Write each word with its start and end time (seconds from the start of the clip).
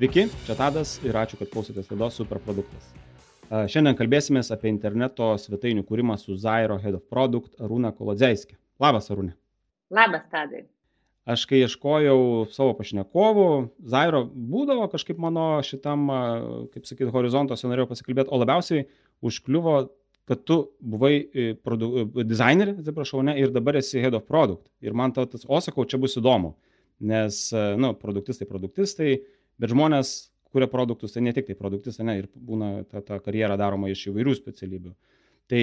Sveiki, 0.00 0.30
čia 0.46 0.54
Tadas 0.56 0.94
ir 1.04 1.12
ačiū, 1.12 1.36
kad 1.36 1.50
klausotės 1.52 1.90
laidos 1.90 2.14
Superproduktas. 2.16 2.86
Šiandien 3.68 3.92
kalbėsime 3.98 4.40
apie 4.40 4.70
interneto 4.70 5.26
svetainių 5.36 5.82
kūrimą 5.84 6.14
su 6.16 6.38
Zairo 6.40 6.78
Head 6.80 6.94
of 6.96 7.02
Product 7.12 7.58
Arūna 7.60 7.90
Kolodzeiskė. 7.92 8.54
Labas, 8.80 9.10
Arūne. 9.12 9.34
Labas, 9.92 10.22
Tadai. 10.32 10.62
Aš 11.28 11.42
kai 11.50 11.60
ieškojau 11.60 12.46
savo 12.48 12.72
pašnekovų, 12.78 13.44
Zairo 13.92 14.22
būdavo 14.24 14.86
kažkaip 14.88 15.20
mano 15.20 15.58
šitam, 15.68 16.06
kaip 16.72 16.88
sakyti, 16.88 17.10
horizontuose 17.12 17.68
norėjau 17.68 17.90
pasikalbėti, 17.90 18.32
o 18.32 18.40
labiausiai 18.40 18.86
užkliuvo, 19.20 19.74
kad 20.32 20.46
tu 20.48 20.58
buvai 20.80 21.12
e, 21.18 21.50
produ... 21.60 22.06
E, 22.06 22.24
dizainerį, 22.24 22.78
atsiprašau, 22.80 23.20
ne, 23.28 23.36
ir 23.36 23.52
dabar 23.52 23.76
esi 23.82 24.00
Head 24.00 24.16
of 24.16 24.24
Product. 24.24 24.64
Ir 24.80 24.96
man 24.96 25.12
tas, 25.12 25.44
o 25.44 25.60
sakau, 25.60 25.84
čia 25.84 26.00
bus 26.00 26.16
įdomu, 26.16 26.54
nes, 27.04 27.42
e, 27.52 27.66
nu, 27.76 27.92
produktistai, 28.00 28.48
produktistai, 28.48 29.18
bet 29.60 29.72
žmonės 29.72 30.30
kuria 30.50 30.66
produktus, 30.70 31.14
tai 31.14 31.22
ne 31.22 31.34
tik 31.34 31.46
tai 31.46 31.56
produktistai, 31.58 32.06
ne, 32.08 32.16
ir 32.22 32.28
būna 32.34 32.70
ta, 32.90 33.02
ta 33.06 33.20
karjera 33.22 33.58
daroma 33.60 33.90
iš 33.90 34.08
įvairių 34.10 34.34
specialybių. 34.38 34.94
Tai 35.50 35.60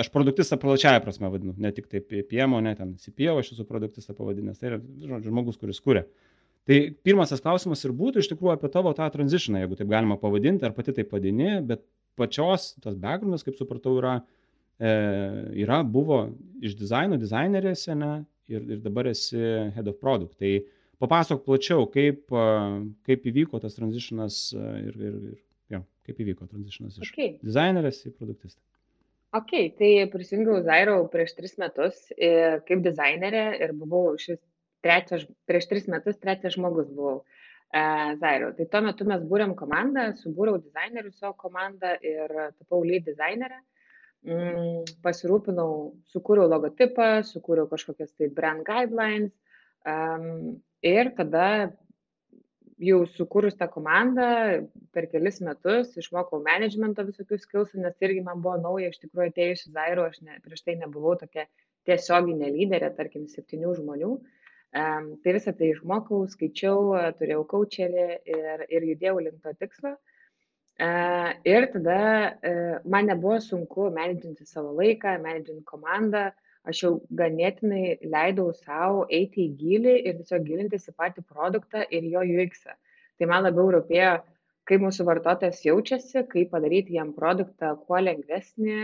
aš 0.00 0.08
produktistą 0.12 0.56
plačiaja 0.60 1.00
prasme 1.04 1.28
vadinu, 1.32 1.52
ne 1.60 1.70
tik 1.76 1.90
tai 1.92 2.00
PM, 2.00 2.56
ne 2.64 2.72
ten 2.76 2.94
CPO, 3.00 3.36
aš 3.40 3.52
esu 3.54 3.66
produktistą 3.68 4.16
pavadinęs, 4.16 4.60
tai 4.60 4.70
yra 4.70 4.78
žodžiu, 4.80 5.28
žmogus, 5.28 5.58
kuris 5.60 5.80
kuria. 5.84 6.06
Tai 6.68 6.78
pirmas 7.04 7.32
tas 7.32 7.42
klausimas 7.44 7.84
ir 7.84 7.92
būtų 7.96 8.22
iš 8.22 8.30
tikrųjų 8.32 8.54
apie 8.54 8.70
tavo 8.72 8.92
tą 8.96 9.08
tranzitioną, 9.12 9.62
jeigu 9.62 9.76
taip 9.76 9.90
galima 9.92 10.16
pavadinti, 10.20 10.64
ar 10.68 10.76
pati 10.76 10.94
taip 10.96 11.12
vadini, 11.12 11.58
bet 11.66 11.84
pačios 12.20 12.74
tas 12.84 12.96
backgroundas, 13.00 13.44
kaip 13.44 13.56
supratau, 13.60 13.96
yra, 14.00 14.18
e, 14.80 14.92
yra 15.64 15.80
buvo 15.84 16.22
iš 16.64 16.76
dizaino 16.80 17.20
dizainerėse, 17.20 17.96
ne, 18.00 18.12
ir, 18.52 18.64
ir 18.76 18.82
dabar 18.84 19.08
esi 19.12 19.40
head 19.74 19.88
of 19.88 20.00
product. 20.00 20.36
Tai 20.40 20.54
papasakok 21.00 21.46
plačiau, 21.46 21.86
kaip, 21.92 22.26
kaip 23.08 23.30
įvyko 23.32 23.60
tas 23.62 23.76
tranzitionas 23.78 24.42
ir, 24.56 24.92
ir, 24.96 25.16
ir 25.32 25.38
jo, 25.76 25.84
kaip 26.08 26.20
įvyko 26.26 26.48
tranzitionas 26.50 27.00
iš 27.00 27.14
okay. 27.14 27.32
dizainerės 27.44 28.04
į 28.08 28.14
produktistą. 28.18 28.60
Ok, 29.38 29.52
tai 29.78 29.90
prisijungiau 30.10 30.58
Zairo 30.66 30.96
prieš 31.12 31.36
tris 31.36 31.52
metus 31.62 31.98
kaip 32.66 32.80
dizainerė 32.82 33.44
ir 33.62 33.76
buvau 33.78 34.16
šis 34.18 34.40
trečias, 34.82 35.26
prieš 35.46 35.68
tris 35.70 35.86
metus 35.92 36.18
trečias 36.18 36.56
žmogus 36.56 36.88
buvau 36.90 37.20
e, 37.20 37.82
Zairo. 38.20 38.52
Tai 38.56 38.66
tuo 38.72 38.80
metu 38.88 39.06
mes 39.08 39.22
būrėm 39.30 39.54
komandą, 39.58 40.10
subūriau 40.20 40.60
dizainerių 40.62 41.12
savo 41.14 41.36
komandą 41.40 41.94
ir 42.02 42.34
tapau 42.58 42.82
lead 42.86 43.06
dizainerę. 43.08 43.60
Mm, 44.28 44.82
pasirūpinau, 45.00 45.70
sukūriau 46.12 46.50
logotipą, 46.50 47.22
sukūriau 47.24 47.70
kažkokias 47.70 48.10
tai 48.18 48.28
brand 48.36 48.66
guidelines, 48.66 49.32
um, 49.88 50.58
Ir 50.86 51.10
tada 51.16 51.46
jau 52.80 53.02
sukūrus 53.12 53.56
tą 53.60 53.66
komandą 53.68 54.26
per 54.94 55.06
kelis 55.12 55.40
metus 55.44 55.92
išmokau 56.00 56.40
menedžmento 56.44 57.04
visokių 57.04 57.38
skilsų, 57.42 57.82
nes 57.84 58.06
irgi 58.06 58.22
man 58.24 58.40
buvo 58.40 58.56
nauja, 58.62 58.88
iš 58.88 59.02
tikrųjų 59.02 59.32
atėjus 59.32 59.66
į 59.68 59.72
Zairo, 59.74 60.06
aš 60.08 60.22
ne, 60.24 60.38
prieš 60.44 60.64
tai 60.64 60.78
nebuvau 60.80 61.18
tokia 61.20 61.44
tiesioginė 61.88 62.48
lyderė, 62.54 62.92
tarkim, 62.96 63.26
septynių 63.28 63.74
žmonių. 63.80 64.12
Um, 64.70 65.08
tai 65.20 65.34
visą 65.34 65.52
tai 65.58 65.72
išmokau, 65.74 66.22
skaičiau, 66.30 66.94
turėjau 67.18 67.42
kočerį 67.50 68.06
ir, 68.30 68.64
ir 68.70 68.86
judėjau 68.92 69.16
link 69.26 69.40
to 69.44 69.52
tikslo. 69.60 69.96
Uh, 70.80 71.34
ir 71.44 71.66
tada 71.74 71.98
uh, 72.00 72.76
man 72.88 73.10
nebuvo 73.10 73.36
sunku 73.44 73.90
menedžinti 73.92 74.46
savo 74.48 74.70
laiką, 74.78 75.18
menedžinti 75.20 75.66
komandą, 75.68 76.30
uh, 76.30 76.49
aš 76.68 76.82
jau 76.84 76.92
ganėtinai 77.16 77.96
leidau 78.02 78.50
sau 78.56 79.04
eiti 79.08 79.46
į 79.46 79.54
gylį 79.60 79.96
ir 80.04 80.18
tiesiog 80.20 80.44
gilintis 80.46 80.88
į 80.90 80.96
patį 80.98 81.24
produktą 81.28 81.84
ir 81.88 82.04
jo 82.12 82.20
UX. 82.20 82.64
-ą. 82.66 82.76
Tai 83.18 83.28
man 83.28 83.44
labiau 83.44 83.68
rūpėjo, 83.74 84.12
kaip 84.68 84.84
mūsų 84.84 85.04
vartotojas 85.08 85.64
jaučiasi, 85.64 86.24
kaip 86.30 86.52
padaryti 86.54 86.96
jam 86.96 87.12
produktą 87.16 87.74
kuo 87.84 88.00
lengvesnį, 88.00 88.78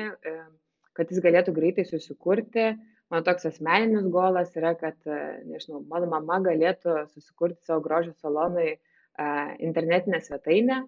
kad 0.96 1.12
jis 1.12 1.22
galėtų 1.24 1.54
greitai 1.56 1.86
susikurti. 1.88 2.74
Mano 3.12 3.22
toks 3.22 3.46
asmeninis 3.46 4.08
golas 4.10 4.50
yra, 4.58 4.74
kad, 4.74 4.96
nežinau, 5.46 5.84
mano 5.88 6.08
mama 6.10 6.40
galėtų 6.42 7.06
susikurti 7.14 7.62
savo 7.62 7.80
grožio 7.84 8.12
salonui 8.18 8.74
internetinę 9.62 10.20
svetainę. 10.20 10.82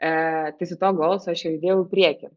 Tai 0.00 0.66
su 0.66 0.76
to 0.80 0.92
golsu 0.96 1.30
aš 1.30 1.44
jau 1.44 1.54
judėjau 1.54 1.84
į 1.84 1.90
priekį. 1.94 2.30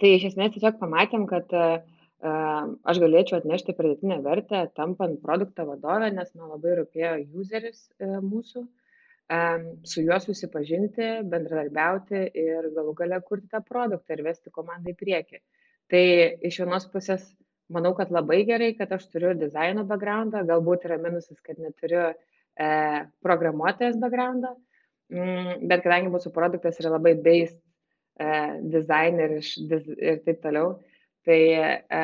Tai 0.00 0.08
iš 0.16 0.30
esmės 0.30 0.54
tiesiog 0.54 0.78
pamatėm, 0.80 1.24
kad 1.30 1.52
uh, 1.56 1.80
aš 2.22 3.00
galėčiau 3.02 3.40
atnešti 3.40 3.74
pridėtinę 3.74 4.20
vertę, 4.22 4.66
tampant 4.78 5.18
produktą 5.24 5.66
vadovę, 5.66 6.12
nes 6.14 6.30
man 6.38 6.52
labai 6.54 6.76
rūpėjo 6.78 7.16
useris 7.42 7.88
e, 7.98 8.06
mūsų, 8.22 8.66
su 9.88 10.02
juo 10.02 10.18
susipažinti, 10.20 11.06
bendradarbiauti 11.32 12.18
ir 12.36 12.66
galų 12.74 12.92
gale 12.98 13.20
kurti 13.24 13.48
tą 13.48 13.62
produktą 13.64 14.12
ir 14.12 14.24
vesti 14.26 14.50
komandą 14.52 14.92
į 14.92 14.98
priekį. 14.98 15.38
Tai 15.88 16.02
iš 16.44 16.58
vienos 16.60 16.84
pusės 16.92 17.24
manau, 17.72 17.94
kad 17.96 18.12
labai 18.12 18.42
gerai, 18.48 18.72
kad 18.76 18.92
aš 18.92 19.06
turiu 19.12 19.32
dizaino 19.38 19.86
backgroundą, 19.88 20.44
galbūt 20.48 20.86
yra 20.88 20.98
minusas, 21.00 21.40
kad 21.46 21.60
neturiu 21.62 22.10
e, 22.12 22.68
programuotojas 23.24 23.96
backgroundą, 24.02 24.52
mm, 25.12 25.66
bet 25.70 25.84
kadangi 25.86 26.12
mūsų 26.12 26.34
produktas 26.34 26.80
yra 26.82 26.92
labai 26.96 27.14
based 27.16 27.58
e, 28.20 28.28
designer 28.74 29.38
ir, 29.38 29.92
ir 29.96 30.20
taip 30.26 30.42
toliau, 30.44 30.74
tai 31.26 31.40
e, 31.54 32.02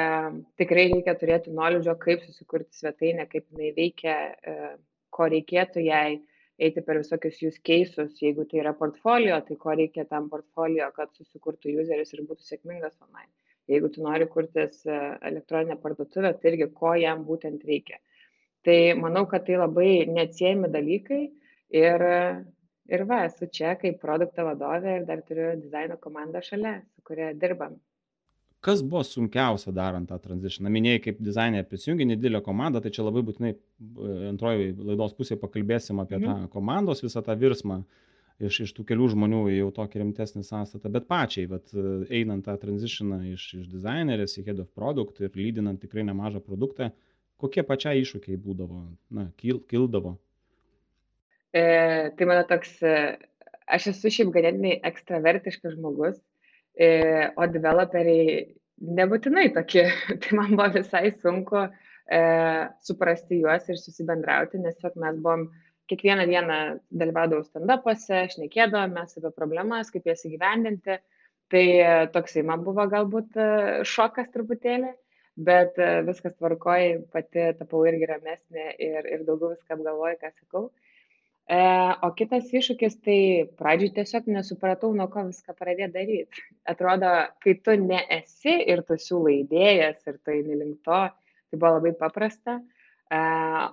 tikrai 0.60 0.86
reikia 0.92 1.14
turėti 1.18 1.52
knowledge, 1.52 1.94
kaip 2.02 2.24
susikurti 2.26 2.78
svetainę, 2.78 3.26
kaip 3.30 3.46
jinai 3.50 3.72
veikia, 3.76 4.16
e, 4.52 4.74
ko 5.14 5.26
reikėtų 5.32 5.82
jai 5.82 6.20
eiti 6.58 6.82
per 6.86 7.00
visokius 7.02 7.40
use 7.42 7.62
cases, 7.66 8.14
jeigu 8.22 8.46
tai 8.50 8.60
yra 8.62 8.74
portfolio, 8.78 9.38
tai 9.46 9.56
ko 9.58 9.74
reikia 9.78 10.06
tam 10.10 10.28
portfolio, 10.30 10.90
kad 10.94 11.10
susikurtų 11.18 11.74
useris 11.82 12.14
ir 12.14 12.24
būtų 12.28 12.46
sėkmingas 12.46 12.94
online. 13.06 13.30
Jeigu 13.68 13.90
tu 13.92 14.04
nori 14.06 14.28
kurtis 14.30 14.84
e, 14.86 15.00
elektroninę 15.30 15.78
parduotuvę, 15.82 16.32
tai 16.38 16.52
irgi 16.52 16.70
ko 16.78 16.94
jam 16.98 17.26
būtent 17.26 17.66
reikia. 17.66 17.98
Tai 18.66 18.78
manau, 19.02 19.24
kad 19.30 19.46
tai 19.46 19.58
labai 19.58 19.90
neatsiejami 20.10 20.70
dalykai 20.70 21.20
ir, 21.78 22.06
ir 22.90 23.04
va, 23.10 23.20
esu 23.26 23.50
čia 23.50 23.74
kaip 23.82 24.00
produkto 24.02 24.46
vadovė 24.46 24.98
ir 25.00 25.10
dar 25.10 25.22
turiu 25.26 25.52
dizaino 25.58 25.98
komandą 26.02 26.42
šalia, 26.42 26.78
su 26.94 27.06
kuria 27.06 27.30
dirbam 27.38 27.78
kas 28.64 28.82
buvo 28.82 29.04
sunkiausia 29.06 29.72
darant 29.74 30.10
tą 30.10 30.18
tranzitioną 30.22 30.72
minėjai 30.74 31.02
kaip 31.04 31.22
dizainerė 31.22 31.68
prisijungei 31.68 32.08
nedidelę 32.08 32.42
komandą 32.44 32.82
tai 32.82 32.92
čia 32.94 33.06
labai 33.06 33.22
būtinai 33.26 33.54
e, 33.54 33.58
antroj 34.32 34.70
laidos 34.90 35.14
pusėj 35.18 35.40
pakalbėsim 35.42 36.02
apie 36.02 36.18
tą 36.18 36.32
mhm. 36.34 36.52
komandos 36.54 37.04
visą 37.04 37.22
tą 37.26 37.38
virsmą 37.38 37.82
iš 38.38 38.60
iš 38.68 38.72
tų 38.76 38.84
kelių 38.86 39.10
žmonių 39.14 39.42
į 39.50 39.54
jau 39.56 39.68
tokį 39.74 39.98
rimtesnį 39.98 40.44
sąstatą. 40.46 40.90
Bet 40.94 41.08
pačiai 41.10 41.48
e, 41.50 41.60
einant 42.20 42.46
tą 42.46 42.54
tranzitioną 42.62 43.22
iš 43.34 43.50
iš 43.62 43.68
dizainerės 43.70 44.38
į 44.38 44.48
head 44.50 44.62
of 44.62 44.70
product 44.78 45.22
ir 45.22 45.34
lydinant 45.38 45.82
tikrai 45.82 46.06
nemažą 46.06 46.42
produktą 46.44 46.92
kokie 47.38 47.64
pačiai 47.66 48.02
iššūkiai 48.02 48.38
būdavo 48.42 48.84
na 49.14 49.28
kil 49.40 49.62
kildavo? 49.70 50.16
E, 51.54 51.62
tai 52.18 52.28
mano 52.28 52.44
toks 52.48 52.74
e, 52.84 52.94
aš 53.70 53.92
esu 53.94 54.12
šiaip 54.12 54.32
ganėtinai 54.34 54.78
ekstravertiškas 54.90 55.76
žmogus 55.78 56.18
o 56.78 57.46
developeriai 57.50 58.44
nebūtinai 58.98 59.48
tokie. 59.54 59.86
Tai 60.22 60.38
man 60.38 60.54
buvo 60.54 60.68
visai 60.78 61.10
sunku 61.22 61.62
e, 61.64 62.20
suprasti 62.84 63.40
juos 63.42 63.68
ir 63.70 63.80
susibendrauti, 63.80 64.60
nes 64.62 64.76
tiesiog 64.78 64.98
mes 65.02 65.18
buvom 65.22 65.48
kiekvieną 65.88 66.26
dieną 66.28 66.58
dalyvaudavau 67.00 67.46
stand-upuose, 67.46 68.26
šnekėdavome 68.34 69.06
apie 69.06 69.34
problemas, 69.36 69.92
kaip 69.94 70.08
jas 70.10 70.26
įgyvendinti. 70.28 70.98
Tai 71.48 71.64
e, 71.64 71.92
toksai 72.14 72.44
man 72.44 72.64
buvo 72.66 72.84
galbūt 72.92 73.38
e, 73.40 73.50
šokas 73.88 74.28
truputėlį, 74.34 74.92
bet 75.48 75.78
viskas 76.04 76.34
tvarkoji, 76.34 76.98
pati 77.14 77.52
tapau 77.56 77.84
irgi 77.86 78.08
ramesnė 78.10 78.72
ir, 78.82 79.06
ir 79.06 79.22
daugiau 79.24 79.54
viską 79.54 79.78
apgalvoju, 79.78 80.18
ką 80.20 80.32
sakau. 80.34 80.64
E, 80.66 80.87
o 81.48 82.10
kitas 82.12 82.50
iššūkis, 82.52 82.98
tai 83.04 83.20
pradžioj 83.56 83.94
tiesiog 83.96 84.26
nesupratau, 84.28 84.90
nuo 84.96 85.06
ko 85.08 85.24
viską 85.30 85.54
pradėti 85.56 85.94
daryti. 85.94 86.42
Atrodo, 86.68 87.12
kai 87.40 87.54
tu 87.64 87.76
nesi 87.80 88.56
ir 88.68 88.82
tu 88.84 88.98
siūlai 89.00 89.38
idėjas 89.46 90.02
ir 90.10 90.18
tu 90.20 90.34
eini 90.34 90.58
link 90.60 90.82
to, 90.84 91.00
tai 91.08 91.56
buvo 91.56 91.78
labai 91.78 91.94
paprasta. 91.96 92.58
E, 93.08 93.20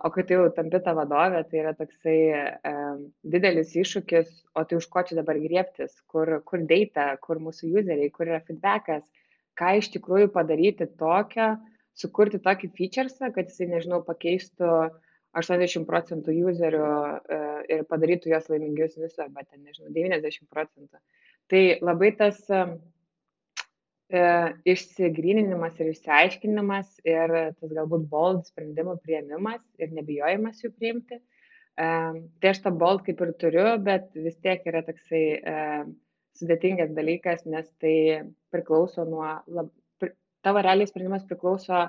o 0.07 0.11
kai 0.15 0.23
tu 0.23 0.37
jau 0.37 0.47
tampi 0.55 0.79
tą 0.85 0.95
vadovę, 0.95 1.43
tai 1.51 1.61
yra 1.65 1.75
toksai 1.75 2.17
e, 2.39 2.75
didelis 3.35 3.75
iššūkis, 3.75 4.31
o 4.55 4.63
tai 4.63 4.79
už 4.79 4.87
ko 4.87 5.03
čia 5.03 5.19
dabar 5.19 5.35
griebtis, 5.43 5.99
kur, 6.07 6.37
kur 6.47 6.63
data, 6.63 7.11
kur 7.19 7.43
mūsų 7.43 7.73
useriai, 7.75 8.11
kur 8.15 8.31
yra 8.31 8.39
feedbackas, 8.47 9.03
ką 9.59 9.75
iš 9.81 9.91
tikrųjų 9.97 10.31
padaryti 10.31 10.87
tokio, 10.95 11.57
sukurti 11.95 12.39
tokį 12.39 12.71
featuresą, 12.79 13.35
kad 13.35 13.51
jisai, 13.51 13.67
nežinau, 13.73 13.99
pakeistų 14.07 14.71
uh, 14.71 14.95
80 15.35 15.85
procentų 15.89 16.35
userių 16.51 16.87
e, 16.87 17.37
ir 17.75 17.85
padarytų 17.89 18.31
juos 18.31 18.49
laimingesnius, 18.51 19.17
arba 19.19 19.43
ten, 19.43 19.63
nežinau, 19.63 19.91
90 19.95 20.49
procentų. 20.51 21.01
Tai 21.51 21.63
labai 21.85 22.11
tas 22.17 22.39
e, 22.49 22.63
e, 24.09 24.25
išsigryninimas 24.73 25.77
ir 25.81 25.91
išsiaiškinimas 25.91 26.99
ir 27.05 27.37
tas 27.59 27.77
galbūt 27.77 28.09
bold 28.11 28.47
sprendimų 28.49 28.99
prieimimas 29.05 29.63
ir 29.81 29.93
nebijojimas 29.95 30.63
jų 30.63 30.73
priimti, 30.75 31.21
Tai 31.75 32.47
aš 32.47 32.61
tą 32.63 32.71
bolt 32.71 33.01
kaip 33.03 33.19
ir 33.19 33.33
turiu, 33.35 33.65
bet 33.83 34.05
vis 34.15 34.37
tiek 34.39 34.61
yra 34.69 34.79
toksai 34.87 35.23
sudėtingas 36.39 36.93
dalykas, 36.95 37.43
nes 37.51 37.67
tai 37.83 37.95
priklauso 38.55 39.03
nuo, 39.07 39.27
lab, 39.51 39.73
tavo 40.45 40.63
realiai 40.63 40.87
sprendimas 40.87 41.25
priklauso 41.27 41.85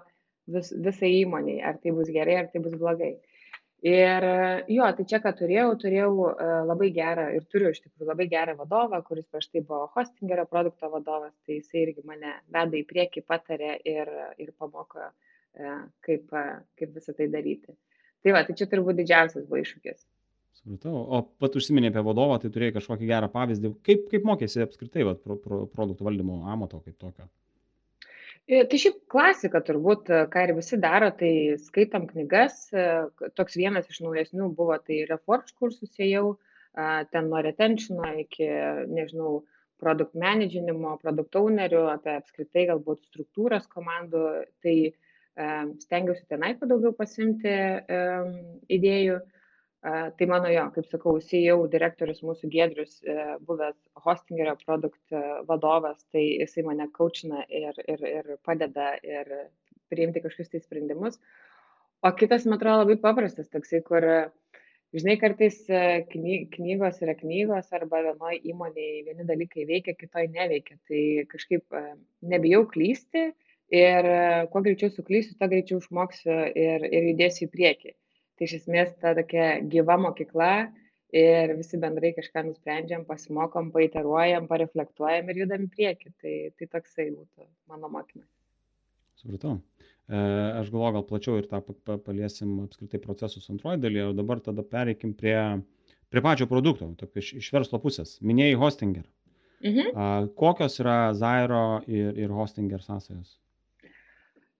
vis, 0.50 0.72
visai 0.88 1.12
įmoniai, 1.20 1.60
ar 1.70 1.78
tai 1.82 1.94
bus 1.94 2.10
gerai, 2.14 2.38
ar 2.42 2.50
tai 2.52 2.62
bus 2.64 2.74
blogai. 2.80 3.12
Ir 3.84 4.24
jo, 4.72 4.86
tai 4.96 5.04
čia, 5.04 5.18
ką 5.20 5.34
turėjau, 5.36 5.74
turėjau 5.82 6.12
labai 6.66 6.88
gerą 6.96 7.26
ir 7.36 7.44
turiu 7.52 7.74
iš 7.74 7.82
tikrųjų 7.84 8.08
labai 8.08 8.26
gerą 8.32 8.54
vadovą, 8.56 9.02
kuris 9.04 9.26
prieš 9.28 9.50
tai 9.52 9.60
buvo 9.60 9.90
hostingerio 9.92 10.46
produkto 10.48 10.88
vadovas, 10.90 11.34
tai 11.44 11.58
jisai 11.58 11.82
irgi 11.84 12.06
mane 12.08 12.32
veda 12.56 12.80
į 12.80 12.86
priekį, 12.88 13.22
patarė 13.28 13.76
ir, 13.84 14.10
ir 14.40 14.54
pamoko, 14.56 15.10
kaip, 16.08 16.32
kaip 16.80 16.96
visą 16.96 17.14
tai 17.18 17.28
daryti. 17.32 17.76
Tai 18.24 18.32
va, 18.34 18.42
tai 18.48 18.56
čia 18.58 18.66
turbūt 18.70 18.96
didžiausias 18.98 19.44
buvo 19.44 19.60
iššūkis. 19.60 20.06
Supratau. 20.56 20.96
O 20.96 21.20
pat 21.38 21.60
užsiminė 21.60 21.92
apie 21.92 22.02
vadovą, 22.08 22.40
tai 22.42 22.50
turėjai 22.54 22.78
kažkokį 22.78 23.10
gerą 23.12 23.28
pavyzdį. 23.30 23.74
Kaip, 23.86 24.08
kaip 24.10 24.24
mokėsi 24.26 24.64
apskritai 24.64 25.04
vat, 25.06 25.20
pro, 25.22 25.36
pro, 25.36 25.66
produktų 25.70 26.08
valdymo 26.08 26.40
amato 26.50 26.80
kaip 26.80 26.96
tokio? 26.96 27.28
E, 28.46 28.60
tai 28.70 28.78
šiaip 28.78 28.98
klasika 29.10 29.58
turbūt, 29.66 30.10
e, 30.14 30.18
ką 30.30 30.44
ir 30.46 30.52
visi 30.54 30.76
daro, 30.78 31.08
tai 31.20 31.30
skaitom 31.58 32.04
knygas. 32.12 32.60
E, 32.70 32.84
toks 33.34 33.56
vienas 33.58 33.88
iš 33.90 33.98
naujesnių 34.04 34.52
buvo, 34.54 34.76
tai 34.86 35.00
Reforge 35.08 35.56
kursus 35.58 35.98
ėjau, 35.98 36.36
ten 37.10 37.30
nuo 37.32 37.38
retentiono 37.40 38.04
iki, 38.20 38.46
nežinau, 38.92 39.38
produkt 39.80 40.12
managinimo, 40.20 40.90
produkt 41.00 41.38
ownerių, 41.40 41.86
apie 41.88 42.12
apskritai 42.18 42.66
galbūt 42.68 43.00
struktūras 43.08 43.64
komandų. 43.72 44.24
Tai 44.60 44.74
stengiausi 45.80 46.28
tenai 46.28 46.50
kuo 46.60 46.68
daugiau 46.68 46.92
pasimti 46.98 47.54
idėjų. 48.76 49.16
Tai 49.84 50.26
mano 50.26 50.48
jo, 50.50 50.62
kaip 50.74 50.86
sakau, 50.90 51.18
CEO 51.22 51.58
direktorius 51.70 52.22
mūsų 52.26 52.48
Gedrius, 52.50 52.96
e, 53.06 53.14
buvęs 53.46 53.76
hostingerio 54.02 54.56
produkt 54.64 55.14
e, 55.14 55.20
vadovas, 55.46 56.00
tai 56.10 56.22
jisai 56.24 56.64
mane 56.66 56.88
coachina 56.96 57.44
ir, 57.46 57.76
ir, 57.84 58.02
ir 58.08 58.30
padeda 58.48 58.94
ir 59.04 59.28
priimti 59.92 60.22
kažkokius 60.24 60.50
tai 60.54 60.60
sprendimus. 60.64 61.20
O 62.02 62.10
kitas, 62.18 62.48
man 62.48 62.58
atrodo, 62.58 62.80
labai 62.82 62.96
paprastas, 63.04 63.46
toksai, 63.52 63.82
kur, 63.86 64.06
žinai, 64.96 65.18
kartais 65.20 65.60
e, 65.68 65.84
knygos 66.56 66.98
yra 67.04 67.14
knygos 67.20 67.70
arba 67.76 68.00
vienoje 68.08 68.40
įmonėje 68.54 69.04
vieni 69.10 69.28
dalykai 69.28 69.68
veikia, 69.70 69.94
kitoje 70.00 70.32
neveikia. 70.32 70.80
Tai 70.88 71.04
kažkaip 71.36 71.78
nebijau 72.32 72.64
klysti 72.72 73.28
ir 73.76 74.10
kuo 74.50 74.64
greičiau 74.66 74.90
suklysiu, 74.96 75.36
tuo 75.38 75.52
greičiau 75.52 75.84
išmoksiu 75.84 76.40
ir, 76.64 76.90
ir 76.90 77.08
judėsiu 77.12 77.46
į 77.46 77.54
priekį. 77.54 77.94
Tai 78.36 78.48
iš 78.48 78.58
esmės 78.60 78.92
ta 79.00 79.14
tokia 79.16 79.56
gyva 79.72 79.96
mokykla 80.00 80.50
ir 81.16 81.54
visi 81.56 81.78
bendrai 81.80 82.12
kažką 82.16 82.42
nusprendžiam, 82.48 83.06
pasimokom, 83.08 83.70
paiteruojam, 83.74 84.48
pareflektuojam 84.50 85.30
ir 85.32 85.42
judam 85.44 85.64
į 85.64 85.70
priekį. 85.72 86.12
Tai, 86.20 86.34
tai 86.58 86.68
toksai 86.74 87.08
būtų 87.14 87.46
mano 87.72 87.90
mokymas. 87.92 88.28
Supratau. 89.16 89.56
E, 90.06 90.18
aš 90.60 90.68
galvoju, 90.70 90.96
gal 90.98 91.06
plačiau 91.08 91.40
ir 91.40 91.48
tą 91.50 91.62
paliesim 92.04 92.58
apskritai 92.66 93.00
procesus 93.02 93.48
antroji 93.50 93.80
dalyje, 93.82 94.10
o 94.10 94.16
dabar 94.16 94.42
tada 94.44 94.62
pereikim 94.62 95.16
prie, 95.18 95.38
prie 96.12 96.22
pačio 96.22 96.46
produkto, 96.50 96.92
iš, 97.16 97.32
iš 97.40 97.48
verslo 97.54 97.80
pusės. 97.82 98.18
Minėjai 98.20 98.60
Hostinger. 98.60 99.08
Mhm. 99.64 99.96
Kokios 100.36 100.76
yra 100.82 101.14
Zairo 101.16 101.80
ir, 101.88 102.12
ir 102.20 102.32
Hostinger 102.36 102.84
sąsajos? 102.84 103.38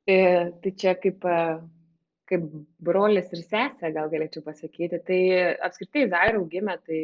E, 0.06 0.16
tai 0.62 0.72
čia 0.78 0.94
kaip, 1.02 1.24
e, 1.26 1.36
kaip 2.30 2.46
brolis 2.82 3.32
ir 3.32 3.42
sesė, 3.42 3.90
gal 3.94 4.10
galėčiau 4.12 4.44
pasakyti. 4.46 5.00
Tai 5.06 5.18
apskritai 5.68 6.06
Zairau 6.12 6.44
gimė, 6.50 6.78
tai 6.86 7.00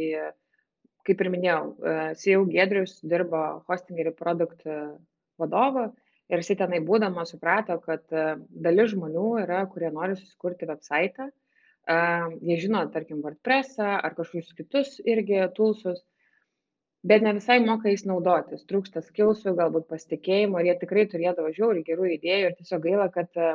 kaip 1.07 1.23
ir 1.23 1.31
minėjau, 1.35 1.61
e, 1.73 1.99
CEO 2.23 2.47
Gedrius 2.51 2.99
dirbo 3.03 3.43
hostingerių 3.71 4.15
produktų 4.19 4.79
vadovu 5.43 5.89
ir 6.33 6.43
jis 6.43 6.59
tenai 6.59 6.81
būdama 6.87 7.27
suprato, 7.29 7.77
kad 7.83 8.05
dalis 8.67 8.93
žmonių 8.95 9.27
yra, 9.43 9.65
kurie 9.69 9.91
nori 9.93 10.17
susikurti 10.17 10.69
website. 10.71 11.29
Jie 12.47 12.57
žino, 12.63 12.85
tarkim, 12.95 13.21
WordPressą 13.25 13.89
ar 14.07 14.15
kažkokius 14.15 14.55
kitus 14.55 15.01
irgi 15.03 15.41
tulsus, 15.57 15.99
bet 17.03 17.25
ne 17.27 17.33
visai 17.35 17.59
moka 17.65 17.91
jais 17.91 18.05
naudotis 18.07 18.63
trūksta 18.71 19.03
skilsų 19.03 19.57
galbūt 19.59 19.89
pasitikėjimo 19.91 20.61
ir 20.61 20.71
jie 20.71 20.77
tikrai 20.85 21.05
turėdavo 21.11 21.51
žiauriai 21.57 21.87
gerų 21.89 22.13
idėjų 22.17 22.51
ir 22.51 22.57
tiesiog 22.61 22.85
gaila 22.87 23.09
kad 23.17 23.35
e, 23.35 23.49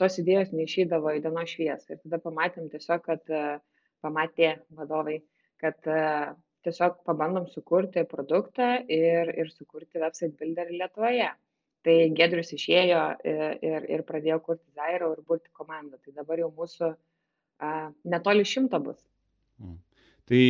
tos 0.00 0.18
idėjos 0.22 0.54
neišeidavo 0.56 1.12
į 1.16 1.22
dienos 1.24 1.52
šviesą 1.52 1.94
ir 1.94 2.00
tada 2.04 2.20
pamatėm 2.22 2.70
tiesiog 2.72 3.04
kad 3.04 3.32
e, 3.32 3.44
pamatė 4.04 4.56
vadovai 4.78 5.20
kad 5.62 5.86
e, 5.86 6.02
tiesiog 6.66 7.00
pabandom 7.06 7.46
sukurti 7.50 8.04
produktą 8.08 8.74
ir, 8.90 9.30
ir 9.38 9.50
sukurti 9.54 10.02
website 10.02 10.36
builderį 10.40 10.80
Lietuvoje. 10.80 11.30
Tai 11.82 11.94
Gedrius 12.14 12.52
išėjo 12.54 13.00
ir, 13.26 13.40
ir, 13.66 13.86
ir 13.90 14.04
pradėjo 14.06 14.38
kurti 14.46 14.68
Zairo 14.78 15.08
ir 15.16 15.22
burti 15.26 15.50
komandą. 15.58 15.98
Tai 16.04 16.12
dabar 16.20 16.38
jau 16.38 16.52
mūsų 16.54 16.90
a, 16.92 17.70
netoli 18.06 18.46
šimto 18.46 18.78
bus. 18.84 19.00
Mm. 19.58 19.80
Tai 20.32 20.44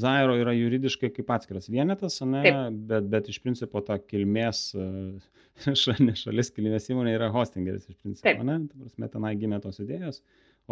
Zairo 0.00 0.36
yra 0.40 0.54
juridiškai 0.56 1.10
kaip 1.12 1.30
atskiras 1.34 1.66
vienetas, 1.68 2.22
ne, 2.24 2.40
Taip. 2.46 2.76
bet, 2.88 3.08
bet 3.12 3.26
iš 3.28 3.36
principo 3.44 3.82
ta 3.84 3.98
kilmės, 4.00 4.70
šalis 5.82 6.52
kilmės 6.56 6.88
įmonė 6.92 7.12
yra 7.18 7.28
hostingeris 7.34 7.84
iš 7.84 7.98
principo, 7.98 8.24
Taip. 8.30 8.40
ne? 8.48 8.62
Ta 8.70 8.80
prasme, 8.80 9.10
tenai 9.12 9.34
gimė 9.36 9.60
tos 9.60 9.82
idėjos, 9.84 10.22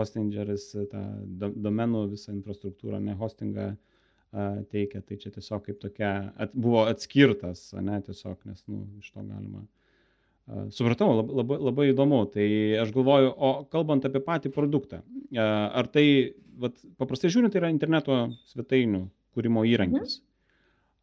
hostingeris 0.01 0.71
tą 0.95 1.05
domenų 1.37 2.07
visą 2.15 2.33
infrastruktūrą, 2.39 3.03
ne 3.05 3.19
hostingą 3.21 3.75
teikia, 4.73 5.05
tai 5.05 5.21
čia 5.21 5.35
tiesiog 5.37 5.69
kaip 5.69 5.85
tokia, 5.85 6.15
at, 6.41 6.57
buvo 6.57 6.87
atskirtas, 6.89 7.69
ne, 7.77 8.01
tiesiog, 8.09 8.39
nes, 8.49 8.65
nu, 8.65 8.87
iš 9.05 9.13
to 9.13 9.29
galima 9.29 9.67
Supratau, 10.45 11.09
labai, 11.17 11.37
labai, 11.41 11.57
labai 11.71 11.85
įdomu. 11.89 12.19
Tai 12.29 12.47
aš 12.83 12.91
galvoju, 12.93 13.31
o 13.33 13.53
kalbant 13.73 14.05
apie 14.05 14.21
patį 14.21 14.51
produktą, 14.53 14.99
ar 15.41 15.89
tai, 15.93 16.35
vat, 16.61 16.79
paprastai 17.01 17.31
žiūrint, 17.33 17.53
tai 17.53 17.63
yra 17.63 17.73
interneto 17.73 18.21
svetainių 18.53 19.05
kūrimo 19.35 19.65
įrankis. 19.69 20.21
Mhm. 20.21 20.31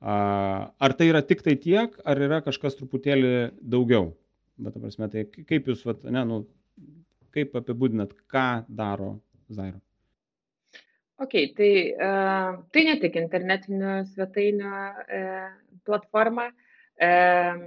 Ar 0.01 0.95
tai 0.97 1.11
yra 1.11 1.21
tik 1.21 1.43
tai 1.45 1.53
tiek, 1.61 1.93
ar 2.09 2.17
yra 2.17 2.41
kažkas 2.41 2.79
truputėlį 2.79 3.51
daugiau? 3.61 4.15
Bet, 4.61 4.77
prasme, 4.81 5.07
tai 5.13 5.27
kaip 5.29 5.69
jūs, 5.69 5.83
vat, 5.85 6.01
ne, 6.09 6.23
nu, 6.25 6.41
kaip 7.35 7.53
apibūdinat, 7.57 8.15
ką 8.31 8.63
daro 8.67 9.15
Zairo? 9.53 9.79
Ok, 11.21 11.35
tai, 11.57 11.71
uh, 11.93 12.57
tai 12.73 12.83
ne 12.87 12.95
tik 13.01 13.17
internetinių 13.21 13.93
svetainių 14.09 14.71
uh, 14.73 15.51
platforma. 15.85 16.47
Uh, 16.97 17.61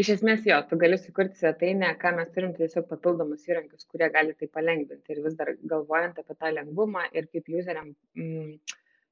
iš 0.00 0.10
esmės 0.16 0.44
jo 0.48 0.56
tu 0.68 0.78
gali 0.80 0.98
sukurti 0.98 1.38
svetainę 1.38 1.94
ką 2.00 2.12
mes 2.16 2.28
turim 2.34 2.52
tai 2.56 2.66
tiesiog 2.66 2.86
papildomus 2.90 3.46
įrankius 3.48 3.86
kurie 3.90 4.08
gali 4.12 4.34
tai 4.38 4.48
palengvinti. 4.48 5.14
Ir 5.14 5.22
vis 5.24 5.36
dar 5.38 5.52
galvojant 5.72 6.20
apie 6.22 6.36
tą 6.36 6.52
lengvumą 6.56 7.06
ir 7.16 7.28
kaip 7.32 7.50
juzeriam 7.54 7.92
mm, 8.16 8.54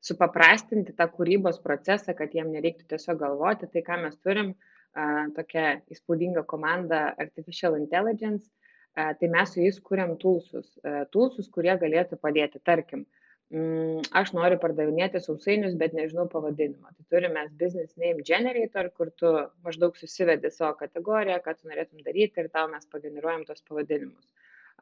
supaprastinti 0.05 0.95
tą 0.99 1.09
kūrybos 1.13 1.61
procesą, 1.65 2.15
kad 2.19 2.35
jiem 2.35 2.53
nereiktų 2.55 2.87
tiesiog 2.93 3.21
galvoti, 3.23 3.69
tai 3.73 3.83
ką 3.87 3.99
mes 4.05 4.17
turim, 4.25 4.53
a, 4.95 5.27
tokia 5.37 5.79
įspūdinga 5.93 6.45
komanda 6.49 7.09
Artificial 7.19 7.77
Intelligence, 7.81 8.49
a, 8.95 9.13
tai 9.19 9.31
mes 9.33 9.55
su 9.55 9.63
jais 9.63 9.81
kuriam 9.91 10.15
tulsus, 10.23 10.71
a, 10.85 11.05
tulsus, 11.13 11.51
kurie 11.55 11.75
galėtų 11.81 12.21
padėti, 12.23 12.63
tarkim, 12.65 13.05
aš 13.49 14.35
noriu 14.37 14.59
pardavinėti 14.61 15.23
sausainius, 15.25 15.77
bet 15.81 15.95
nežinau 15.97 16.27
pavadinimo. 16.29 16.91
Tai 16.93 17.05
turime 17.09 17.47
business 17.61 17.97
name 17.97 18.21
generator, 18.23 18.91
kur 18.93 19.09
tu 19.17 19.31
maždaug 19.65 19.97
susivedi 19.97 20.51
savo 20.53 20.75
kategoriją, 20.77 21.39
ką 21.41 21.55
tu 21.57 21.69
norėtum 21.71 22.05
daryti 22.05 22.45
ir 22.45 22.51
tau 22.53 22.69
mes 22.69 22.85
pageneruojam 22.93 23.47
tos 23.49 23.65
pavadinimus. 23.65 24.29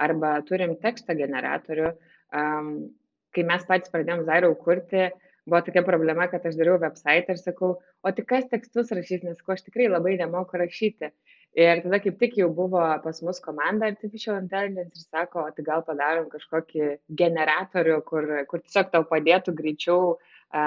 Arba 0.02 0.40
turim 0.48 0.74
teksto 0.82 1.14
generatorių. 1.14 1.92
Um, 2.34 2.90
kai 3.30 3.46
mes 3.46 3.62
patys 3.68 3.92
pradėjom 3.92 4.24
Zairau 4.26 4.56
kurti, 4.58 5.10
buvo 5.46 5.62
tokia 5.62 5.84
problema, 5.86 6.26
kad 6.26 6.44
aš 6.48 6.58
dariau 6.58 6.80
website 6.82 7.30
ir 7.30 7.38
sakau, 7.38 7.76
o 8.02 8.12
tik 8.16 8.26
kas 8.32 8.50
tekstus 8.50 8.90
rašys, 8.90 9.22
nes 9.22 9.38
ko 9.46 9.54
aš 9.54 9.62
tikrai 9.68 9.86
labai 9.92 10.16
nemoku 10.18 10.58
rašyti 10.58 11.12
ir 11.56 11.82
tada 11.82 12.00
kaip 12.04 12.18
tik 12.20 12.36
jau 12.40 12.48
buvo 12.52 12.82
pas 13.04 13.20
mus 13.24 13.40
komanda 13.40 13.88
artificial 13.88 14.38
intelligence 14.42 15.00
ir 15.00 15.04
sako 15.08 15.46
o 15.46 15.52
tai 15.56 15.64
gal 15.68 15.84
padarom 15.86 16.28
kažkokį 16.32 16.88
generatorių 17.22 18.00
kur 18.10 18.28
kur 18.50 18.64
tiesiog 18.64 18.92
tau 18.92 19.06
padėtų 19.12 19.54
greičiau 19.60 20.16
a, 20.52 20.62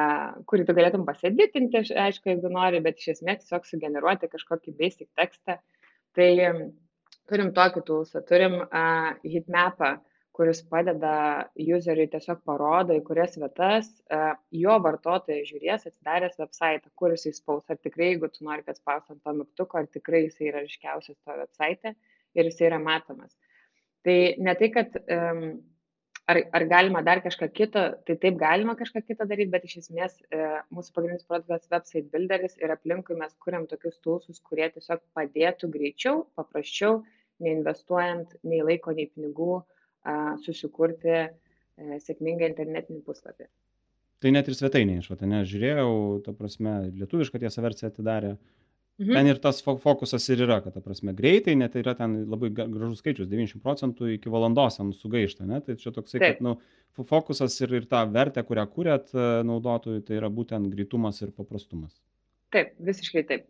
kurį 0.50 0.66
tu 0.68 0.76
galėtum 0.78 1.06
paseditinti, 1.08 1.84
aišku, 2.06 2.34
jeigu 2.34 2.52
nori, 2.54 2.82
bet 2.84 3.00
iš 3.00 3.14
esmės 3.16 3.44
tiesiog 3.44 3.70
sugeneruoti 3.70 4.32
kažkokį 4.34 4.76
basic 4.82 5.10
tekstą. 5.16 5.60
Tai 6.18 6.30
turim 7.30 7.54
tokį 7.54 7.84
tulsą, 7.86 8.24
turim 8.26 8.58
uh, 8.66 9.12
hitmapą, 9.24 10.00
kuris 10.40 10.62
padeda 10.72 11.14
useriui 11.60 12.08
tiesiog 12.14 12.46
parodo, 12.48 12.96
į 12.96 13.02
kurias 13.04 13.34
vietas 13.36 13.90
e, 14.08 14.20
jo 14.56 14.76
vartotojai 14.86 15.42
žiūrės 15.50 15.88
atsidaręs 15.90 16.38
website, 16.40 16.88
kur 17.00 17.12
jisai 17.12 17.34
spaus, 17.36 17.66
ar 17.68 17.80
tikrai, 17.84 18.14
jeigu 18.14 18.30
tu 18.32 18.46
nori, 18.48 18.64
kad 18.64 18.78
spaus 18.80 19.10
ant 19.12 19.20
to 19.20 19.34
mygtuko, 19.36 19.82
ar 19.82 19.90
tikrai 19.92 20.22
jisai 20.30 20.48
yra 20.54 20.62
ryškiausias 20.64 21.18
to 21.18 21.36
website 21.42 21.92
ir 21.92 22.48
jisai 22.48 22.70
yra 22.70 22.80
matomas. 22.80 23.34
Tai 24.08 24.16
ne 24.40 24.54
tai, 24.62 24.70
kad 24.78 24.96
um, 25.02 25.42
ar 26.32 26.40
ar 26.56 26.66
galima 26.72 27.02
dar 27.10 27.20
kažką 27.26 27.50
kito 27.58 27.84
tai 28.08 28.16
taip 28.24 28.38
galima 28.40 28.78
kažką 28.80 29.02
kitą 29.10 29.28
daryt 29.32 29.52
bet 29.56 29.66
iš 29.68 29.74
esmės 29.82 30.16
e, 30.32 30.46
mūsų 30.78 30.96
pagrindinis 30.96 31.28
produktas 31.28 31.68
website 31.74 32.08
builderis 32.14 32.56
ir 32.64 32.72
aplinkui 32.78 33.18
mes 33.20 33.36
kuriam 33.44 33.68
tokius 33.72 34.00
tulsus 34.08 34.40
kurie 34.52 34.70
tiesiog 34.76 35.04
padėtų 35.20 35.72
greičiau 35.76 36.24
paprasčiau 36.40 37.02
neinvestuojant 37.44 38.38
nei 38.52 38.62
laiko 38.70 38.96
nei 38.96 39.10
pinigų 39.10 39.58
a, 39.58 39.66
susikurti 40.46 41.16
e, 41.16 41.30
sėkmingą 42.06 42.50
internetinį 42.52 43.04
puslapį 43.08 43.48
Tai 44.20 44.32
net 44.36 44.50
ir 44.52 44.56
svetainė 44.58 44.98
išvata, 45.00 45.28
ne, 45.32 45.38
žiūrėjau, 45.48 45.92
ta 46.26 46.34
prasme, 46.36 46.74
lietuvišką 46.92 47.40
tiesą 47.40 47.62
versiją 47.64 47.88
atidarė. 47.88 48.34
Mhm. 49.00 49.14
Ten 49.16 49.30
ir 49.32 49.38
tas 49.40 49.62
fo- 49.64 49.78
fokusas 49.80 50.26
ir 50.34 50.42
yra, 50.44 50.58
kad, 50.60 50.74
ta 50.76 50.82
prasme, 50.84 51.14
greitai, 51.16 51.54
net 51.56 51.78
yra 51.80 51.94
ten 51.96 52.18
labai 52.28 52.50
gražus 52.52 53.00
skaičius, 53.00 53.30
90 53.32 53.64
procentų 53.64 54.10
iki 54.18 54.28
valandos 54.34 54.76
ten 54.76 54.90
sugaišta, 54.92 55.48
ne, 55.48 55.62
tai 55.64 55.78
čia 55.80 55.94
toksai, 55.96 56.20
Taip. 56.20 56.36
kad, 56.36 56.44
nu, 56.44 56.58
fo- 56.98 57.06
fokusas 57.08 57.56
ir, 57.64 57.78
ir 57.80 57.88
ta 57.88 58.02
vertė, 58.12 58.44
kurią 58.44 58.66
kūrėt 58.74 59.14
e, 59.16 59.30
naudotojui, 59.48 60.04
tai 60.04 60.20
yra 60.20 60.28
būtent 60.28 60.68
greitumas 60.74 61.22
ir 61.24 61.32
paprastumas. 61.32 61.96
taip 62.52 62.76
visiškai 62.84 63.24
taip 63.30 63.48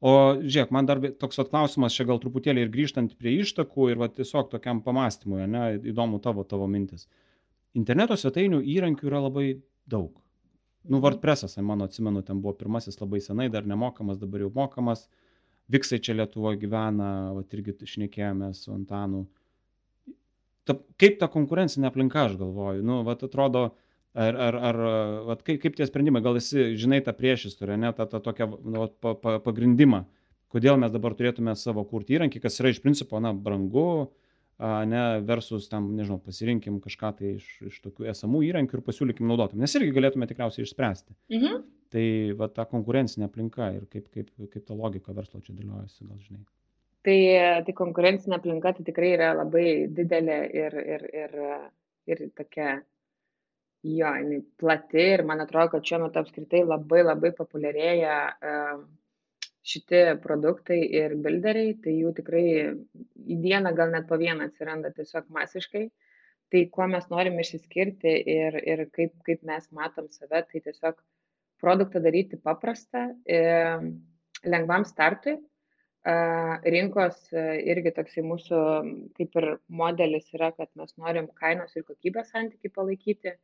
O 0.00 0.12
žiūrėk, 0.40 0.70
man 0.72 0.86
dar 0.88 1.00
toks 1.20 1.36
vat 1.36 1.50
klausimas, 1.52 1.92
čia 1.92 2.06
gal 2.08 2.20
truputėlį 2.22 2.64
ir 2.64 2.70
grįžtant 2.72 3.12
prie 3.20 3.34
ištakų 3.42 3.90
ir 3.92 3.98
va, 4.00 4.08
tiesiog 4.08 4.48
tokiam 4.52 4.80
pamastymui, 4.84 5.44
ne, 5.44 5.64
įdomu 5.92 6.22
tavo, 6.24 6.44
tavo 6.48 6.68
mintis. 6.72 7.04
Interneto 7.76 8.16
svetainių 8.16 8.62
įrankių 8.64 9.10
yra 9.10 9.20
labai 9.26 9.46
daug. 9.86 10.14
Nu, 10.88 10.96
Mhm. 10.96 11.02
WordPress'as, 11.04 11.58
mano 11.62 11.84
atsimenu, 11.84 12.22
ten 12.24 12.40
buvo 12.40 12.54
pirmasis 12.54 12.96
labai 13.00 13.20
senai, 13.20 13.50
dar 13.52 13.62
nemokamas, 13.68 14.18
dabar 14.18 14.40
jau 14.40 14.50
mokamas. 14.54 15.08
Viksai 15.70 16.00
čia 16.00 16.14
Lietuvoje 16.14 16.58
gyvena, 16.58 17.34
va, 17.34 17.44
irgi 17.52 17.76
šnekėjome 17.84 18.54
su 18.54 18.72
Antanu. 18.72 19.26
Ta, 20.64 20.74
kaip 20.98 21.18
ta 21.20 21.28
konkurencinė 21.28 21.86
aplinka, 21.90 22.24
aš 22.24 22.38
galvoju, 22.40 22.82
nu, 22.82 23.02
va, 23.04 23.12
atrodo, 23.12 23.74
ar, 24.14 24.36
ar, 24.36 24.58
ar 24.70 24.78
vat, 25.28 25.42
kaip, 25.46 25.60
kaip 25.62 25.76
tie 25.78 25.86
sprendimai, 25.88 26.22
gal 26.24 26.38
esi, 26.40 26.72
žinai, 26.80 27.00
tą 27.06 27.14
priešistorę, 27.16 27.76
ne, 27.80 27.92
tą, 27.96 28.06
tą 28.10 28.22
tokią 28.24 28.48
nu, 28.58 28.78
vat, 28.84 28.96
pa, 29.02 29.14
pa, 29.18 29.36
pagrindimą, 29.44 30.04
kodėl 30.50 30.80
mes 30.82 30.92
dabar 30.94 31.14
turėtume 31.18 31.54
savo 31.58 31.84
kurti 31.88 32.18
įrankį, 32.18 32.42
kas 32.42 32.58
yra 32.62 32.72
iš 32.74 32.82
principo, 32.84 33.20
na, 33.22 33.32
brangu, 33.34 33.88
a, 34.58 34.80
ne, 34.88 35.04
versus 35.26 35.68
tam, 35.70 35.92
nežinau, 35.98 36.20
pasirinkim 36.22 36.80
kažką 36.84 37.12
tai 37.18 37.34
iš, 37.38 37.50
iš 37.70 37.82
tokių 37.86 38.10
esamų 38.14 38.44
įrankių 38.50 38.78
ir 38.78 38.86
pasiūlykim 38.86 39.30
naudotam, 39.30 39.62
nes 39.62 39.76
irgi 39.78 39.94
galėtume 39.96 40.30
tikriausiai 40.30 40.66
išspręsti. 40.66 41.14
mhm. 41.36 41.68
Tai 41.90 42.02
va 42.38 42.46
ta 42.54 42.62
konkurencinė 42.70 43.26
aplinka 43.26 43.72
ir 43.74 43.86
kaip, 43.90 44.04
kaip, 44.14 44.28
kaip 44.52 44.62
ta 44.62 44.76
logika 44.78 45.10
verslo 45.10 45.40
čia 45.42 45.56
dėliojasi, 45.56 46.04
gal 46.06 46.20
žinai. 46.22 46.44
Tai, 47.02 47.16
tai 47.66 47.74
konkurencinė 47.74 48.36
aplinka 48.36 48.74
tai 48.76 48.84
tikrai 48.86 49.14
yra 49.16 49.32
labai 49.34 49.88
didelė 49.90 50.36
ir, 50.54 50.76
ir, 50.94 51.04
ir, 51.22 51.34
ir 52.12 52.22
tokia, 52.38 52.76
jo, 53.82 54.12
jinai 54.20 54.40
plati 54.60 55.04
ir 55.14 55.24
man 55.28 55.40
atrodo, 55.44 55.74
kad 55.74 55.86
šiuo 55.86 56.02
metu 56.04 56.20
apskritai 56.20 56.64
labai 56.66 57.02
labai 57.04 57.30
populiarėja 57.36 58.16
šitie 59.70 60.02
produktai 60.22 60.80
ir 61.00 61.14
builderiai, 61.24 61.74
tai 61.84 61.94
jų 61.96 62.12
tikrai 62.16 62.44
į 62.70 63.36
dieną 63.44 63.74
gal 63.76 63.92
net 63.94 64.08
po 64.08 64.18
vieną 64.20 64.48
atsiranda 64.48 64.92
tiesiog 64.96 65.28
masiškai. 65.36 65.88
Tai 66.50 66.64
kuo 66.74 66.86
mes 66.90 67.04
norim 67.12 67.36
išsiskirti 67.38 68.12
ir, 68.32 68.56
ir 68.66 68.88
kaip, 68.90 69.12
kaip 69.26 69.44
mes 69.46 69.68
matom 69.76 70.08
save, 70.10 70.42
tai 70.50 70.62
tiesiog 70.64 70.96
produktą 71.62 72.00
daryti 72.02 72.40
paprastą, 72.40 73.04
lengvam 74.44 74.86
startui. 74.88 75.36
Rinkos 76.00 77.26
e, 77.36 77.42
irgi 77.68 77.90
toksai 77.92 78.22
mūsų 78.24 78.58
kaip 79.18 79.34
ir 79.36 79.46
modelis 79.68 80.30
yra, 80.32 80.48
kad 80.56 80.70
mes 80.80 80.94
norim 80.96 81.26
kainos 81.36 81.76
ir 81.76 81.84
kokybės 81.84 82.30
santykiai 82.32 82.72
palaikyti, 82.72 83.34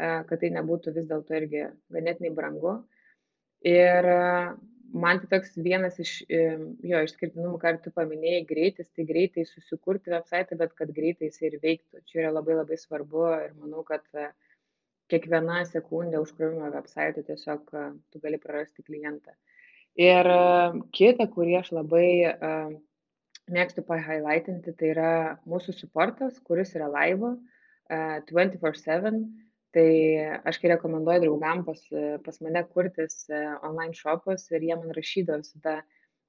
kad 0.00 0.40
tai 0.40 0.50
nebūtų 0.56 0.94
vis 0.96 1.06
dėlto 1.10 1.36
irgi 1.36 1.68
ganėtinai 1.92 2.32
brangu. 2.36 2.78
Ir 3.66 4.06
a, 4.08 4.56
man 4.96 5.20
tai 5.20 5.28
toks 5.34 5.56
vienas 5.60 5.98
iš 6.02 6.12
e, 6.32 6.40
jo 6.90 7.02
išskirtinumų, 7.06 7.58
ką 7.60 7.74
tu 7.84 7.92
paminėjai, 7.94 8.46
greitis, 8.48 8.88
tai 8.96 9.04
greitai 9.08 9.44
susikurti 9.48 10.14
website, 10.14 10.56
bet 10.60 10.72
kad 10.78 10.92
greitai 10.96 11.28
jis 11.28 11.42
ir 11.44 11.58
veiktų. 11.62 12.00
Čia 12.08 12.24
yra 12.24 12.32
labai 12.38 12.56
labai 12.56 12.80
svarbu 12.80 13.26
ir 13.44 13.52
manau, 13.60 13.84
kad 13.86 14.06
kiekviena 15.10 15.64
sekundė 15.68 16.22
užkrovimo 16.22 16.70
website 16.72 17.26
tiesiog 17.26 17.70
tu 18.10 18.22
gali 18.22 18.38
prarasti 18.40 18.86
klientą. 18.86 19.34
Ir 19.98 20.28
kita, 20.94 21.26
kurį 21.34 21.58
aš 21.60 21.72
labai 21.74 22.06
mėgstu 23.50 23.82
pahighlightinti, 23.86 24.74
tai 24.78 24.92
yra 24.94 25.12
mūsų 25.50 25.74
supportas, 25.76 26.38
kuris 26.46 26.74
yra 26.78 26.86
laivo 26.90 27.34
24-7. 27.90 29.24
Tai 29.74 29.90
aš 30.50 30.58
kai 30.58 30.72
rekomenduoju 30.72 31.22
draugam 31.22 31.62
pas, 31.66 31.80
pas 32.24 32.40
mane 32.42 32.62
kurtis 32.74 33.28
e, 33.30 33.40
online 33.66 33.94
shopus 33.94 34.48
ir 34.50 34.64
jie 34.66 34.74
man 34.74 34.90
rašydavo 34.96 35.44
visada, 35.44 35.76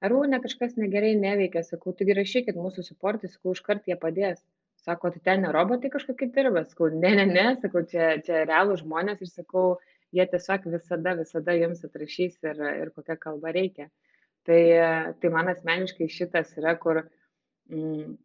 arūne 0.06 0.38
kažkas 0.44 0.76
negerai 0.78 1.16
neveikia, 1.18 1.64
sakau, 1.66 1.94
taigi 1.98 2.18
rašykit 2.18 2.60
mūsų 2.62 2.86
supportai, 2.86 3.32
sakau, 3.34 3.56
iškart 3.58 3.90
jie 3.90 3.98
padės. 4.04 4.44
Sako, 4.82 5.12
tai 5.14 5.22
ten 5.26 5.44
ne 5.46 5.50
robotai 5.54 5.92
kažkokie 5.94 6.32
dirba, 6.34 6.64
sakau, 6.70 6.88
ne, 6.94 7.12
ne, 7.18 7.26
ne, 7.30 7.48
sakau, 7.62 7.84
čia, 7.90 8.16
čia 8.26 8.46
realų 8.50 8.80
žmonės 8.80 9.22
ir 9.22 9.30
sakau, 9.30 9.66
jie 10.14 10.26
tiesiog 10.30 10.66
visada, 10.74 11.14
visada 11.20 11.54
jums 11.58 11.84
atrašys 11.86 12.40
ir, 12.46 12.64
ir 12.82 12.94
kokią 12.96 13.18
kalbą 13.22 13.54
reikia. 13.58 13.92
Tai, 14.50 14.62
tai 15.22 15.30
man 15.34 15.52
asmeniškai 15.54 16.08
šitas 16.10 16.56
yra, 16.58 16.74
kur 16.82 17.04
mm, 17.70 18.16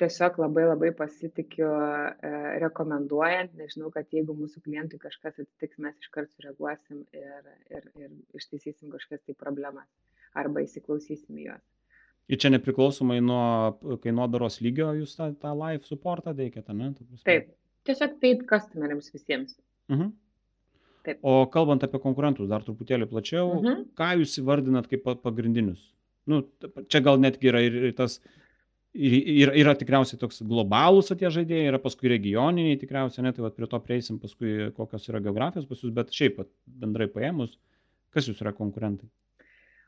tiesiog 0.00 0.38
labai 0.42 0.64
labai 0.66 0.90
pasitikiu 0.98 1.68
e, 1.70 2.30
rekomenduojant, 2.64 3.52
nes 3.58 3.74
žinau, 3.76 3.90
kad 3.94 4.08
jeigu 4.14 4.34
mūsų 4.36 4.62
klientui 4.64 4.98
kažkas 5.02 5.38
atsitiks, 5.44 5.78
mes 5.82 5.94
iškart 6.02 6.30
sureaguosim 6.34 7.04
ir, 7.14 7.52
ir, 7.70 7.86
ir 8.02 8.10
ištaisysim 8.40 8.90
kažkas 8.94 9.22
tai 9.26 9.36
problemas 9.38 9.86
arba 10.34 10.64
įsiklausysim 10.66 11.38
į 11.38 11.46
juos. 11.50 11.62
Ir 12.32 12.40
čia 12.40 12.50
nepriklausomai 12.54 13.20
nuo 13.22 13.98
kainodaros 14.02 14.58
lygio 14.64 14.90
jūs 14.98 15.12
tą, 15.18 15.30
tą 15.38 15.52
live 15.60 15.84
supportą 15.86 16.32
teikėte, 16.34 16.72
ne? 16.74 16.90
Taip, 17.28 17.50
tiesiog 17.86 18.14
paid 18.22 18.46
customeriams 18.50 19.10
visiems. 19.14 19.58
Mhm. 19.92 20.10
Taip. 21.04 21.18
O 21.20 21.42
kalbant 21.52 21.82
apie 21.84 22.00
konkurentus 22.00 22.48
dar 22.48 22.64
truputėlį 22.64 23.10
plačiau, 23.10 23.50
Mhm. 23.60 23.82
ką 23.98 24.08
jūs 24.22 24.38
įvardinat 24.40 24.88
kaip 24.88 25.02
pa- 25.04 25.18
pagrindinius? 25.20 25.82
Nu, 26.26 26.38
čia 26.88 27.02
gal 27.04 27.18
netgi 27.20 27.50
yra 27.52 27.60
ir, 27.60 27.74
ir 27.90 27.92
tas, 27.92 28.18
ir, 28.94 29.50
yra 29.58 29.74
tikriausiai 29.78 30.20
toks 30.20 30.40
globalūs 30.46 31.12
tie 31.12 31.30
žaidėjai, 31.32 31.72
yra 31.72 31.80
paskui 31.82 32.12
regioniniai 32.12 32.78
tikriausiai, 32.80 33.26
ne, 33.26 33.34
tai 33.34 33.50
prie 33.54 33.68
to 33.70 33.80
prieisim 33.82 34.20
paskui, 34.22 34.70
kokios 34.76 35.10
yra 35.10 35.22
geografijos 35.24 35.68
pas 35.70 35.82
jūs, 35.82 35.92
bet 35.94 36.14
šiaip 36.14 36.40
bendrai 36.80 37.10
paėmus, 37.10 37.58
kas 38.14 38.30
jūs 38.30 38.40
yra 38.44 38.54
konkurentai? 38.56 39.10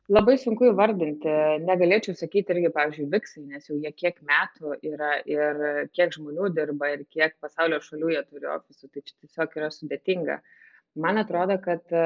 Labai 0.06 0.36
sunku 0.38 0.68
įvardinti, 0.68 1.30
negalėčiau 1.66 2.14
sakyti 2.14 2.54
irgi, 2.54 2.68
pavyzdžiui, 2.74 3.08
Viksai, 3.10 3.40
nes 3.50 3.64
jau 3.66 3.74
jie 3.82 3.90
kiek 3.90 4.20
metų 4.28 4.76
yra 4.86 5.16
ir 5.26 5.88
kiek 5.98 6.14
žmonių 6.14 6.52
dirba 6.54 6.92
ir 6.92 7.02
kiek 7.10 7.34
pasaulio 7.42 7.80
šalių 7.82 8.12
jie 8.12 8.22
turi 8.28 8.46
ofisų, 8.52 8.92
tai 8.92 9.02
čia 9.02 9.16
tiesiog 9.24 9.56
yra 9.58 9.72
sudėtinga. 9.74 10.36
Man 11.02 11.18
atrodo, 11.18 11.58
kad 11.64 11.90
e, 11.90 12.04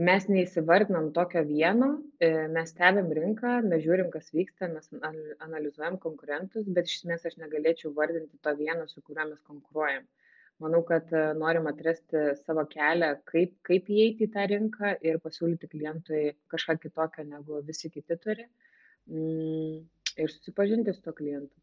mes 0.00 0.24
neįsivardinam 0.32 1.10
tokio 1.16 1.42
vieno, 1.44 1.90
e, 2.24 2.30
mes 2.52 2.70
stebim 2.72 3.10
rinką, 3.16 3.58
mes 3.68 3.82
žiūrim, 3.84 4.08
kas 4.14 4.30
vyksta, 4.32 4.68
mes 4.72 4.88
anal- 5.00 5.36
analizuojam 5.46 5.98
konkurentus, 6.00 6.64
bet 6.72 6.88
iš 6.88 7.02
esmės 7.02 7.26
aš 7.28 7.36
negalėčiau 7.42 7.92
vardinti 7.96 8.38
to 8.42 8.54
vieno, 8.56 8.86
su 8.88 9.02
kuriuo 9.04 9.28
mes 9.34 9.40
konkuruojam. 9.50 10.06
Manau, 10.60 10.82
kad 10.88 11.08
e, 11.16 11.22
norim 11.40 11.68
atrasti 11.70 12.22
savo 12.44 12.64
kelią, 12.68 13.14
kaip, 13.28 13.54
kaip 13.64 13.86
įeiti 13.92 14.26
į 14.28 14.32
tą 14.34 14.46
rinką 14.50 14.94
ir 15.08 15.18
pasiūlyti 15.24 15.68
klientui 15.72 16.22
kažką 16.52 16.78
kitokio, 16.82 17.24
negu 17.24 17.60
visi 17.64 17.88
kiti 17.92 18.16
turi. 18.20 18.44
Mm, 19.10 19.80
ir 20.20 20.28
susipažinti 20.32 20.92
su 20.94 21.02
to 21.02 21.12
klientu. 21.16 21.56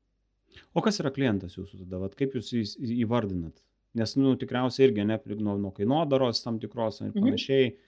O 0.73 0.81
kas 0.81 0.97
yra 1.01 1.11
klientas 1.13 1.53
jūsų 1.57 1.83
tada, 1.83 1.99
vat 2.01 2.15
kaip 2.17 2.33
jūs 2.37 2.49
jį 2.53 3.01
įvardinat? 3.05 3.61
Nes, 3.97 4.13
nu, 4.17 4.33
tikriausiai 4.37 4.87
irgi 4.89 5.05
ne 5.07 5.17
nuo, 5.41 5.55
nuo 5.61 5.71
kainodaros 5.73 6.41
tam 6.43 6.57
tikros 6.61 7.01
ir 7.01 7.11
Mhm. 7.13 7.21
panašiai. 7.23 7.69
K- 7.71 7.86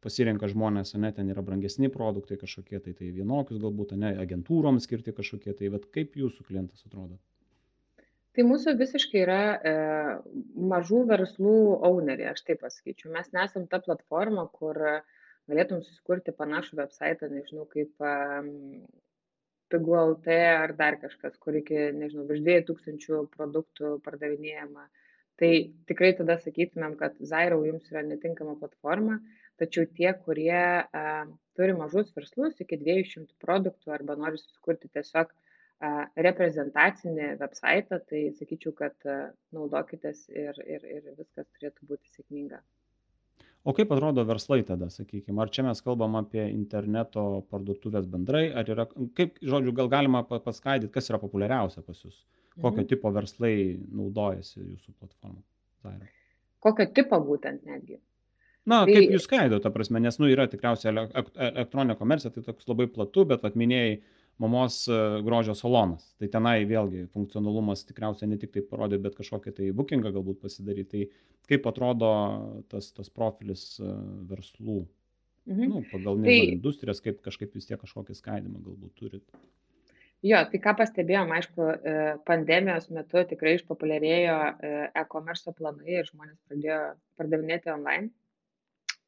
pasirenka 0.00 0.48
žmonės, 0.48 0.94
ne, 0.96 1.10
ten 1.16 1.28
yra 1.32 1.42
brangesni 1.44 1.90
produktai 1.92 2.38
kažkokie, 2.40 2.78
tai 2.84 2.94
tai 2.96 3.10
vienokius 3.16 3.60
galbūt, 3.60 3.92
ne, 4.00 4.14
agentūroms 4.22 4.86
skirti 4.88 5.12
kažkokie, 5.16 5.52
tai 5.58 5.68
vat 5.74 5.84
kaip 5.92 6.16
jūsų 6.16 6.46
klientas 6.48 6.86
atrodo? 6.88 7.18
Tai 8.36 8.46
mūsų 8.46 8.76
visiškai 8.78 9.20
yra 9.24 9.42
e, 9.52 9.70
mažų 10.72 11.02
verslų 11.10 11.56
owneriai, 11.88 12.30
aš 12.30 12.44
taip 12.46 12.60
pasakyčiau. 12.62 13.10
Mes 13.12 13.32
nesam 13.34 13.66
ta 13.68 13.80
platforma, 13.82 14.46
kur 14.54 14.78
galėtum 15.50 15.82
susikurti 15.82 16.32
panašų 16.38 16.78
website, 16.78 17.26
nežinau, 17.32 17.66
kaip 17.68 17.90
um, 18.06 18.52
Pigu 19.70 19.94
LT 19.94 20.36
ar 20.50 20.72
dar 20.78 20.96
kažkas, 21.02 21.36
kur 21.42 21.58
iki, 21.58 21.76
nežinau, 21.94 22.24
virš 22.30 22.40
2000 22.46 23.26
produktų 23.34 23.96
pardavinėjama. 24.06 24.86
Tai 25.40 25.52
tikrai 25.88 26.12
tada 26.18 26.36
sakytumėm, 26.40 26.98
kad 27.00 27.14
Zairau 27.24 27.62
jums 27.64 27.86
yra 27.92 28.02
netinkama 28.04 28.58
platforma, 28.60 29.18
tačiau 29.60 29.86
tie, 29.96 30.10
kurie 30.24 30.60
uh, 30.84 31.22
turi 31.56 31.76
mažus 31.76 32.12
verslus 32.16 32.60
iki 32.60 32.76
200 32.80 33.38
produktų 33.40 33.94
arba 33.96 34.18
nori 34.20 34.40
susikurti 34.40 34.92
tiesiog 34.92 35.32
reprezentacinį 36.20 37.36
websaitą, 37.40 38.00
tai 38.08 38.26
sakyčiau, 38.36 38.74
kad 38.76 39.06
naudokitės 39.56 40.26
ir, 40.28 40.60
ir, 40.66 40.84
ir 40.84 41.14
viskas 41.16 41.48
turėtų 41.56 41.88
būti 41.88 42.12
sėkminga. 42.16 42.60
O 43.64 43.74
kaip 43.76 43.90
atrodo 43.92 44.24
verslai 44.24 44.62
tada, 44.64 44.88
sakykime, 44.92 45.40
ar 45.40 45.50
čia 45.52 45.64
mes 45.66 45.80
kalbam 45.84 46.16
apie 46.20 46.46
interneto 46.48 47.42
parduotuvės 47.52 48.06
bendrai, 48.08 48.46
ar 48.56 48.68
yra, 48.72 48.86
kaip, 49.16 49.36
žodžiu, 49.44 49.74
gal 49.76 49.90
galima 49.92 50.22
paskaidyti, 50.28 50.92
kas 50.92 51.10
yra 51.12 51.20
populiariausia 51.20 51.84
pas 51.84 52.00
jūs, 52.00 52.22
kokio 52.56 52.82
mhm. 52.82 52.88
tipo 52.90 53.12
verslai 53.14 53.54
naudojasi 53.78 54.62
jūsų 54.62 54.94
platformą? 54.98 55.42
Zaira. 55.84 56.08
Kokio 56.60 56.86
tipo 56.94 57.20
būtent 57.24 57.66
netgi? 57.68 58.00
Na, 58.68 58.84
tai... 58.84 58.94
kaip 58.94 59.14
jūs 59.14 59.24
skaido, 59.24 59.58
ta 59.64 59.72
prasme, 59.72 60.02
nes, 60.04 60.18
nu, 60.20 60.28
yra 60.30 60.44
tikriausiai 60.50 60.92
elektroninė 60.92 61.96
komercija, 61.98 62.32
tai 62.34 62.44
toks 62.44 62.68
labai 62.68 62.86
platu, 62.92 63.24
bet, 63.28 63.40
vad 63.46 63.56
minėjai, 63.58 64.00
mamos 64.40 64.82
e, 64.88 64.98
grožio 65.24 65.54
salonas. 65.56 66.04
Tai 66.20 66.28
tenai 66.32 66.62
vėlgi 66.68 67.06
funkcionalumas 67.14 67.84
tikriausiai 67.88 68.30
ne 68.30 68.38
tik 68.40 68.54
tai 68.54 68.62
parodyti, 68.64 69.02
bet 69.04 69.18
kažkokį 69.18 69.52
tai 69.56 69.68
bookingą 69.76 70.12
galbūt 70.14 70.40
pasidaryti. 70.44 71.06
Tai 71.08 71.50
kaip 71.50 71.68
atrodo 71.68 72.10
tas, 72.72 72.88
tas 72.96 73.12
profilis 73.12 73.64
e, 73.80 73.90
verslų, 74.30 74.82
mhm. 75.50 75.72
nu, 75.72 75.84
pagal 75.92 76.20
tai... 76.24 76.38
industrijas, 76.54 77.02
kaip 77.04 77.20
kažkaip 77.26 77.56
vis 77.56 77.68
tiek 77.68 77.80
kažkokį 77.80 78.16
skaidimą 78.16 78.62
galbūt 78.64 78.96
turit. 79.00 79.26
Jo, 80.20 80.42
tai 80.52 80.58
ką 80.60 80.74
pastebėjom, 80.76 81.30
aišku, 81.32 81.66
e, 81.66 81.92
pandemijos 82.28 82.90
metu 82.92 83.22
tikrai 83.28 83.54
išpopuliarėjo 83.56 84.34
e-commerce 85.00 85.54
planai 85.56 85.94
ir 85.96 86.10
žmonės 86.10 86.36
pradėjo 86.44 86.80
pardavinėti 87.16 87.72
online. 87.72 88.10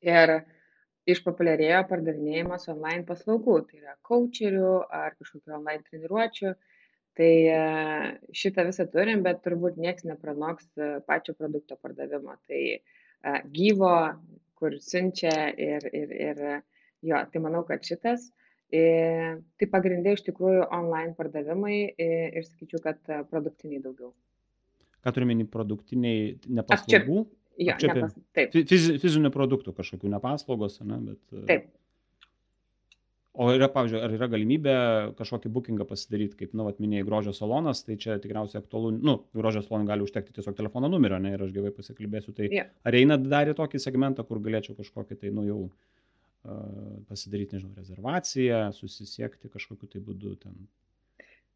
Ir 0.09 0.33
išpopuliarėjo 1.12 1.83
pardavinėjimas 1.90 2.64
online 2.73 3.04
paslaugų, 3.11 3.59
tai 3.69 3.83
yra 3.83 3.99
coacherių 4.09 4.73
ar 5.02 5.19
kažkokių 5.19 5.57
online 5.59 5.85
treniruočių. 5.90 6.54
Tai 7.21 7.33
e, 7.52 7.61
šitą 8.33 8.64
visą 8.71 8.88
turim, 8.88 9.21
bet 9.26 9.45
turbūt 9.45 9.76
niekas 9.76 10.09
nepranoks 10.09 10.71
e, 10.81 10.95
pačio 11.04 11.37
produkto 11.37 11.76
pardavimo. 11.76 12.38
Tai 12.49 12.62
gyvo, 13.52 13.97
kur 14.57 14.81
siunčia 14.81 15.50
ir, 15.61 15.85
ir, 15.92 16.14
ir 16.31 16.40
jo, 17.04 17.21
tai 17.28 17.42
manau, 17.45 17.66
kad 17.69 17.85
šitas. 17.85 18.31
Tai 18.73 19.67
pagrindė 19.69 20.14
iš 20.17 20.23
tikrųjų 20.31 20.64
online 20.73 21.12
pardavimai 21.19 21.76
ir 22.00 22.47
sakyčiau, 22.47 22.81
kad 22.81 23.00
produktiniai 23.29 23.83
daugiau. 23.85 24.14
Ką 25.02 25.12
turime 25.12 25.45
produktiniai, 25.50 26.38
ne 26.49 26.64
paslaugų? 26.64 27.25
Apčiop, 27.26 27.38
Jo, 27.61 27.76
nepas, 27.85 28.17
taip. 28.33 28.55
Fiz, 28.69 28.88
fizinių 29.02 29.31
produktų 29.33 29.75
kažkokių, 29.76 30.11
ne 30.12 30.21
paslaugos, 30.23 30.79
ne, 30.87 30.99
bet. 31.11 31.21
E, 31.37 31.45
taip. 31.50 31.71
O 33.33 33.47
yra, 33.49 33.69
pavyzdžiui, 33.73 34.00
ar 34.05 34.12
yra 34.12 34.26
galimybė 34.29 34.73
kažkokį 35.17 35.52
bookingą 35.52 35.87
pasidaryti, 35.88 36.37
kaip, 36.43 36.50
nu, 36.57 36.67
atminėjai, 36.69 37.07
grožio 37.09 37.33
salonas, 37.37 37.81
tai 37.87 37.97
čia 38.00 38.19
tikriausiai 38.21 38.61
aktualu, 38.61 38.91
nu, 39.00 39.14
grožio 39.37 39.62
salonui 39.64 39.88
gali 39.88 40.05
užtekti 40.05 40.37
tiesiog 40.37 40.57
telefono 40.59 40.91
numerio, 40.93 41.21
ne, 41.23 41.33
ir 41.37 41.45
aš 41.47 41.55
gyvai 41.55 41.73
pasikalbėsiu. 41.76 42.35
Tai 42.37 42.50
yeah. 42.52 42.69
ar 42.85 42.99
eina 42.99 43.17
dar 43.21 43.49
į 43.49 43.57
tokį 43.57 43.81
segmentą, 43.81 44.26
kur 44.29 44.41
galėčiau 44.45 44.76
kažkokį 44.76 45.17
tai, 45.23 45.33
nu, 45.33 45.47
jau 45.49 45.62
pasidaryti, 47.08 47.56
nežinau, 47.56 47.75
rezervaciją, 47.78 48.64
susisiekti 48.76 49.50
kažkokiu 49.52 49.90
tai 49.90 50.00
būdu 50.02 50.37
ten 50.42 50.56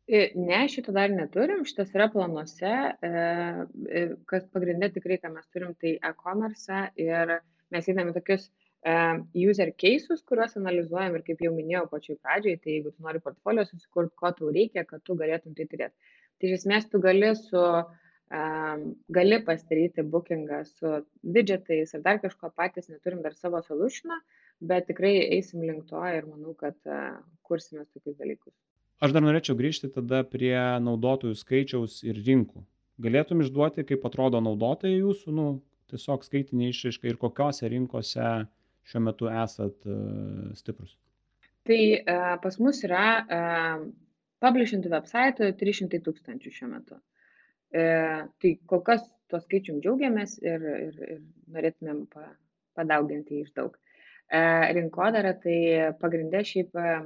Ne, 0.08 0.58
šito 0.70 0.92
dar 0.94 1.10
neturim, 1.10 1.64
šitas 1.66 1.88
yra 1.96 2.06
planuose, 2.12 2.74
e, 3.08 3.08
e, 3.10 4.02
kas 4.30 4.44
pagrindė 4.54 4.92
tikrai, 4.94 5.16
ką 5.18 5.32
mes 5.32 5.48
turim, 5.50 5.72
tai 5.82 5.96
e-commerce 6.10 6.84
ir 7.02 7.32
mes 7.74 7.88
einame 7.90 8.14
tokius 8.14 8.44
e, 8.46 8.94
user 9.48 9.72
cases, 9.74 10.22
kuriuos 10.30 10.54
analizuojam 10.60 11.18
ir 11.18 11.24
kaip 11.26 11.42
jau 11.42 11.50
minėjau 11.56 11.88
pačioj 11.90 12.20
pradžioj, 12.22 12.54
tai 12.62 12.76
jeigu 12.76 12.94
tu 12.94 13.02
nori 13.02 13.22
portfolio 13.24 13.66
susikurti, 13.66 14.14
ko 14.22 14.30
tau 14.38 14.54
reikia, 14.54 14.86
kad 14.86 15.02
tu 15.02 15.18
galėtum 15.18 15.58
tai 15.58 15.66
turėti. 15.74 16.14
Tai 16.38 16.52
iš 16.52 16.60
esmės 16.60 16.86
tu 16.92 17.02
gali 17.02 17.32
su, 17.40 17.66
um, 17.66 18.88
gali 19.18 19.42
pasidaryti 19.50 20.06
bookingą 20.14 20.62
su 20.70 21.00
widgetais 21.34 21.98
ir 21.98 22.06
dar 22.06 22.22
kažko 22.22 22.54
patys 22.54 22.86
neturim 22.94 23.26
dar 23.26 23.34
savo 23.34 23.58
solutioną, 23.66 24.22
bet 24.60 24.86
tikrai 24.90 25.14
eisim 25.36 25.62
link 25.64 25.86
to 25.90 26.00
ir 26.08 26.26
manau, 26.28 26.54
kad 26.58 26.76
uh, 26.88 27.18
kursime 27.46 27.84
tokius 27.92 28.16
dalykus. 28.20 28.54
Aš 29.02 29.12
dar 29.12 29.24
norėčiau 29.24 29.56
grįžti 29.58 29.90
tada 29.92 30.22
prie 30.24 30.56
naudotojų 30.80 31.36
skaičiaus 31.36 32.00
ir 32.06 32.20
rinkų. 32.24 32.62
Galėtum 33.04 33.42
išduoti, 33.44 33.84
kaip 33.84 34.06
atrodo 34.08 34.40
naudotojai 34.40 35.02
jūsų, 35.02 35.34
nu, 35.36 35.48
tiesiog 35.92 36.24
skaitinė 36.24 36.70
išraiška 36.72 37.10
ir 37.10 37.18
kokiose 37.20 37.68
rinkose 37.68 38.30
šiuo 38.88 39.02
metu 39.04 39.28
esat 39.28 39.76
uh, 39.84 40.54
stiprus? 40.56 40.96
Tai 41.66 41.80
uh, 41.98 42.32
pas 42.40 42.56
mus 42.62 42.80
yra 42.86 43.04
uh, 43.20 43.84
publishintų 44.44 44.92
website 44.92 45.50
300 45.60 46.00
tūkstančių 46.06 46.54
šiuo 46.54 46.70
metu. 46.70 46.98
Uh, 47.76 48.30
tai 48.40 48.56
kol 48.70 48.80
kas 48.86 49.04
to 49.30 49.40
skaičium 49.42 49.82
džiaugiamės 49.82 50.38
ir, 50.44 50.66
ir, 50.86 51.00
ir 51.16 51.20
norėtumėm 51.52 52.04
pa, 52.12 52.30
padauginti 52.78 53.42
iš 53.42 53.52
daug. 53.58 53.76
Uh, 54.26 54.66
rinkodara 54.74 55.36
tai 55.38 55.58
pagrindė 56.00 56.40
šiaip 56.42 56.74
uh, 56.74 57.04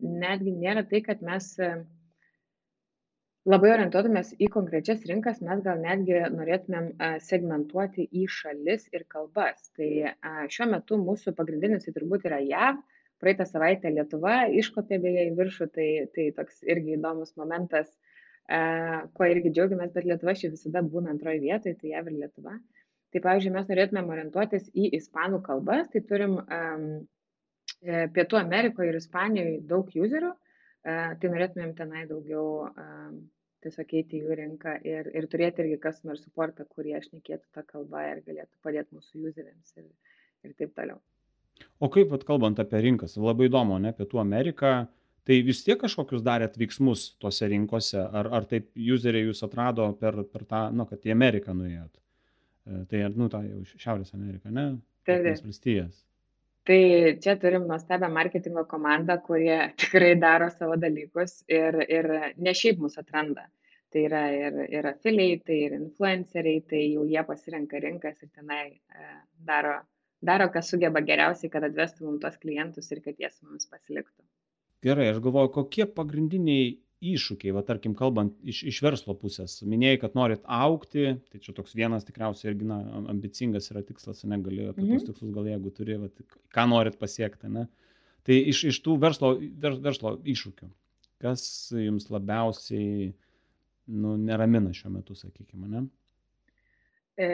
netgi 0.00 0.52
nėra 0.54 0.84
tai, 0.88 1.00
kad 1.06 1.22
mes 1.24 1.48
e, 1.60 1.70
labai 3.48 3.72
orientuotumės 3.74 4.34
į 4.38 4.50
konkrečias 4.54 5.04
rinkas, 5.10 5.40
mes 5.44 5.62
gal 5.64 5.80
netgi 5.82 6.20
norėtumėm 6.34 6.90
e, 6.90 7.10
segmentuoti 7.24 8.08
į 8.12 8.26
šalis 8.38 8.88
ir 8.94 9.06
kalbas. 9.10 9.70
Tai 9.76 9.90
e, 10.10 10.14
šiuo 10.54 10.70
metu 10.74 11.00
mūsų 11.02 11.34
pagrindinis 11.38 11.86
tai 11.86 11.96
turbūt 11.96 12.28
yra 12.30 12.40
JAV, 12.44 12.82
praeitą 13.22 13.48
savaitę 13.50 13.90
Lietuva 13.90 14.44
iškopė 14.54 15.00
beje 15.02 15.26
į 15.30 15.34
viršų, 15.38 15.70
tai, 15.74 15.88
tai 16.14 16.30
toks 16.36 16.62
irgi 16.62 16.94
įdomus 16.94 17.34
momentas, 17.40 17.90
kuo 18.48 19.26
irgi 19.28 19.50
džiaugiamės, 19.52 19.90
bet 19.92 20.06
Lietuva 20.06 20.32
šiaip 20.38 20.54
visada 20.54 20.80
būna 20.86 21.10
antroje 21.12 21.42
vietoje, 21.42 21.74
tai 21.80 21.90
JAV 21.90 22.12
ir 22.12 22.14
Lietuva. 22.22 22.54
Tai 23.14 23.22
pavyzdžiui, 23.24 23.54
mes 23.54 23.70
norėtumėm 23.70 24.10
orientuotis 24.12 24.68
į 24.76 24.90
ispanų 24.98 25.40
kalbas, 25.46 25.88
tai 25.92 26.02
turim 26.04 26.36
um, 26.42 26.88
Pietų 27.78 28.38
Amerikoje 28.40 28.90
ir 28.90 28.98
Ispanijoje 28.98 29.58
daug 29.70 29.90
userių, 29.94 30.30
e, 30.34 30.94
tai 31.20 31.30
norėtumėm 31.30 31.74
tenai 31.78 32.06
daugiau 32.10 32.66
e, 32.66 32.86
tiesiog 33.62 33.94
eiti 34.00 34.22
jų 34.22 34.38
rinką 34.40 34.74
ir, 34.86 35.10
ir 35.14 35.28
turėti 35.30 35.62
irgi 35.62 35.78
customer 35.84 36.18
supportą, 36.18 36.66
kurie 36.74 36.98
šnekėtų 37.04 37.46
tą 37.54 37.62
kalbą 37.68 38.02
ir 38.10 38.24
galėtų 38.26 38.50
padėti 38.66 38.98
mūsų 38.98 39.30
useriams 39.30 39.76
ir, 39.78 39.86
ir 40.46 40.56
taip 40.58 40.74
toliau. 40.74 40.98
O 41.78 41.90
kaip, 41.90 42.10
vat, 42.10 42.26
kalbant 42.26 42.58
apie 42.62 42.82
rinkas, 42.82 43.16
labai 43.18 43.46
įdomu, 43.46 43.78
ne, 43.82 43.94
Pietų 43.94 44.22
Amerika, 44.22 44.74
tai 45.26 45.40
vis 45.46 45.62
tiek 45.66 45.78
kažkokius 45.78 46.22
darėt 46.26 46.58
veiksmus 46.58 47.12
tose 47.22 47.46
rinkose, 47.50 48.02
ar, 48.02 48.30
ar 48.40 48.46
taip 48.50 48.70
useriai 48.74 49.28
jūs 49.28 49.44
atrado 49.46 49.86
per, 50.00 50.24
per 50.32 50.46
tą, 50.50 50.66
nu, 50.74 50.86
kad 50.90 51.06
į 51.06 51.14
Ameriką 51.14 51.54
nuėjot? 51.54 51.94
Tai, 52.68 53.00
nu, 53.16 53.30
tą 53.32 53.40
jau 53.46 53.64
Šiaurės 53.74 54.12
Ameriką, 54.16 54.52
ne? 54.52 54.68
Taip. 55.08 55.24
Valstijas 55.40 56.04
tai 56.68 57.16
čia 57.24 57.36
turim 57.40 57.64
nuostabią 57.68 58.08
marketingo 58.12 58.64
komandą 58.68 59.16
kurie 59.26 59.58
tikrai 59.80 60.16
daro 60.20 60.50
savo 60.52 60.76
dalykus 60.76 61.40
ir 61.58 61.78
ir 61.88 62.08
ne 62.36 62.54
šiaip 62.60 62.82
mus 62.84 62.98
atranda 63.02 63.46
tai 63.92 64.02
yra 64.08 64.24
ir 64.36 64.58
ir 64.78 64.88
afilieitai 64.90 65.60
ir 65.68 65.76
influenceriai 65.78 66.64
tai 66.72 66.82
jau 66.94 67.06
jie 67.12 67.22
pasirenka 67.30 67.80
rinkas 67.84 68.20
ir 68.22 68.32
tenai 68.40 68.66
e, 68.68 69.06
daro 69.50 69.78
daro 70.30 70.50
ką 70.56 70.62
sugeba 70.70 71.00
geriausiai 71.12 71.52
kad 71.54 71.64
atvestų 71.70 72.04
mum 72.04 72.18
tuos 72.24 72.36
klientus 72.44 72.92
ir 72.92 73.00
kad 73.06 73.16
jie 73.24 73.32
su 73.32 73.46
mumis 73.46 73.70
pasiliktų 73.72 74.28
gerai 74.88 75.08
aš 75.14 75.22
galvoju 75.24 75.54
kokie 75.56 75.88
pagrindiniai 76.00 76.68
iššūkiai 76.98 77.54
va 77.54 77.62
tarkim 77.66 77.94
kalbant 77.98 78.34
iš 78.42 78.64
iš 78.72 78.80
verslo 78.82 79.14
pusės 79.18 79.60
minėjai 79.62 80.00
kad 80.02 80.16
norit 80.18 80.42
augti 80.44 81.12
tai 81.30 81.40
čia 81.44 81.54
toks 81.54 81.76
vienas 81.78 82.06
tikriausiai 82.08 82.50
irgi 82.50 82.66
na 82.66 82.78
ambicingas 83.12 83.70
yra 83.70 83.84
tikslas 83.86 84.24
ane 84.26 84.40
gali 84.42 84.66
apie 84.66 84.82
mhm. 84.82 85.04
tikslus 85.06 85.34
gal 85.34 85.46
jeigu 85.46 85.70
turi 85.76 85.98
vat 86.02 86.18
ką 86.54 86.66
norit 86.72 86.98
pasiekt 86.98 87.46
ane 87.46 87.68
tai 88.26 88.40
iš 88.50 88.64
iš 88.72 88.80
tų 88.82 88.98
verslo 89.04 89.36
ver 89.38 89.78
verslo 89.84 90.16
iššūkių 90.34 90.70
kas 91.22 91.46
jums 91.78 92.10
labiausiai 92.10 93.12
nu 94.02 94.16
neramina 94.18 94.74
šiuo 94.74 94.90
metu 94.98 95.14
sakykim 95.18 95.68
ane 95.68 95.84
e, 97.14 97.30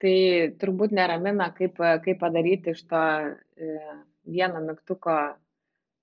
tai 0.00 0.16
turbūt 0.64 0.96
neramina 0.96 1.52
kaip 1.60 1.76
kaip 1.76 2.24
padaryti 2.24 2.72
iš 2.72 2.86
to 2.88 3.04
e, 3.60 3.76
vieno 4.24 4.64
mygtuko 4.64 5.20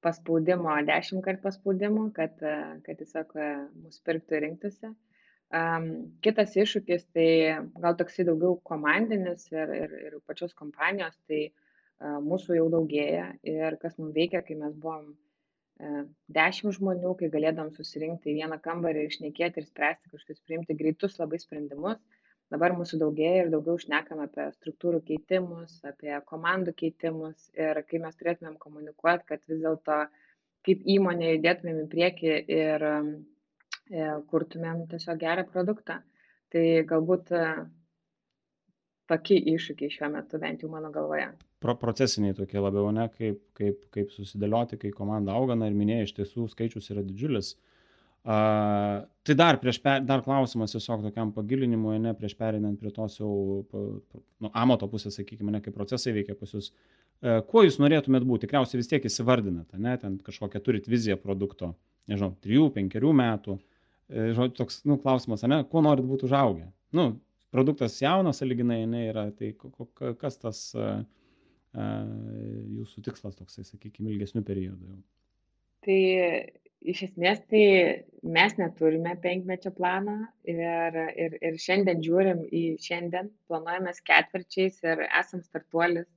paspaudimo, 0.06 0.72
dešimt 0.88 1.24
kartų 1.26 1.44
paspaudimo, 1.48 2.08
kad, 2.16 2.38
kad 2.86 3.00
tiesiog 3.02 3.36
mūsų 3.84 4.02
pirktų 4.08 4.38
ir 4.38 4.44
rinktųsi. 4.46 4.94
Um, 5.48 5.86
kitas 6.20 6.58
iššūkis, 6.60 7.06
tai 7.16 7.30
gal 7.80 7.96
toksai 7.96 8.26
daugiau 8.28 8.58
komandinis 8.68 9.46
ir, 9.54 9.72
ir, 9.78 9.94
ir 10.10 10.18
pačios 10.28 10.52
kompanijos, 10.58 11.16
tai 11.30 11.46
uh, 11.48 12.18
mūsų 12.26 12.58
jau 12.58 12.66
daugėja 12.74 13.30
ir 13.48 13.78
kas 13.80 13.96
mums 13.96 14.12
veikia, 14.18 14.42
kai 14.44 14.58
mes 14.60 14.74
buvom 14.76 15.14
uh, 15.14 16.02
dešimt 16.36 16.76
žmonių, 16.76 17.14
kai 17.22 17.32
galėdam 17.32 17.72
susirinkti 17.78 18.34
į 18.34 18.42
vieną 18.42 18.60
kambarį 18.66 19.06
ir 19.06 19.14
išnekėti 19.14 19.64
ir 19.64 19.70
spręsti 19.70 20.12
kažkokius 20.12 20.44
priimti 20.44 20.76
greitus 20.84 21.16
labai 21.22 21.40
sprendimus, 21.40 22.04
dabar 22.54 22.76
mūsų 22.78 23.00
daugėja 23.02 23.44
ir 23.44 23.52
daugiau 23.54 23.80
šnekam 23.82 24.22
apie 24.24 24.48
struktūrų 24.56 25.02
keitimus, 25.08 25.80
apie 25.88 26.14
komandų 26.30 26.74
keitimus 26.82 27.50
ir 27.58 27.82
kai 27.90 28.02
mes 28.04 28.16
turėtumėm 28.20 28.58
komunikuoti, 28.62 29.28
kad 29.32 29.44
vis 29.50 29.64
dėlto 29.64 30.04
kaip 30.68 30.84
įmonė 30.98 31.34
judėtumėm 31.36 31.82
į 31.86 31.88
priekį 31.92 32.36
ir 32.58 32.86
e, 32.92 32.94
kurtumėm 34.32 34.86
tiesiog 34.92 35.20
gerą 35.24 35.48
produktą. 35.52 36.02
Tai 36.52 36.64
galbūt 36.88 37.32
e, 37.36 37.44
tokie 39.12 39.38
iššūkiai 39.56 39.92
šiuo 39.94 40.12
metu 40.16 40.40
bent 40.42 40.64
jau 40.64 40.72
mano 40.72 40.92
galvoje. 40.94 41.30
Pro, 41.64 41.74
procesiniai 41.80 42.36
tokie 42.38 42.60
labiau, 42.62 42.92
ne, 42.94 43.08
kaip, 43.16 43.40
kaip, 43.58 43.88
kaip 43.96 44.12
susidėlioti, 44.14 44.78
kai 44.82 44.92
komanda 44.96 45.34
auga, 45.36 45.56
na 45.58 45.70
ir 45.72 45.78
minėjai, 45.78 46.06
iš 46.08 46.14
tiesų 46.20 46.46
skaičius 46.52 46.92
yra 46.94 47.04
didžiulis. 47.06 47.56
Uh, 48.28 49.06
tai 49.24 49.36
dar 49.40 49.56
prieš, 49.56 49.78
per, 49.80 50.02
dar 50.04 50.20
klausimas 50.20 50.74
tiesiog 50.74 51.06
tokiam 51.06 51.30
pagilinimui, 51.32 51.94
ne 52.04 52.12
prieš 52.18 52.34
perinant 52.36 52.76
prie 52.76 52.92
tos 52.92 53.13
jau, 53.22 53.30
nu, 54.44 54.50
amato 54.52 54.90
pusės, 54.92 55.16
sakykime, 55.16 55.54
ne 55.56 55.62
kaip 55.63 55.78
procesai 55.78 56.12
veikia 56.18 56.36
pas 56.36 56.52
jūs. 56.52 56.74
Uh, 57.24 57.38
kuo 57.48 57.63
jūs 57.63 57.80
norėtumėt 57.80 58.26
būti? 58.28 58.44
Tikriausiai 58.44 58.82
vis 58.82 58.92
tiek 58.92 59.08
įsivardinate, 59.08 59.80
ne, 59.80 59.96
ten 60.02 60.20
kažkokią 60.28 60.60
turit 60.66 60.92
viziją 60.92 61.16
produkto, 61.24 61.72
nežinau, 62.12 62.34
3-5 62.44 63.00
metų. 63.22 63.56
Uh, 63.56 64.28
žodžiu, 64.36 64.58
toks, 64.60 64.82
nu, 64.92 65.00
klausimas, 65.00 65.48
ne, 65.48 65.63
kuo 65.72 65.86
norit 65.88 66.12
būti 66.12 66.28
užaugę? 66.28 66.68
Nu, 67.00 67.13
produktas 67.56 67.96
jaunas, 68.04 68.44
saliginai, 68.44 68.82
ne, 68.92 69.08
yra, 69.13 69.30
tai 69.40 69.56
kas 70.20 70.44
tas 70.44 70.66
uh, 70.76 71.00
uh, 71.80 72.13
jūsų 72.76 73.08
tikslas 73.08 73.40
toksai, 73.40 73.63
sakykime, 73.72 74.12
ilgesnių 74.12 74.44
periodų? 74.52 75.00
Tai 75.88 76.02
iš 76.82 77.04
esmės 77.08 77.40
tai 77.52 77.63
mes 78.24 78.54
neturime 78.60 79.16
penkmečio 79.24 79.72
plano 79.76 80.18
ir, 80.48 81.00
ir, 81.16 81.38
ir 81.42 81.58
šiandien 81.62 82.04
žiūrim 82.06 82.44
į 82.48 82.63
šiandien, 82.84 83.32
planuojamės 83.50 84.04
ketvirčiais 84.08 84.80
ir 84.86 85.04
esam 85.08 85.44
startuolis. 85.46 86.08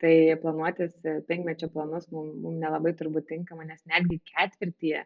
Tai 0.00 0.12
planuotis 0.40 0.94
penkmečio 1.28 1.68
planus 1.68 2.06
mums 2.08 2.38
mum 2.40 2.54
nelabai 2.62 2.94
turbūt 2.96 3.26
tinkama, 3.28 3.66
nes 3.68 3.82
netgi 3.84 4.16
ketvirtyje 4.30 5.02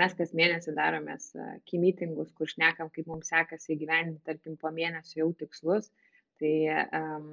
mes 0.00 0.14
kas 0.16 0.32
mėnesį 0.38 0.72
daromės 0.76 1.26
kimitingus, 1.68 2.30
kur 2.32 2.48
šnekam, 2.48 2.88
kaip 2.94 3.10
mums 3.10 3.28
sekasi 3.28 3.74
įgyvendinti, 3.74 4.22
tarkim, 4.24 4.56
po 4.56 4.70
mėnesio 4.72 5.24
jau 5.24 5.28
tikslus. 5.42 5.90
Tai 6.40 6.52
um, 6.96 7.24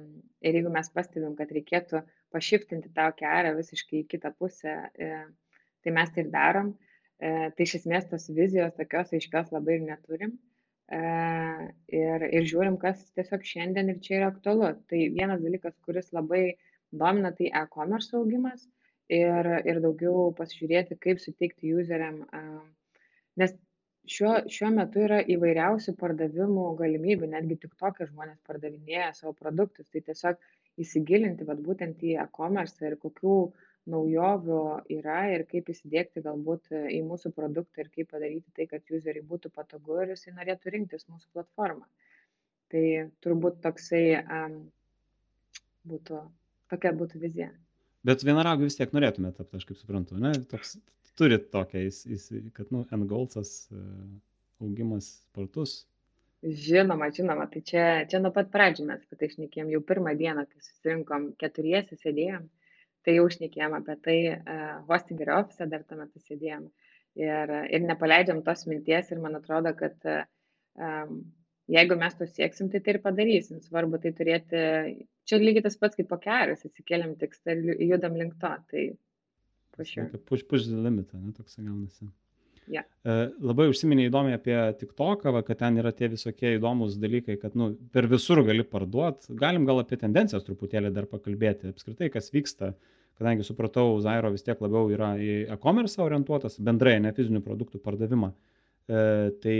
ir 0.44 0.58
jeigu 0.58 0.68
mes 0.74 0.90
pastebim, 0.92 1.32
kad 1.38 1.52
reikėtų 1.56 2.02
pašiftinti 2.34 2.90
tą 2.92 3.06
kerą 3.16 3.54
visiškai 3.56 4.02
į 4.02 4.08
kitą 4.10 4.34
pusę, 4.36 4.74
uh, 4.90 5.22
tai 5.82 5.94
mes 5.94 6.12
tai 6.14 6.24
ir 6.24 6.30
darom. 6.34 6.72
E, 7.18 7.50
tai 7.54 7.66
iš 7.66 7.78
esmės 7.80 8.06
tos 8.10 8.28
vizijos 8.30 8.76
tokios 8.78 9.12
aiškios 9.16 9.50
labai 9.54 9.78
ir 9.78 9.84
neturim. 9.88 10.36
E, 10.88 11.00
ir, 12.00 12.24
ir 12.38 12.48
žiūrim, 12.48 12.78
kas 12.80 13.02
tiesiog 13.18 13.46
šiandien 13.52 13.92
ir 13.92 14.00
čia 14.04 14.18
yra 14.20 14.32
aktualu. 14.32 14.72
Tai 14.90 15.00
vienas 15.16 15.42
dalykas, 15.44 15.76
kuris 15.86 16.12
labai 16.16 16.42
domina, 17.02 17.32
tai 17.36 17.50
e-commerce 17.62 18.14
augimas 18.16 18.66
ir, 19.12 19.50
ir 19.68 19.80
daugiau 19.84 20.28
pasižiūrėti, 20.38 20.98
kaip 21.02 21.22
suteikti 21.22 21.74
useriam. 21.76 22.22
E, 22.22 22.44
nes 23.42 23.56
šiuo, 24.08 24.36
šiuo 24.54 24.70
metu 24.78 25.02
yra 25.08 25.18
įvairiausių 25.34 25.96
pardavimų 25.98 26.70
galimybių, 26.78 27.32
netgi 27.34 27.58
tik 27.64 27.74
tokie 27.82 28.06
žmonės 28.12 28.38
pardavinėja 28.46 29.10
savo 29.18 29.34
produktus. 29.42 29.90
Tai 29.90 30.06
tiesiog 30.06 30.38
įsigilinti 30.78 31.46
vat, 31.48 31.58
būtent 31.66 32.06
į 32.06 32.14
e-commerce 32.22 32.86
ir 32.86 32.94
kokių 33.02 33.38
uh, 33.40 33.67
naujovių 33.88 34.62
yra 34.98 35.20
ir 35.34 35.44
kaip 35.50 35.70
įsidiegti 35.72 36.22
galbūt 36.24 36.72
į 36.72 37.00
mūsų 37.06 37.32
produktą 37.36 37.84
ir 37.84 37.90
kaip 37.94 38.10
padaryti 38.12 38.52
tai, 38.56 38.68
kad 38.70 38.84
useriai 38.92 39.24
būtų 39.26 39.52
patogu 39.54 40.00
ir 40.02 40.14
jisai 40.14 40.34
norėtų 40.36 40.74
rinktis 40.74 41.08
mūsų 41.08 41.30
platformą. 41.36 41.88
Tai 42.72 42.84
turbūt 43.24 43.62
toksai 43.64 44.02
um, 44.20 44.58
būtų, 45.88 46.20
tokia 46.72 46.92
būtų 46.96 47.22
vizija. 47.22 47.50
Bet 48.06 48.22
vienaragų 48.24 48.68
vis 48.68 48.76
tiek 48.78 48.92
norėtume 48.94 49.32
tapti, 49.36 49.58
aš 49.58 49.66
kaip 49.68 49.80
suprantu, 49.80 50.18
ne? 50.20 50.34
Toks, 50.50 50.76
turit 51.18 51.48
tokią, 51.54 51.86
jis, 51.88 52.02
jis, 52.06 52.28
kad, 52.56 52.68
nu, 52.74 52.84
N-Goldsas, 52.94 53.54
augimas 54.62 55.16
spartus. 55.24 55.80
Žinoma, 56.44 57.08
žinoma, 57.10 57.48
tai 57.50 57.64
čia, 57.66 57.84
čia 58.10 58.20
nuo 58.22 58.30
pat 58.34 58.52
pradžių 58.52 58.84
mes 58.86 59.02
apie 59.02 59.18
tai 59.18 59.28
šnekėjom, 59.32 59.72
jau 59.74 59.80
pirmą 59.88 60.12
dieną, 60.20 60.44
kai 60.46 60.62
susirinkom 60.62 61.32
keturiesi, 61.40 61.98
sėdėjom 61.98 62.46
tai 63.08 63.16
jau 63.16 63.24
šnekėjom 63.32 63.78
apie 63.80 63.96
tai 64.04 64.18
uh, 64.34 64.76
hostingerio 64.90 65.40
ofise, 65.40 65.66
dar 65.72 65.88
tuo 65.88 65.96
metu 66.02 66.20
sėdėjom. 66.20 66.68
Ir, 67.18 67.50
ir 67.74 67.82
nepaleidžiam 67.82 68.44
tos 68.46 68.66
minties 68.68 69.08
ir 69.10 69.18
man 69.18 69.40
atrodo, 69.40 69.72
kad 69.74 69.96
um, 70.06 71.16
jeigu 71.72 71.96
mes 71.98 72.14
to 72.14 72.28
sieksim, 72.28 72.68
tai 72.70 72.82
tai 72.84 72.94
ir 72.94 73.00
padarysim. 73.02 73.58
Svarbu 73.64 73.98
tai 74.04 74.12
turėti, 74.14 74.60
čia 75.26 75.40
lygiai 75.40 75.64
tas 75.64 75.80
pats 75.80 75.98
kaip 75.98 76.06
po 76.12 76.20
kelias, 76.22 76.62
atsikeliam 76.68 77.16
tikstą 77.18 77.56
ir 77.56 77.82
judam 77.88 78.14
link 78.20 78.38
to. 78.42 78.54
Tai 78.70 78.88
Sure. 79.86 80.08
Push, 80.26 80.42
push 80.48 80.64
the 80.66 80.74
limit, 80.74 81.12
ne, 81.14 81.30
toks 81.30 81.54
gaunasi. 81.54 82.08
Yeah. 82.66 82.82
Labai 83.38 83.68
užsiminė 83.70 84.08
įdomiai 84.08 84.34
apie 84.34 84.56
TikToką, 84.80 85.30
va, 85.32 85.44
kad 85.46 85.60
ten 85.60 85.78
yra 85.78 85.92
tie 85.94 86.08
visokie 86.10 86.56
įdomus 86.56 86.96
dalykai, 86.98 87.36
kad 87.38 87.54
nu, 87.54 87.70
per 87.94 88.08
visur 88.10 88.42
gali 88.42 88.66
parduoti. 88.66 89.36
Galim 89.38 89.68
gal 89.68 89.84
apie 89.84 90.00
tendencijas 90.00 90.42
truputėlį 90.48 90.90
dar 90.96 91.06
pakalbėti, 91.06 91.70
apskritai, 91.70 92.10
kas 92.10 92.32
vyksta 92.34 92.72
uh, 92.72 92.97
kadangi 93.18 93.46
supratau, 93.46 93.96
Zairo 94.02 94.30
vis 94.34 94.44
tiek 94.46 94.60
labiau 94.62 94.90
yra 94.94 95.14
į 95.18 95.48
e-commerce 95.54 96.00
orientuotas, 96.02 96.58
bendrai 96.62 96.98
ne 97.02 97.12
fizinių 97.14 97.42
produktų 97.44 97.80
pardavimą. 97.82 98.30
E, 98.88 99.00
tai 99.42 99.56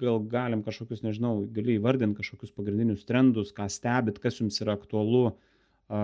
gal 0.00 0.18
galim 0.30 0.64
kažkokius, 0.66 1.04
nežinau, 1.06 1.38
gali 1.54 1.78
įvardinti 1.78 2.18
kažkokius 2.20 2.54
pagrindinius 2.56 3.06
trendus, 3.08 3.52
ką 3.56 3.68
stebit, 3.72 4.18
kas 4.22 4.40
jums 4.42 4.58
yra 4.64 4.74
aktualu, 4.76 5.30
a, 5.86 6.00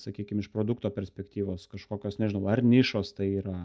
sakykime, 0.00 0.42
iš 0.42 0.48
produkto 0.54 0.90
perspektyvos, 0.94 1.68
kažkokios, 1.70 2.16
nežinau, 2.22 2.46
ar 2.50 2.64
nišos 2.64 3.12
tai 3.18 3.28
yra, 3.42 3.58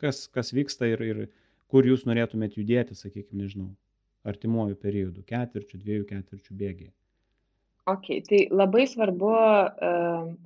kas, 0.00 0.26
kas 0.28 0.52
vyksta 0.54 0.90
ir, 0.92 1.02
ir 1.02 1.24
kur 1.72 1.88
jūs 1.88 2.04
norėtumėt 2.06 2.60
judėti, 2.60 2.94
sakykime, 2.98 3.40
nežinau, 3.46 3.72
artimuoju 4.28 4.76
periodu, 4.80 5.24
ketvirčių, 5.26 5.80
dviejų 5.80 6.06
ketvirčių 6.12 6.60
bėgiai 6.60 6.92
okei 7.86 8.22
tai 8.28 8.40
labai 8.50 8.84
svarbu 8.88 9.30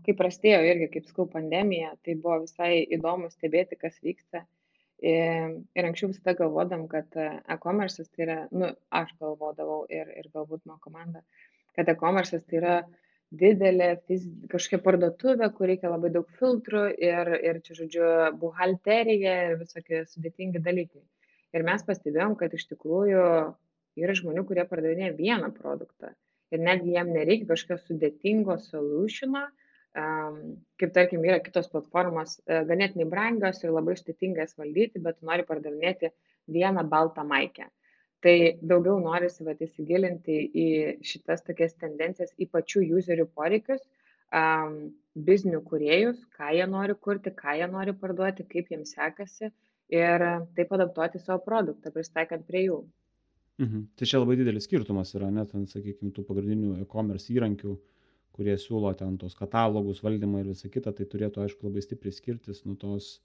kai 0.07 0.15
prasidėjo 0.21 0.63
irgi 0.73 0.89
kaip 0.95 1.11
sakau 1.11 1.27
pandemija 1.31 1.95
tai 2.05 2.17
buvo 2.19 2.41
visai 2.45 2.85
įdomu 2.97 3.31
stebėti 3.35 3.79
kas 3.79 3.99
vyksta. 4.05 4.45
Ir 4.99 5.87
anksčiau 5.87 6.11
visada 6.11 6.35
galvodavom 6.41 6.89
kad 6.91 7.15
e-komersas 7.23 8.09
tai 8.11 8.25
yra 8.25 8.39
nu 8.51 8.73
aš 9.01 9.13
galvodavau 9.21 9.85
ir 9.87 10.11
ir 10.17 10.27
galbūt 10.35 10.65
mano 10.67 10.81
komanda 10.83 11.23
kad 11.79 11.91
e-komersas 11.93 12.43
tai 12.51 12.59
yra 12.63 12.75
didelė 13.31 13.93
fiz 14.09 14.25
kažkokia 14.51 14.83
parduotuvė 14.83 15.51
kur 15.55 15.71
reikia 15.71 15.93
labai 15.93 16.11
daug 16.11 16.27
filtrų 16.41 16.85
ir 16.99 17.31
ir 17.39 17.63
čia 17.63 17.79
žodžiu 17.83 18.11
buhalterija 18.43 19.35
ir 19.51 19.59
visokie 19.63 20.03
sudėtingi 20.11 20.65
dalykai. 20.65 21.05
Ir 21.55 21.65
mes 21.65 21.85
pastebėjom 21.87 22.35
kad 22.41 22.55
iš 22.59 22.67
tikrųjų 22.73 23.27
yra 24.03 24.17
žmonių 24.19 24.43
kurie 24.49 24.65
pardavinėja 24.67 25.15
vieną 25.21 25.53
produktą 25.55 26.17
ir 26.55 26.63
netgi 26.65 26.95
jam 26.97 27.11
nereikia 27.15 27.49
kažkokio 27.53 27.79
sudėtingo 27.85 28.59
solutiono, 28.65 29.47
kaip 30.79 30.93
tarkim 30.95 31.25
yra 31.27 31.41
kitos 31.43 31.67
platformos 31.73 32.37
uh, 32.39 32.63
ganėtinai 32.69 33.09
brangios 33.11 33.63
ir 33.65 33.73
labai 33.75 33.97
sudėtinga 33.99 34.45
jas 34.45 34.55
valdyti, 34.61 35.03
bet 35.03 35.19
nori 35.27 35.47
pardavinėti 35.49 36.13
vieną 36.55 36.85
baltą 36.93 37.25
maikę. 37.27 37.67
Tai 38.23 38.37
daugiau 38.71 38.99
norisi 39.03 39.45
vat, 39.47 39.61
įsigilinti 39.63 40.37
į 40.63 40.69
šitas 41.07 41.45
tokias 41.47 41.77
tendencijas, 41.79 42.35
į 42.39 42.49
pačių 42.51 42.83
userių 42.99 43.29
poreikius, 43.35 43.83
um, 44.35 44.91
biznių 45.29 45.63
kuriejus, 45.67 46.19
ką 46.35 46.51
jie 46.57 46.67
nori 46.71 46.97
kurti, 47.07 47.31
ką 47.35 47.55
jie 47.61 47.69
nori 47.71 47.95
parduoti, 47.95 48.47
kaip 48.51 48.71
jiems 48.75 48.95
sekasi 48.97 49.53
ir 49.95 50.25
taip 50.59 50.75
adaptuoti 50.75 51.23
savo 51.23 51.41
produktą, 51.47 51.95
pristaikant 51.95 52.47
prie 52.47 52.67
jų. 52.67 52.81
Mhm. 53.59 53.87
Tai 53.99 54.07
čia 54.07 54.21
labai 54.23 54.37
didelis 54.39 54.69
skirtumas 54.69 55.15
yra, 55.19 55.31
net, 55.35 55.55
sakykime, 55.73 56.13
tų 56.15 56.25
pagrindinių 56.29 56.77
e-commerce 56.85 57.33
įrankių, 57.35 57.75
kurie 58.39 58.55
siūlo 58.61 58.93
ten 58.99 59.17
tos 59.19 59.35
katalogus, 59.39 60.03
valdymą 60.05 60.45
ir 60.45 60.53
visą 60.53 60.71
kitą, 60.71 60.93
tai 60.95 61.09
turėtų, 61.11 61.43
aišku, 61.43 61.67
labai 61.67 61.83
stipriai 61.83 62.15
skirtis 62.15 62.63
nuo 62.69 62.77
tos, 62.79 63.17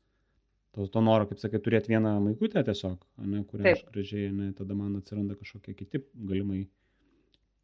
to, 0.73 0.87
to 0.89 1.03
noro, 1.05 1.27
kaip 1.29 1.41
sakai, 1.41 1.61
turėti 1.61 1.93
vieną 1.93 2.15
maikutę 2.25 2.63
tiesiog, 2.65 2.97
ne, 3.29 3.43
kurią 3.49 3.75
aš 3.75 3.83
gražiai, 3.93 4.31
ne, 4.33 4.49
tada 4.57 4.77
man 4.77 4.97
atsiranda 4.97 5.37
kažkokie 5.37 5.75
kiti 5.77 6.01
galimai 6.17 6.63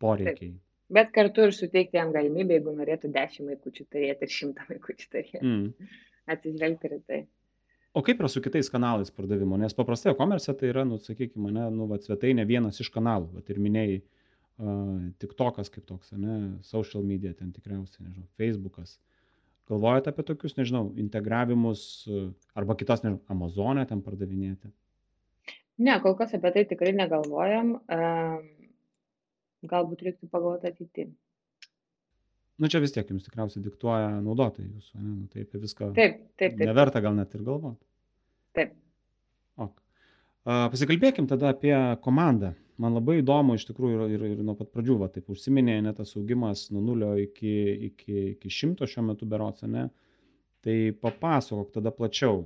poreikiai. 0.04 0.54
Taip. 0.54 0.66
Bet 0.94 1.12
kartu 1.14 1.46
ir 1.46 1.52
suteikti 1.54 1.98
jam 2.00 2.14
galimybę, 2.14 2.56
jeigu 2.58 2.72
norėtų 2.78 3.12
dešimt 3.14 3.52
maikučių 3.52 3.84
turėti 3.94 4.26
ir 4.26 4.32
šimtą 4.34 4.70
maikučių 4.70 5.10
turėti. 5.10 5.42
Mm. 5.42 5.92
Atsižvelgti 6.34 6.90
ir 6.90 6.96
tai. 7.10 7.20
O 7.94 8.04
kaip 8.06 8.20
yra 8.22 8.30
su 8.30 8.42
kitais 8.46 8.70
kanalais 8.70 9.10
pardavimo? 9.14 9.58
Nes 9.58 9.74
paprastai 9.74 10.14
e-commerce 10.14 10.54
tai 10.58 10.70
yra, 10.70 10.84
nu, 10.86 11.00
sakykime, 11.02 11.52
ne, 11.56 11.66
nu, 11.74 11.88
va, 11.90 11.98
svetainė 12.02 12.46
vienas 12.50 12.78
iš 12.84 12.92
kanalų, 12.94 13.32
bet 13.40 13.50
ir 13.50 13.62
minėjai, 13.66 14.02
uh, 14.62 14.92
TikTokas 15.22 15.72
kaip 15.74 15.88
toks, 15.90 16.12
ne, 16.14 16.36
social 16.66 17.06
media 17.06 17.34
ten 17.34 17.50
tikriausiai, 17.56 18.06
nežinau, 18.06 18.28
Facebookas. 18.38 19.00
Galvojate 19.70 20.14
apie 20.14 20.26
tokius, 20.28 20.54
nežinau, 20.60 20.92
integravimus 21.02 21.88
uh, 22.10 22.30
arba 22.58 22.78
kitas, 22.78 23.02
nežinau, 23.06 23.24
Amazonę 23.34 23.88
ten 23.90 24.06
pardavinėti? 24.06 24.70
Ne, 25.80 25.98
kol 26.04 26.14
kas 26.20 26.36
apie 26.38 26.54
tai 26.54 26.68
tikrai 26.70 26.94
negalvojam. 26.94 27.80
Uh, 27.90 28.38
galbūt 29.68 30.06
reiktų 30.06 30.30
pagalvoti 30.32 30.70
ateityje. 30.70 31.10
Nu 32.60 32.68
čia 32.72 32.82
vis 32.84 32.92
tiek 32.96 33.08
jums 33.08 33.24
tikriausiai 33.24 33.64
diktuoja 33.64 34.10
naudotojai 34.20 34.68
jūsų, 34.68 34.96
ne? 35.00 35.12
Nu, 35.16 35.28
tai 35.32 35.46
apie 35.46 35.62
viską 35.62 35.94
Taip, 35.96 36.18
taip, 36.36 36.58
taip. 36.58 36.66
neverta 36.68 37.02
gal 37.04 37.16
net 37.16 37.36
ir 37.38 37.44
galvoti. 37.48 37.86
Taip. 38.58 38.74
Ok. 39.64 39.78
Pasikalbėkim 40.74 41.30
tada 41.30 41.54
apie 41.54 41.76
komandą. 42.04 42.54
Man 42.80 42.96
labai 42.96 43.18
įdomu 43.20 43.58
iš 43.60 43.66
tikrųjų 43.68 44.06
ir, 44.08 44.12
ir, 44.16 44.26
ir 44.38 44.44
nuo 44.48 44.56
pat 44.60 44.70
pradžių, 44.72 44.96
va, 45.02 45.10
taip 45.12 45.28
užsiminė, 45.32 45.82
net 45.84 45.98
tas 46.00 46.14
augimas 46.16 46.70
nuo 46.72 46.84
nulio 46.84 47.12
iki, 47.20 47.56
iki, 47.90 48.20
iki 48.36 48.52
šimto 48.56 48.88
šiuo 48.88 49.04
metu 49.10 49.28
berots, 49.28 49.66
ne? 49.68 49.90
Tai 50.64 50.78
papasakok 51.04 51.74
tada 51.76 51.92
plačiau, 51.96 52.46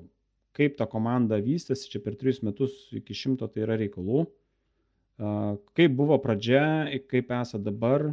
kaip 0.58 0.78
ta 0.78 0.88
komanda 0.90 1.38
vystėsi 1.42 1.90
čia 1.90 2.02
per 2.02 2.18
tris 2.18 2.42
metus 2.46 2.90
iki 2.94 3.14
šimto, 3.18 3.50
tai 3.50 3.66
yra 3.66 3.78
reikalų. 3.82 4.26
Kaip 5.78 5.94
buvo 5.98 6.18
pradžia, 6.22 6.66
kaip 7.10 7.30
esate 7.38 7.62
dabar 7.66 8.12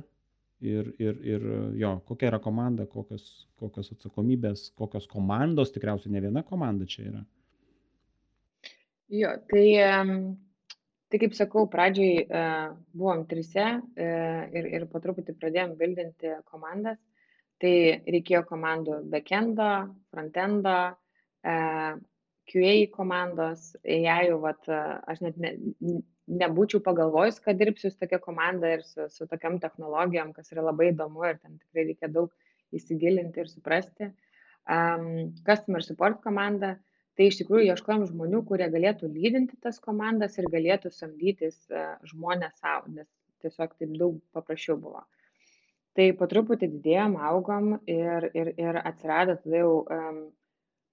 ir, 0.61 0.93
ir, 1.01 1.19
ir 1.25 1.45
jo, 1.81 1.95
kokia 2.09 2.31
yra 2.31 2.41
komanda, 2.43 2.87
kokios, 2.91 3.27
kokios 3.61 3.93
atsakomybės, 3.95 4.71
kokios 4.79 5.09
komandos, 5.11 5.73
tikriausiai 5.75 6.15
ne 6.15 6.25
viena 6.27 6.45
komanda 6.47 6.89
čia 6.89 7.07
yra. 7.09 7.23
Jo, 9.11 9.33
tai, 9.51 9.67
tai 11.11 11.21
kaip 11.23 11.35
sakau, 11.35 11.65
pradžiai 11.71 12.21
e, 12.23 12.43
buvom 12.95 13.25
trise 13.31 13.65
e, 13.99 14.11
ir, 14.55 14.69
ir 14.77 14.85
po 14.93 15.01
truputį 15.03 15.35
pradėjom 15.41 15.75
bildinti 15.81 16.37
komandas. 16.47 17.01
Tai 17.61 17.73
reikėjo 18.07 18.45
komandų 18.49 19.03
backendo, 19.13 19.67
frontendo, 20.13 20.77
e, 21.45 21.57
QA 22.51 22.77
komandos, 22.95 23.75
AI, 23.85 24.31
vat, 24.43 24.63
e, 24.71 24.79
aš 25.13 25.21
net 25.27 25.43
ne, 25.43 25.53
nebūčiau 26.31 26.83
pagalvojus, 26.85 27.41
kad 27.45 27.59
dirbsiu 27.59 27.91
su 27.91 27.99
tokia 27.99 28.21
komanda 28.23 28.71
ir 28.77 28.85
su, 28.87 29.09
su 29.11 29.27
tokiam 29.31 29.59
technologijom, 29.63 30.33
kas 30.37 30.53
yra 30.55 30.65
labai 30.69 30.91
įdomu 30.93 31.27
ir 31.27 31.39
ten 31.41 31.59
tikrai 31.59 31.89
reikia 31.91 32.11
daug 32.13 32.31
įsigilinti 32.77 33.43
ir 33.43 33.51
suprasti. 33.51 34.11
Um, 34.71 35.33
customer 35.47 35.83
support 35.83 36.21
komanda, 36.23 36.77
tai 37.19 37.31
iš 37.31 37.41
tikrųjų 37.41 37.73
ieškojom 37.73 38.07
žmonių, 38.13 38.43
kurie 38.47 38.69
galėtų 38.71 39.09
lydinti 39.11 39.59
tas 39.65 39.81
komandas 39.83 40.39
ir 40.39 40.51
galėtų 40.53 40.93
samdytis 40.95 41.57
uh, 41.73 41.97
žmonės 42.07 42.61
savo, 42.61 42.93
nes 42.95 43.09
tiesiog 43.43 43.75
taip 43.81 43.97
daug 43.99 44.21
paprasčiau 44.37 44.79
buvo. 44.79 45.03
Tai 45.99 46.07
po 46.19 46.29
truputį 46.31 46.69
didėjom, 46.77 47.17
augom 47.19 47.73
ir, 47.91 48.29
ir, 48.37 48.53
ir 48.61 48.79
atsirado 48.85 49.35
tada 49.41 49.65
jau 49.65 49.73
um, 49.91 50.21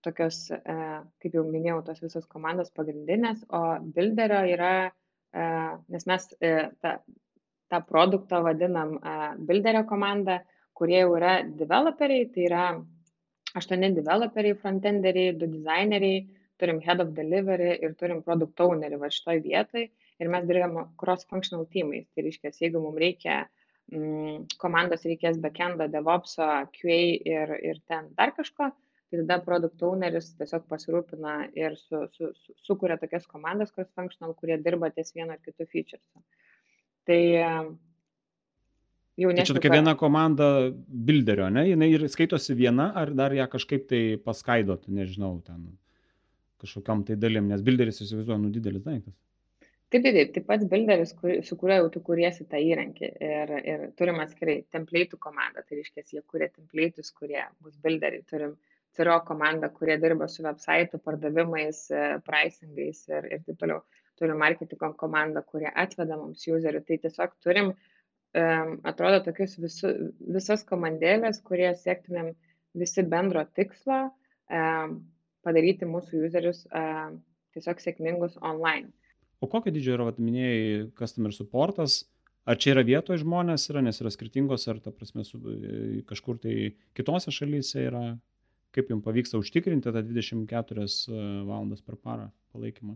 tokios, 0.05 0.47
uh, 0.57 1.03
kaip 1.21 1.37
jau 1.37 1.43
minėjau, 1.45 1.83
tos 1.85 2.01
visos 2.01 2.25
komandos 2.31 2.73
pagrindinės, 2.73 3.43
o 3.53 3.61
builderio 3.93 4.41
yra, 4.55 4.71
nes 5.33 6.05
mes 6.07 6.27
uh, 6.37 6.69
tą, 6.83 6.93
tą 7.71 7.81
produktą 7.87 8.41
vadinam 8.45 8.95
builderio 9.43 9.83
komanda, 9.89 10.39
kurie 10.77 11.01
jau 11.01 11.15
yra 11.17 11.41
developeriai, 11.43 12.29
tai 12.33 12.45
yra 12.47 12.63
aštuoni 13.57 13.91
developeriai, 13.97 14.57
frontenderiai, 14.61 15.35
du 15.39 15.49
designeriai, 15.51 16.25
turim 16.61 16.81
head 16.81 17.01
of 17.01 17.13
delivery 17.17 17.75
ir 17.85 17.93
turim 17.99 18.23
product 18.25 18.61
ownerį 18.65 18.99
va 19.01 19.09
šitoj 19.13 19.41
vietoj 19.45 19.85
ir 19.87 20.31
mes 20.33 20.47
dirbam 20.49 20.91
cross-functional 21.01 21.67
teamais. 21.73 22.07
Tai 22.13 22.25
reiškia, 22.25 22.53
jeigu 22.63 22.81
mums 22.81 23.01
reikia 23.01 23.37
mm, 23.93 24.57
komandos 24.61 25.05
reikės 25.09 25.37
backendo, 25.43 25.89
DevOpso, 25.93 26.47
QA 26.77 26.99
ir, 27.33 27.53
ir 27.71 27.81
ten 27.89 28.09
dar 28.17 28.33
kažko, 28.37 28.71
tai 29.07 29.21
tada 29.21 29.39
product 29.43 29.83
owneris 29.87 30.33
tiesiog 30.39 30.65
pasirūpina 30.71 31.35
ir 31.55 31.77
su, 31.79 32.03
su, 32.15 32.31
su, 32.35 32.55
sukuria 32.67 32.97
tokias 32.99 33.27
komandas 33.29 33.71
cross-functional, 33.75 34.35
kurie 34.39 34.57
dirba 34.63 34.91
ties 34.91 35.13
vienu 35.15 35.35
ar 35.35 35.41
kitu 35.43 35.65
featuresu. 35.65 36.23
Tai 37.07 37.21
jau 39.17 39.31
Tai 39.33 39.45
čia 39.47 39.55
tokia 39.57 39.73
viena 39.77 39.95
komanda 39.99 40.49
builderio, 41.09 41.47
ne? 41.53 41.65
Jis 41.69 41.85
ir 41.95 42.07
skaitosi 42.13 42.57
viena, 42.57 42.91
ar 42.99 43.13
dar 43.15 43.35
ją 43.35 43.47
kažkaip 43.51 43.87
tai 43.89 44.01
paskaidot, 44.23 44.89
nežinau, 44.91 45.37
ten 45.45 45.63
kažkokiam 46.61 47.05
tai 47.07 47.17
dalim, 47.21 47.47
nes 47.49 47.63
builderis 47.63 48.01
įsivaizduoju, 48.03 48.43
nu 48.43 48.53
didelis 48.53 48.83
daiktas. 48.85 49.15
Taip, 49.87 50.03
taip, 50.03 50.15
taip, 50.17 50.31
taip 50.35 50.47
pats 50.49 50.67
builderis, 50.67 51.13
kur, 51.15 51.37
su 51.47 51.55
kuriuo 51.59 51.77
jau 51.77 51.91
tu 51.93 52.01
kuriesi 52.03 52.43
tą 52.51 52.59
įrankį 52.59 53.09
ir, 53.23 53.53
ir 53.71 53.83
turim 53.99 54.17
atskirai 54.19 54.57
template'ų 54.75 55.19
komandą, 55.23 55.63
tai 55.63 55.79
reiškia, 55.79 56.03
jie 56.11 56.23
kuria 56.27 56.49
template'us, 56.51 57.13
kurie 57.15 57.45
bus 57.63 57.77
builderiai, 57.85 58.25
turim 58.27 58.57
CRO 58.97 59.19
komandą, 59.27 59.69
kurie 59.73 59.97
dirba 60.01 60.27
su 60.31 60.43
website, 60.45 60.99
pardavimais, 61.05 61.83
e, 61.91 62.03
pricingais 62.25 63.03
ir, 63.11 63.29
ir 63.35 63.45
taip 63.45 63.61
toliau. 63.61 63.83
Turim 64.17 64.39
marketingo 64.41 64.91
komandą, 64.97 65.43
kurie 65.45 65.69
atveda 65.69 66.17
mums 66.17 66.47
userių. 66.49 66.81
Tai 66.87 66.97
tiesiog 67.03 67.35
turim, 67.45 67.75
um, 68.33 68.71
atrodo, 68.89 69.19
tokius 69.27 69.53
visu, 69.61 69.91
visas 70.33 70.65
komandėlės, 70.65 71.43
kurie 71.45 71.69
siektumėm 71.77 72.31
visi 72.77 73.05
bendro 73.05 73.43
tikslo 73.57 74.07
um, 74.07 74.97
padaryti 75.45 75.85
mūsų 75.85 76.25
userius 76.27 76.63
um, 76.73 77.19
tiesiog 77.53 77.81
sėkmingus 77.83 78.39
online. 78.41 78.89
O 79.37 79.49
kokio 79.49 79.69
dydžio 79.73 79.99
yra, 79.99 80.07
vat, 80.09 80.17
minėjai, 80.21 80.87
customer 80.97 81.35
supportas? 81.35 82.01
Ar 82.47 82.57
čia 82.57 82.71
yra 82.73 82.83
vietoje 82.87 83.21
žmonės, 83.21 83.67
yra, 83.69 83.83
nes 83.83 83.99
yra 84.01 84.09
skirtingos, 84.13 84.65
ar 84.71 84.79
ta 84.81 84.93
prasme 84.95 85.25
su, 85.27 85.37
kažkur 86.07 86.39
tai 86.41 86.71
kitose 86.95 87.33
šalyse 87.35 87.83
yra, 87.89 88.03
kaip 88.77 88.93
jums 88.93 89.05
pavyksta 89.05 89.41
užtikrinti 89.41 89.89
tą 89.89 90.05
24 90.05 90.87
valandas 91.49 91.83
per 91.83 91.97
parą 91.97 92.29
palaikymą? 92.53 92.95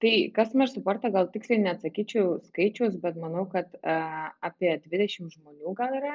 Tai 0.00 0.32
customer 0.36 0.68
supportą 0.72 1.10
gal 1.12 1.26
tiksliai 1.28 1.60
neatsakyčiau 1.60 2.38
skaičius, 2.46 2.94
bet 3.02 3.18
manau, 3.20 3.42
kad 3.52 3.74
uh, 3.82 4.30
apie 4.48 4.70
20 4.86 5.34
žmonių 5.34 5.74
gal 5.76 5.96
yra. 5.98 6.14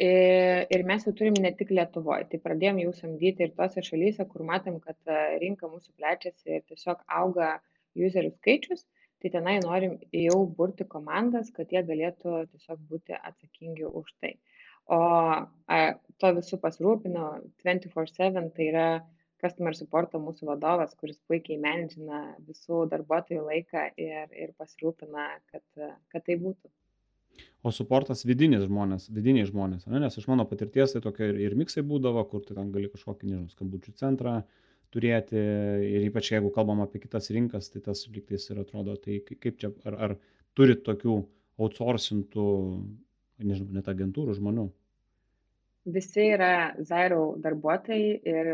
Ir, 0.00 0.62
ir 0.72 0.84
mes 0.88 1.04
jau 1.04 1.12
turim 1.12 1.36
ne 1.36 1.50
tik 1.52 1.74
Lietuvoje, 1.76 2.30
tai 2.30 2.40
pradėjom 2.40 2.78
jau 2.80 2.94
samdyti 2.96 3.44
ir 3.44 3.52
tose 3.58 3.84
šalyse, 3.84 4.24
kur 4.30 4.46
matom, 4.48 4.78
kad 4.80 4.96
uh, 5.04 5.34
rinka 5.42 5.68
mūsų 5.68 5.92
plečiasi 6.00 6.56
ir 6.56 6.64
tiesiog 6.72 7.02
auga 7.18 7.50
userių 8.08 8.32
skaičius, 8.38 8.86
tai 9.20 9.34
tenai 9.34 9.58
norim 9.66 9.98
jau 10.16 10.40
burti 10.56 10.88
komandas, 10.88 11.52
kad 11.52 11.68
jie 11.76 11.84
galėtų 11.84 12.46
tiesiog 12.54 12.80
būti 12.88 13.20
atsakingi 13.20 13.84
už 13.84 14.14
tai. 14.16 14.38
O 14.90 15.00
a, 15.00 15.80
to 16.20 16.34
visų 16.36 16.58
pasirūpino 16.62 17.30
24-7, 17.62 18.50
tai 18.56 18.68
yra 18.72 18.88
customer 19.40 19.76
supporto 19.76 20.20
mūsų 20.20 20.48
vadovas, 20.50 20.92
kuris 21.00 21.18
puikiai 21.30 21.58
menedžina 21.62 22.20
visų 22.48 22.84
darbuotojų 22.90 23.46
laiką 23.46 23.86
ir, 24.00 24.32
ir 24.36 24.52
pasirūpina, 24.60 25.30
kad, 25.52 25.64
kad 26.12 26.26
tai 26.26 26.36
būtų. 26.42 26.70
O 27.64 27.72
suportas 27.72 28.24
vidinis 28.28 28.64
žmonės, 28.66 29.06
vidiniai 29.12 29.46
žmonės, 29.48 29.86
ne? 29.88 30.00
nes 30.02 30.16
iš 30.16 30.26
mano 30.28 30.46
patirties 30.48 30.94
tai 30.94 31.02
tokia 31.04 31.28
ir, 31.30 31.38
ir 31.46 31.56
miksai 31.60 31.84
būdavo, 31.86 32.24
kur 32.28 32.44
tu 32.44 32.56
ten 32.56 32.72
gali 32.72 32.88
kažkokį, 32.92 33.28
nežinau, 33.28 33.52
skambučių 33.52 33.94
centrą 34.00 34.40
turėti 34.92 35.38
ir 35.38 36.06
ypač 36.08 36.32
jeigu 36.32 36.50
kalbam 36.54 36.80
apie 36.84 37.02
kitas 37.02 37.30
rinkas, 37.32 37.68
tai 37.72 37.82
tas 37.84 38.02
lygtais 38.10 38.48
ir 38.50 38.62
atrodo, 38.64 38.96
tai 39.00 39.20
kaip 39.28 39.60
čia, 39.60 39.70
ar, 39.86 39.98
ar 40.08 40.16
turit 40.58 40.82
tokių 40.88 41.20
outsourcintų, 41.60 42.46
nežinau, 43.44 43.76
net 43.76 43.92
agentūrų 43.92 44.34
žmonių? 44.40 44.66
Visi 45.88 46.26
yra 46.34 46.74
Zairo 46.84 47.36
darbuotojai 47.40 48.20
ir 48.28 48.50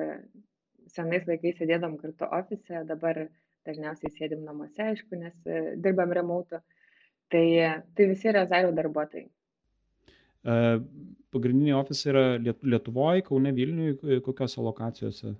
senais 0.94 1.26
laikais 1.26 1.56
sėdėdam 1.58 1.96
kartu 1.98 2.28
ofise, 2.30 2.82
dabar 2.86 3.26
dažniausiai 3.66 4.12
sėdim 4.14 4.44
namuose, 4.46 4.82
aišku, 4.92 5.18
nes 5.18 5.34
e, 5.46 5.74
dirbam 5.82 6.12
remoto. 6.14 6.60
Tai, 7.32 7.46
tai 7.98 8.06
visi 8.06 8.30
yra 8.30 8.44
Zairo 8.46 8.70
darbuotojai. 8.76 9.26
E, 9.26 10.60
pagrindiniai 11.34 11.74
ofisai 11.80 12.12
yra 12.12 12.24
Lietuvoje, 12.38 13.24
Kaune, 13.26 13.50
Vilniuje, 13.56 14.20
kokiose 14.22 14.62
lokacijose? 14.62 15.34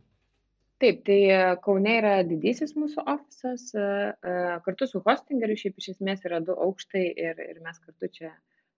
Taip, 0.83 1.05
tai 1.07 1.21
Kaune 1.63 1.95
yra 2.01 2.17
didysis 2.27 2.75
mūsų 2.77 3.07
ofisas, 3.15 3.69
e, 3.79 4.35
kartu 4.67 4.91
su 4.91 5.01
hostingeriu, 5.07 5.57
šiaip 5.63 5.79
iš 5.79 5.93
esmės 5.95 6.27
yra 6.27 6.43
du 6.43 6.59
aukštai 6.67 7.07
ir, 7.15 7.39
ir 7.47 7.63
mes 7.63 7.79
kartu 7.79 8.11
čia 8.19 8.35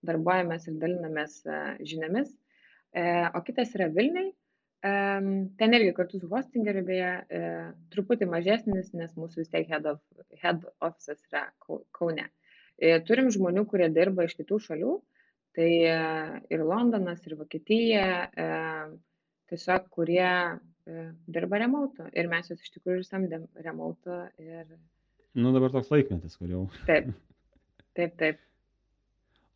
darbuojamės 0.06 0.68
ir 0.68 0.76
dalinamės 0.84 1.40
žiniomis. 1.88 2.36
O 2.96 3.42
kitas 3.44 3.74
yra 3.76 3.88
Vilniui, 3.92 4.32
ten 4.80 5.74
irgi 5.74 5.92
kartu 5.96 6.20
su 6.20 6.28
hostingeriu, 6.30 6.84
beje, 6.86 7.12
truputį 7.92 8.28
mažesnis, 8.30 8.92
nes 8.94 9.12
mūsų 9.18 9.42
vis 9.42 9.52
tiek 9.52 9.68
head, 9.68 9.86
of, 9.90 10.00
head 10.40 10.64
office 10.80 11.20
yra 11.28 11.48
Kaune. 11.92 12.28
Turim 13.08 13.30
žmonių, 13.34 13.66
kurie 13.68 13.88
dirba 13.90 14.28
iš 14.28 14.36
kitų 14.38 14.60
šalių, 14.68 14.96
tai 15.58 15.70
ir 16.54 16.64
Londonas, 16.64 17.24
ir 17.26 17.34
Vokietija, 17.40 18.08
tiesiog 19.50 19.88
kurie 19.90 20.30
dirba 21.26 21.58
remoto. 21.60 22.06
Ir 22.16 22.30
mes 22.30 22.48
juos 22.48 22.62
iš 22.62 22.70
tikrųjų 22.76 23.02
ir 23.02 23.08
samdėm 23.08 23.48
remoto. 23.64 24.22
Ir... 24.40 24.64
Nu, 25.36 25.50
dabar 25.52 25.74
toks 25.74 25.90
laikmetis, 25.92 26.38
kur 26.38 26.48
jau. 26.48 26.62
Taip, 26.86 27.10
taip, 27.98 28.14
taip. 28.20 28.40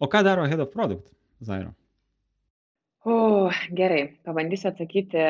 O 0.02 0.10
ką 0.10 0.24
daro 0.26 0.44
Head 0.50 0.60
of 0.60 0.74
Product, 0.74 1.06
Zairo? 1.46 1.72
O, 3.04 3.50
gerai, 3.74 4.02
pabandysiu 4.22 4.70
atsakyti. 4.70 5.22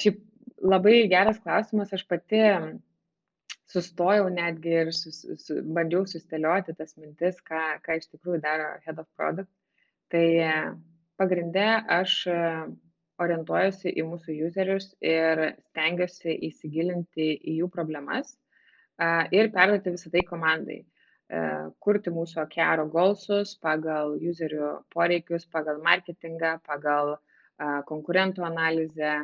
Šiaip 0.00 0.20
labai 0.64 1.02
geras 1.12 1.40
klausimas, 1.44 1.92
aš 1.92 2.06
pati 2.08 2.40
sustojau 3.68 4.30
netgi 4.32 4.72
ir 4.82 4.92
sus, 4.96 5.20
su, 5.44 5.58
bandžiau 5.76 6.06
sustelioti 6.08 6.72
tas 6.78 6.96
mintis, 6.96 7.42
ką, 7.44 7.60
ką 7.84 7.98
iš 8.00 8.08
tikrųjų 8.14 8.40
daro 8.46 8.70
Head 8.86 9.02
of 9.02 9.08
Product. 9.18 9.50
Tai 10.08 10.24
pagrinde 11.20 11.66
aš 11.98 12.14
e, 12.32 12.38
orientuojuosi 13.20 13.92
į 13.92 14.06
mūsų 14.08 14.38
userius 14.46 14.88
ir 15.04 15.42
stengiuosi 15.68 16.32
įsigilinti 16.48 17.28
į 17.36 17.58
jų 17.60 17.68
problemas 17.74 18.32
ir 19.36 19.50
perduoti 19.54 19.92
visą 19.94 20.10
tai 20.14 20.22
komandai. 20.26 20.78
E, 21.28 21.40
kurti 21.84 22.12
mūsų 22.14 22.42
OKR 22.44 22.84
golsus 22.92 23.56
pagal 23.64 24.16
userių 24.30 24.70
poreikius, 24.94 25.44
pagal 25.52 25.82
marketingą, 25.84 26.54
pagal 26.64 27.16
a, 27.16 27.82
konkurentų 27.90 28.46
analizę, 28.48 29.18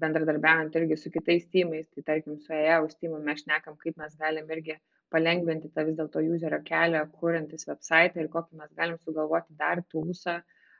bendradarbiaujant 0.00 0.76
irgi 0.78 0.96
su 0.96 1.10
kitais 1.10 1.46
teamais, 1.50 1.88
tai 1.94 2.02
tarkim 2.06 2.38
su 2.38 2.52
EAUS 2.54 2.94
teamu 3.00 3.18
mes 3.24 3.42
šnekam, 3.42 3.76
kaip 3.76 3.96
mes 3.98 4.14
galim 4.16 4.46
irgi 4.54 4.76
palengventi 5.10 5.70
tą 5.74 5.84
vis 5.88 5.96
dėlto 5.98 6.22
userio 6.34 6.60
kelią, 6.62 7.02
kuriantis 7.18 7.66
website 7.66 8.20
ir 8.20 8.30
kokį 8.30 8.60
mes 8.60 8.70
galim 8.78 8.98
sugalvoti 9.02 9.56
dar 9.58 9.82
tūsą 9.90 10.36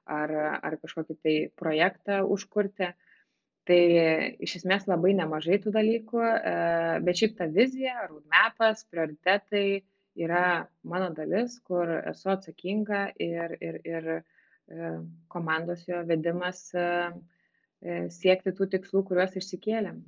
ar, 0.06 0.34
ar 0.62 0.76
kažkokį 0.82 1.16
tai 1.24 1.36
projektą 1.62 2.22
užkurti. 2.36 2.92
Tai 3.68 3.80
iš 4.42 4.56
esmės 4.60 4.86
labai 4.88 5.12
nemažai 5.18 5.60
tų 5.62 5.72
dalykų, 5.74 6.20
e, 6.24 6.54
bet 7.06 7.20
šiaip 7.20 7.36
ta 7.38 7.46
vizija, 7.50 8.06
roadmapas, 8.08 8.86
prioritetai 8.90 9.82
yra 10.18 10.44
mano 10.82 11.10
dalis, 11.14 11.58
kur 11.68 11.90
esu 12.00 12.32
atsakinga 12.32 13.10
ir, 13.20 13.58
ir, 13.60 13.76
ir 13.84 14.08
e, 14.16 14.94
komandos 15.30 15.84
jo 15.86 16.00
vedimas 16.08 16.64
E, 17.80 18.04
siekti 18.12 18.52
tų 18.52 18.68
tikslų, 18.74 19.02
kuriuos 19.08 19.36
išsikėlėm. 19.40 20.00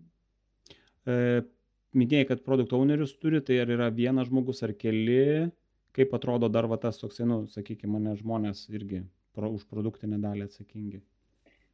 Minėjai, 1.96 2.26
kad 2.28 2.44
produkt 2.44 2.72
ownerius 2.76 3.14
turi, 3.20 3.40
tai 3.44 3.58
ar 3.62 3.72
yra 3.72 3.88
vienas 3.92 4.28
žmogus 4.28 4.62
ar 4.64 4.74
keli, 4.76 5.48
kaip 5.96 6.12
atrodo 6.16 6.48
dar 6.52 6.68
va 6.68 6.78
tas 6.80 7.00
toksai, 7.00 7.26
nu, 7.28 7.42
sakykime, 7.52 7.96
mane 7.96 8.14
žmonės 8.20 8.66
irgi 8.72 9.02
pro, 9.36 9.50
už 9.56 9.64
produktinę 9.72 10.20
dalį 10.20 10.46
atsakingi. 10.48 11.02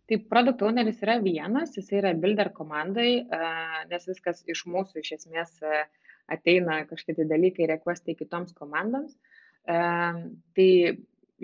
Tai 0.09 0.19
produkt 0.31 0.63
owneris 0.65 1.03
yra 1.05 1.19
vienas, 1.21 1.75
jis 1.77 1.91
yra 1.99 2.15
builder 2.17 2.49
komandai, 2.57 3.11
nes 3.91 4.07
viskas 4.09 4.41
iš 4.49 4.65
mūsų 4.73 5.03
iš 5.03 5.13
esmės 5.19 5.59
ateina 6.33 6.79
kažkokie 6.89 7.27
dalykai 7.29 7.69
requestai 7.69 8.17
kitoms 8.17 8.55
komandoms. 8.57 9.13
Tai 9.69 10.69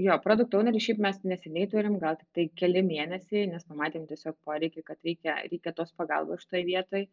jo 0.07 0.17
produkt 0.25 0.55
ounerį 0.59 0.81
šiaip 0.83 1.01
mes 1.05 1.21
neseniai 1.29 1.69
turim 1.71 1.99
gal 2.03 2.17
tiktai 2.19 2.49
keli 2.59 2.83
mėnesiai 2.87 3.47
nes 3.51 3.67
pamatėm 3.69 4.09
tiesiog 4.11 4.37
poreikį 4.49 4.83
kad 4.89 4.99
reikia 5.07 5.37
reikia 5.45 5.75
tos 5.77 5.93
pagalbos 5.99 6.43
šitoj 6.45 6.65
vietoj 6.71 7.05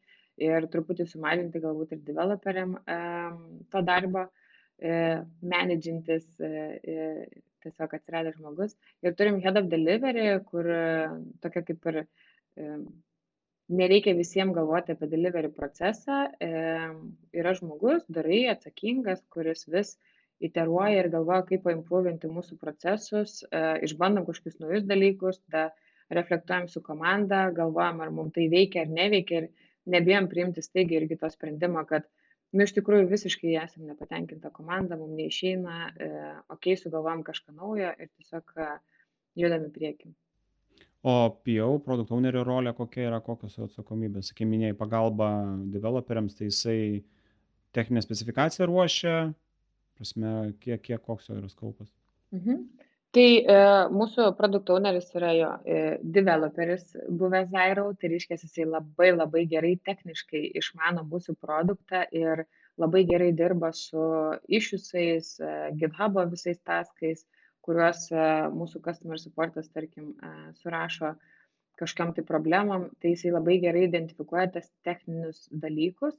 ir 0.41 0.67
truputį 0.73 1.05
sumažinti 1.11 1.61
galbūt 1.61 1.93
ir 1.95 2.01
developeriam 2.07 2.77
to 3.73 3.83
darbo 3.85 4.25
e, 4.25 5.21
menedžintis 5.53 6.25
e, 6.39 6.51
e, 6.95 7.05
tiesiog 7.65 7.95
atsiradęs 7.97 8.37
žmogus. 8.39 8.75
Ir 9.05 9.15
turim 9.19 9.39
head 9.43 9.57
of 9.61 9.69
delivery 9.71 10.27
kur 10.49 10.69
tokia 11.45 11.65
kaip 11.69 11.89
ir 11.91 12.03
nereikia 13.81 14.15
visiems 14.17 14.55
galvoti 14.55 14.95
apie 14.95 15.09
delivery 15.11 15.51
procesą. 15.55 16.23
Yra 17.41 17.53
žmogus 17.59 18.07
dorai 18.09 18.47
atsakingas 18.53 19.23
kuris 19.35 19.67
vis 19.71 19.95
iteruoja 20.41 21.03
ir 21.03 21.09
galvoja, 21.13 21.45
kaip 21.49 21.63
paimprovinti 21.67 22.29
mūsų 22.31 22.57
procesus, 22.61 23.41
e, 23.45 23.61
išbandom 23.87 24.25
kažkokius 24.25 24.59
naujus 24.63 24.87
dalykus, 24.89 25.39
tada 25.45 25.69
reflektuojam 26.17 26.67
su 26.71 26.81
komanda, 26.83 27.43
galvojam, 27.55 28.01
ar 28.01 28.13
mums 28.15 28.33
tai 28.35 28.47
veikia 28.51 28.85
ar 28.85 28.91
neveikia 28.95 29.43
ir 29.43 29.49
nebijom 29.95 30.27
priimti 30.31 30.63
staigiai 30.65 31.03
irgi 31.03 31.19
to 31.21 31.29
sprendimo, 31.31 31.83
kad 31.87 32.07
nu, 32.51 32.65
iš 32.65 32.73
tikrųjų 32.77 33.07
visiškai 33.11 33.53
esame 33.61 33.91
nepatenkinta 33.91 34.51
komanda, 34.53 34.97
mums 34.99 35.17
neišeina, 35.19 35.77
e, 35.91 36.09
okei, 36.49 36.73
okay, 36.73 36.79
sugalvojam 36.79 37.23
kažką 37.27 37.55
naujo 37.55 37.93
ir 37.93 38.09
tiesiog 38.17 38.53
e, 38.57 38.67
judam 39.43 39.67
į 39.69 39.71
priekį. 39.75 40.11
O 41.01 41.15
PO, 41.41 41.69
produkt 41.81 42.11
ownerio 42.13 42.43
rolė, 42.45 42.75
kokia 42.77 43.07
yra, 43.07 43.21
kokios 43.25 43.55
jo 43.57 43.65
atsakomybės? 43.65 44.29
Sakė, 44.29 44.45
minėjai 44.45 44.77
pagalba 44.77 45.31
developeriams, 45.73 46.35
tai 46.37 46.51
jisai 46.51 46.81
techninę 47.73 48.03
specifikaciją 48.05 48.67
ruošia, 48.69 49.15
prasme, 49.97 50.35
kiek, 50.61 50.83
kiek 50.85 51.01
koks 51.01 51.31
jo 51.31 51.39
yra 51.39 51.49
skaupas. 51.49 51.89
Mhm. 52.35 52.67
Tai 53.15 53.25
e, 53.27 53.55
mūsų 53.91 54.29
produkto 54.37 54.77
owneris 54.77 55.09
yra 55.19 55.33
jo 55.35 55.49
e, 55.67 55.79
developeris 56.15 56.93
buvęs 57.21 57.49
Zairo, 57.51 57.89
tai 57.99 58.13
reiškia, 58.13 58.37
jisai 58.39 58.67
labai 58.69 59.09
labai 59.11 59.43
gerai 59.51 59.73
techniškai 59.89 60.45
išmano 60.61 61.03
mūsų 61.09 61.35
produktą 61.43 62.05
ir 62.15 62.45
labai 62.79 63.03
gerai 63.09 63.33
dirba 63.35 63.73
su 63.75 64.05
iššūsiais, 64.59 65.33
e, 65.43 65.51
GitHub 65.81 66.21
visais 66.31 66.61
taskais, 66.63 67.25
kuriuos 67.65 68.07
e, 68.15 68.25
mūsų 68.55 68.81
customer 68.87 69.19
supportas, 69.21 69.67
tarkim, 69.75 70.13
e, 70.15 70.31
surašo 70.61 71.13
kažkam 71.81 72.13
tai 72.15 72.23
problemam, 72.27 72.89
tai 73.01 73.15
jisai 73.15 73.33
labai 73.35 73.59
gerai 73.63 73.87
identifikuoja 73.87 74.47
tas 74.55 74.71
techninius 74.87 75.47
dalykus 75.51 76.15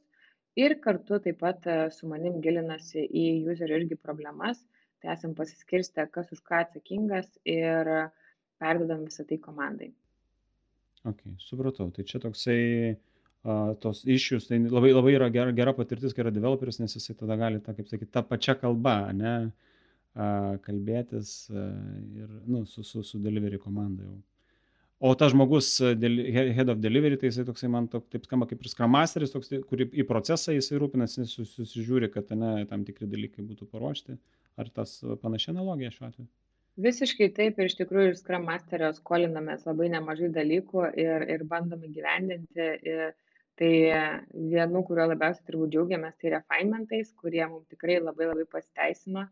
ir 0.58 0.76
kartu 0.84 1.18
taip 1.24 1.40
pat 1.40 1.66
e, 1.66 1.76
su 1.96 2.08
manim 2.10 2.40
gilinasi 2.44 3.04
į 3.06 3.26
userio 3.52 3.80
irgi 3.80 3.98
problemas, 3.98 4.60
tai 5.02 5.12
esam 5.16 5.34
pasiskirstę, 5.38 6.06
kas 6.14 6.30
už 6.34 6.42
ką 6.46 6.62
atsakingas 6.64 7.28
ir 7.48 7.90
perdodam 8.62 9.04
visą 9.08 9.26
tai 9.28 9.40
komandai. 9.42 9.90
Ok, 11.08 11.20
supratau. 11.42 11.90
Tai 11.90 12.04
čia 12.06 12.20
toksai 12.22 12.60
uh, 12.94 13.72
tos 13.82 14.04
iššius, 14.06 14.46
tai 14.50 14.60
labai, 14.62 14.92
labai 14.94 15.16
yra 15.16 15.30
gera, 15.34 15.54
gera 15.56 15.74
patirtis, 15.74 16.14
kai 16.14 16.22
yra 16.26 16.34
developeris, 16.34 16.78
nes 16.78 16.94
jisai 16.94 17.18
tada 17.18 17.36
gali, 17.40 17.58
ta, 17.64 17.74
kaip 17.74 17.90
sakyti, 17.90 18.12
tą 18.14 18.22
pačią 18.28 18.54
kalbą, 18.60 18.98
ne, 19.18 19.34
uh, 20.14 20.52
kalbėtis 20.62 21.34
uh, 21.50 21.72
ir, 22.22 22.28
nu, 22.46 22.62
su, 22.70 22.86
su, 22.86 23.02
su 23.06 23.18
delivery 23.22 23.58
komanda 23.62 24.06
jau 24.06 24.20
o 25.02 25.14
tas 25.18 25.32
žmogus 25.32 25.80
head 26.56 26.68
of 26.70 26.78
delivery, 26.78 27.16
tai 27.18 27.26
jisai 27.32 27.42
toksai 27.48 27.68
man 27.74 27.88
tok, 27.90 28.04
taip 28.12 28.22
skamba 28.28 28.46
kaip 28.46 28.60
ir 28.62 28.70
Scrum 28.70 28.92
Masteris, 28.94 29.32
toks, 29.34 29.50
kur 29.66 29.82
į 29.82 30.04
procesą 30.06 30.54
jisai 30.54 30.78
rūpinasi, 30.78 31.26
susižiūri, 31.26 32.06
kad 32.14 32.30
ne, 32.38 32.52
tam 32.70 32.84
tikri 32.86 33.08
dalykai 33.10 33.42
būtų 33.42 33.66
paruošti. 33.72 34.14
Ar 34.60 34.70
tas 34.78 34.98
e, 35.02 35.16
panašia 35.22 35.52
analogija 35.54 35.92
šiuo 35.94 36.08
atveju? 36.10 36.28
Visiškai 36.86 37.28
taip 37.36 37.58
ir 37.60 37.68
iš 37.68 37.76
tikrųjų 37.82 38.14
iš 38.14 38.22
Scrum 38.22 38.46
Masterio 38.48 38.88
skolinamės 38.96 39.66
labai 39.68 39.90
nemažai 39.92 40.30
dalykų 40.32 40.86
ir, 41.02 41.26
ir 41.34 41.44
bandom 41.48 41.84
įgyvendinti. 41.84 42.68
Ir 42.88 43.12
tai 43.60 43.72
vienu, 44.32 44.80
kuriuo 44.88 45.10
labiausiai 45.10 45.44
turbūt 45.50 45.74
džiaugiamės, 45.74 46.16
tai 46.20 46.32
refinementais, 46.32 47.12
kurie 47.20 47.44
mums 47.44 47.68
tikrai 47.68 47.98
labai 48.00 48.30
labai 48.30 48.46
pasiteisino 48.54 49.26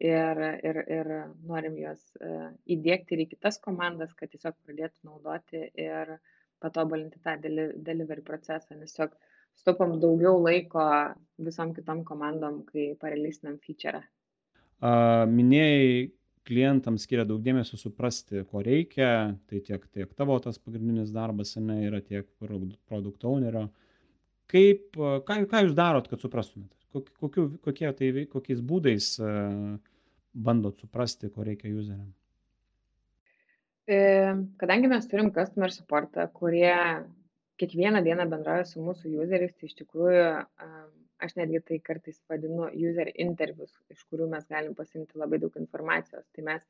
ir, 0.00 0.40
ir, 0.70 0.80
ir 0.96 1.12
norim 1.50 1.76
juos 1.80 2.00
e, 2.16 2.32
įdėkti 2.76 3.16
ir 3.16 3.26
į 3.26 3.28
kitas 3.34 3.60
komandas, 3.60 4.16
kad 4.16 4.32
tiesiog 4.32 4.56
pradėtų 4.64 5.10
naudoti 5.10 5.62
ir 5.76 6.16
patobulinti 6.64 7.20
tą 7.24 7.36
delivery 7.44 8.24
procesą, 8.24 8.76
nes 8.76 8.96
tiesiog 8.96 9.16
stopam 9.60 9.98
daugiau 10.00 10.40
laiko 10.40 10.84
visom 11.36 11.72
kitom 11.76 12.04
komandom, 12.08 12.62
kai 12.72 12.94
parelystinam 13.00 13.60
feature. 13.64 14.02
Minėjai, 14.82 16.12
klientams 16.46 17.06
skiria 17.06 17.24
daug 17.26 17.40
dėmesio 17.42 17.78
suprasti, 17.80 18.44
ko 18.46 18.62
reikia, 18.62 19.34
tai 19.50 19.60
tiek, 19.66 19.82
tiek 19.90 20.12
tavo 20.14 20.36
tas 20.42 20.60
pagrindinis 20.62 21.10
darbas, 21.14 21.56
ne, 21.58 21.80
yra 21.88 21.98
tiek 22.04 22.28
produkt 22.38 23.24
ownerio. 23.26 23.66
Kaip, 24.46 24.94
ką, 24.94 25.40
ką 25.50 25.62
jūs 25.64 25.74
darot, 25.74 26.06
kad 26.06 26.22
suprastumėte? 26.22 26.76
kokiu, 27.20 27.48
kokie 27.64 27.90
tai, 27.96 28.12
kokiais 28.30 28.62
būdais 28.64 29.08
bandot 30.46 30.80
suprasti, 30.80 31.30
ko 31.32 31.44
reikia 31.46 31.72
useriam? 31.74 32.08
E, 33.86 33.98
kadangi 34.60 34.90
mes 34.90 35.06
turim 35.10 35.30
customer 35.34 35.72
supportą, 35.72 36.26
kurie 36.34 36.74
kiekvieną 37.60 38.02
dieną 38.04 38.26
bendrauja 38.30 38.66
su 38.68 38.82
mūsų 38.82 39.14
useriais, 39.22 39.54
tai 39.56 39.70
iš 39.70 39.76
tikrųjų 39.80 40.24
aš 41.22 41.36
netgi 41.38 41.62
tai 41.68 41.78
kartais 41.84 42.18
vadinu 42.30 42.68
user 42.88 43.10
intervius, 43.22 43.72
iš 43.92 44.02
kurių 44.10 44.28
mes 44.32 44.44
galim 44.50 44.74
pasimti 44.78 45.18
labai 45.20 45.40
daug 45.42 45.56
informacijos. 45.60 46.26
Tai 46.36 46.44
mes 46.50 46.66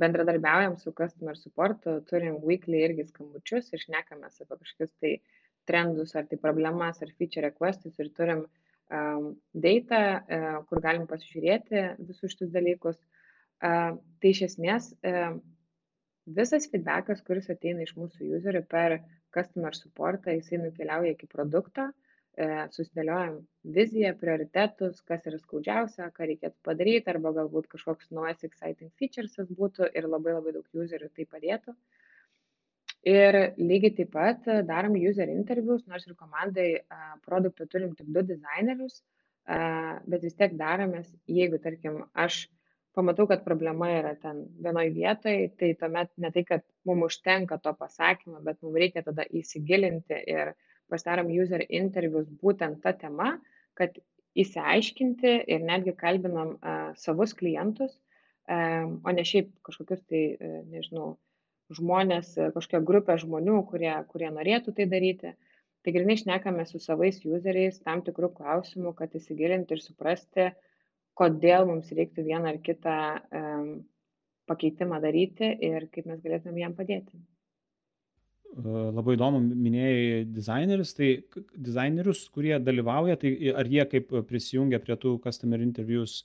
bendradarbiaujam 0.00 0.78
su 0.80 0.92
customer 0.96 1.36
supportu, 1.36 1.98
turim 2.08 2.38
weekly 2.46 2.80
irgi 2.86 3.08
skambučius 3.10 3.72
ir 3.74 3.82
šnekamės 3.84 4.40
apie 4.40 4.56
kažkokius 4.56 4.96
tai 5.02 5.12
trendus, 5.68 6.14
ar 6.16 6.26
tai 6.30 6.38
problemas, 6.40 7.02
ar 7.02 7.12
feature 7.18 7.48
requestus 7.48 7.98
ir 8.00 8.10
turim 8.16 8.44
uh, 8.46 8.50
data, 9.52 10.00
e, 10.26 10.38
kur 10.68 10.80
galim 10.82 11.06
pasižiūrėti 11.10 11.82
visus 12.08 12.34
šitus 12.34 12.52
dalykus. 12.54 12.98
Tai 13.60 14.28
iš 14.32 14.38
esmės 14.46 14.86
visas 16.38 16.66
feedbackas, 16.72 17.20
kuris 17.26 17.50
ateina 17.52 17.84
iš 17.84 17.92
mūsų 17.98 18.30
userių 18.38 18.62
per 18.70 18.94
customer 19.36 19.76
supportą, 19.76 20.32
jisai 20.32 20.62
nukeliauja 20.62 21.12
iki 21.12 21.28
produkto, 21.28 21.90
e, 21.90 22.09
susidėliojam 22.74 23.40
viziją, 23.76 24.14
prioritetus, 24.20 25.00
kas 25.08 25.26
yra 25.28 25.40
skaudžiausia, 25.40 26.10
ką 26.14 26.28
reikėtų 26.30 26.56
padaryti, 26.64 27.10
arba 27.12 27.34
galbūt 27.36 27.68
kažkoks 27.74 28.12
naujas 28.16 28.46
exciting 28.48 28.92
features 29.00 29.36
būtų 29.50 29.90
ir 29.94 30.08
labai 30.08 30.36
labai 30.38 30.54
daug 30.56 30.84
userių 30.84 31.10
tai 31.16 31.26
padėtų. 31.34 31.74
Uh, 31.74 32.00
ir 33.06 33.36
lygiai 33.56 33.94
taip 33.96 34.12
pat 34.12 34.46
e, 34.48 34.60
darom 34.66 34.96
user 34.96 35.28
intervius, 35.28 35.86
nors 35.86 36.06
ir 36.06 36.14
komandai 36.14 36.68
produkto 37.26 37.66
turim 37.66 37.94
tik 37.96 38.08
du 38.12 38.22
dizainerius, 38.22 39.02
bet 39.46 40.22
vis 40.22 40.36
tiek 40.36 40.56
daromės, 40.56 41.08
jeigu, 41.26 41.58
tarkim, 41.58 42.04
aš 42.14 42.46
pamatau, 42.94 43.26
kad 43.26 43.44
problema 43.44 43.88
yra 43.90 44.14
ten 44.20 44.44
vienoje 44.62 44.92
vietoje, 44.94 45.48
tai 45.58 45.72
tuomet 45.80 46.10
ne 46.18 46.30
tai, 46.34 46.44
kad 46.44 46.64
mums 46.84 47.08
užtenka 47.08 47.58
to 47.58 47.72
pasakymo, 47.74 48.42
bet 48.44 48.60
mums 48.62 48.78
reikia 48.82 49.02
tada 49.06 49.24
įsigilinti 49.24 50.20
ir 50.34 50.52
pasidarom 50.90 51.30
user 51.32 51.64
intervius 51.68 52.28
būtent 52.42 52.82
tą 52.84 52.92
temą, 53.00 53.32
kad 53.78 53.96
įsiaiškinti 54.38 55.34
ir 55.50 55.66
netgi 55.66 55.96
kalbinam 55.98 56.54
uh, 56.56 56.92
savus 56.98 57.34
klientus, 57.38 57.96
um, 58.46 59.00
o 59.04 59.14
ne 59.14 59.24
šiaip 59.26 59.50
kažkokius 59.66 60.04
tai, 60.06 60.24
uh, 60.36 60.60
nežinau, 60.70 61.14
žmonės, 61.74 62.34
kažkokia 62.54 62.82
grupė 62.86 63.16
žmonių, 63.22 63.60
kurie, 63.70 63.92
kurie 64.10 64.30
norėtų 64.34 64.74
tai 64.74 64.88
daryti. 64.90 65.34
Tai 65.80 65.92
grinai 65.94 66.18
šnekame 66.20 66.66
su 66.68 66.80
savais 66.82 67.22
useriais 67.24 67.78
tam 67.80 68.02
tikrų 68.04 68.34
klausimų, 68.36 68.92
kad 68.98 69.14
įsigilinti 69.16 69.76
ir 69.76 69.80
suprasti, 69.80 70.50
kodėl 71.16 71.64
mums 71.70 71.88
reiktų 71.96 72.26
vieną 72.26 72.52
ar 72.52 72.58
kitą 72.66 72.96
um, 73.16 73.70
pakeitimą 74.50 75.00
daryti 75.00 75.54
ir 75.70 75.88
kaip 75.94 76.10
mes 76.10 76.20
galėtume 76.24 76.60
jam 76.60 76.74
padėti. 76.76 77.16
Labai 78.58 79.14
įdomu, 79.14 79.38
minėjai 79.46 80.24
dizainerius, 80.26 80.90
tai 80.96 81.10
dizainerius, 81.54 82.24
kurie 82.34 82.56
dalyvauja, 82.58 83.14
tai 83.20 83.30
ar 83.54 83.68
jie 83.70 83.84
kaip 83.92 84.10
prisijungia 84.26 84.80
prie 84.82 84.96
tų 84.98 85.20
customer 85.22 85.62
interviews, 85.62 86.24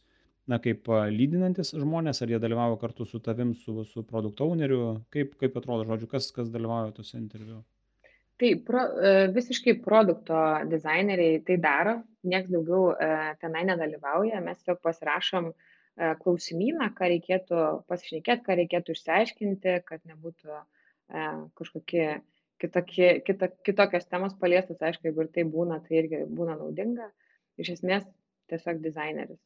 na, 0.50 0.58
kaip 0.62 0.90
lydinantis 1.14 1.76
žmonės, 1.78 2.24
ar 2.26 2.34
jie 2.34 2.40
dalyvauja 2.42 2.80
kartu 2.82 3.06
su 3.06 3.22
tavim, 3.22 3.54
su, 3.62 3.86
su 3.92 4.04
produkt 4.10 4.42
owneriu, 4.42 4.82
kaip, 5.14 5.38
kaip 5.38 5.62
atrodo, 5.62 5.86
žodžiu, 5.86 6.10
kas, 6.10 6.32
kas 6.34 6.50
dalyvauja 6.54 6.96
tuose 6.98 7.20
interviu? 7.22 7.62
Tai 8.42 8.52
pro, 8.68 8.82
e, 9.00 9.16
visiškai 9.32 9.78
produkto 9.86 10.42
dizaineriai 10.72 11.40
tai 11.46 11.60
daro, 11.62 12.00
niekas 12.26 12.50
daugiau 12.52 12.90
e, 12.98 13.12
tenai 13.40 13.68
nedalyvauja, 13.70 14.42
mes 14.44 14.60
tiesiog 14.60 14.82
pasirašom 14.84 15.52
e, 15.54 15.56
klausimyną, 16.26 16.90
ką 16.98 17.14
reikėtų 17.14 17.66
pasišnekėti, 17.88 18.44
ką 18.50 18.58
reikėtų 18.64 18.98
išsiaiškinti, 18.98 19.78
kad 19.86 20.04
nebūtų 20.10 20.58
E, 20.58 20.75
kažkokie 21.10 22.08
kitokie, 22.62 23.22
kita, 23.26 23.50
kitokios 23.66 24.08
temos 24.10 24.36
paliestas, 24.40 24.80
aišku, 24.82 25.10
jeigu 25.10 25.26
ir 25.26 25.32
tai 25.34 25.46
būna, 25.50 25.80
tai 25.84 26.00
irgi 26.02 26.24
būna 26.32 26.58
naudinga. 26.60 27.10
Iš 27.62 27.76
esmės, 27.78 28.08
tiesiog 28.52 28.82
dizaineris. 28.84 29.40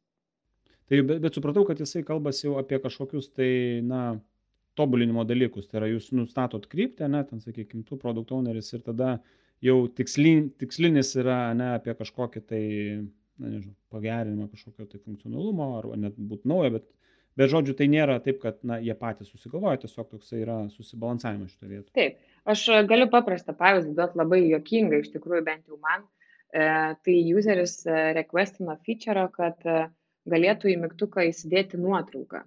Tai 0.90 1.02
bet, 1.06 1.22
bet 1.22 1.38
supratau, 1.38 1.66
kad 1.68 1.82
jisai 1.82 2.02
kalbasi 2.06 2.48
jau 2.48 2.56
apie 2.62 2.80
kažkokius 2.82 3.30
tai, 3.38 3.52
na, 3.86 4.18
tobulinimo 4.80 5.26
dalykus. 5.28 5.68
Tai 5.70 5.84
yra, 5.84 5.92
jūs 5.92 6.10
nustatot 6.16 6.66
kryptį, 6.70 7.10
ne, 7.14 7.24
ten, 7.30 7.42
sakykime, 7.44 7.86
tu 7.88 8.00
produkt 8.02 8.34
owneris 8.34 8.72
ir 8.74 8.84
tada 8.86 9.18
jau 9.66 9.84
tikslin, 9.94 10.50
tikslinis 10.62 11.14
yra, 11.20 11.52
ne, 11.58 11.74
apie 11.78 11.94
kažkokį 12.00 12.44
tai, 12.50 12.64
na, 13.38 13.52
nežinau, 13.58 13.76
pagerinimą 13.94 14.50
kažkokio 14.54 14.88
tai 14.90 15.02
funkcionalumo, 15.04 15.72
ar 15.82 15.92
net 16.00 16.18
būtų 16.18 16.50
naujo, 16.50 16.74
bet 16.80 16.88
Bet 17.40 17.52
žodžiu, 17.54 17.74
tai 17.80 17.88
nėra 17.88 18.18
taip, 18.24 18.42
kad 18.44 18.58
na, 18.68 18.82
jie 18.84 18.96
patys 19.00 19.30
susigalvoja, 19.32 19.80
tiesiog 19.80 20.10
toksai 20.12 20.42
yra 20.44 20.58
susibalansavimas 20.74 21.54
šitoje 21.54 21.70
vietoje. 21.72 21.94
Taip, 21.96 22.18
aš 22.52 22.66
galiu 22.90 23.08
paprastą 23.14 23.56
pavyzdį 23.56 23.96
duoti 23.96 24.20
labai 24.20 24.42
juokingą, 24.44 25.00
iš 25.00 25.14
tikrųjų 25.14 25.46
bent 25.48 25.72
jau 25.72 25.80
man. 25.80 26.04
E, 26.50 26.66
tai 27.06 27.18
useris 27.40 27.80
e, 27.88 27.98
requestino 28.18 28.76
feature, 28.84 29.24
kad 29.36 29.64
e, 29.64 29.86
galėtų 30.30 30.74
į 30.74 30.78
mygtuką 30.84 31.30
įsidėti 31.30 31.80
nuotrauką. 31.80 32.44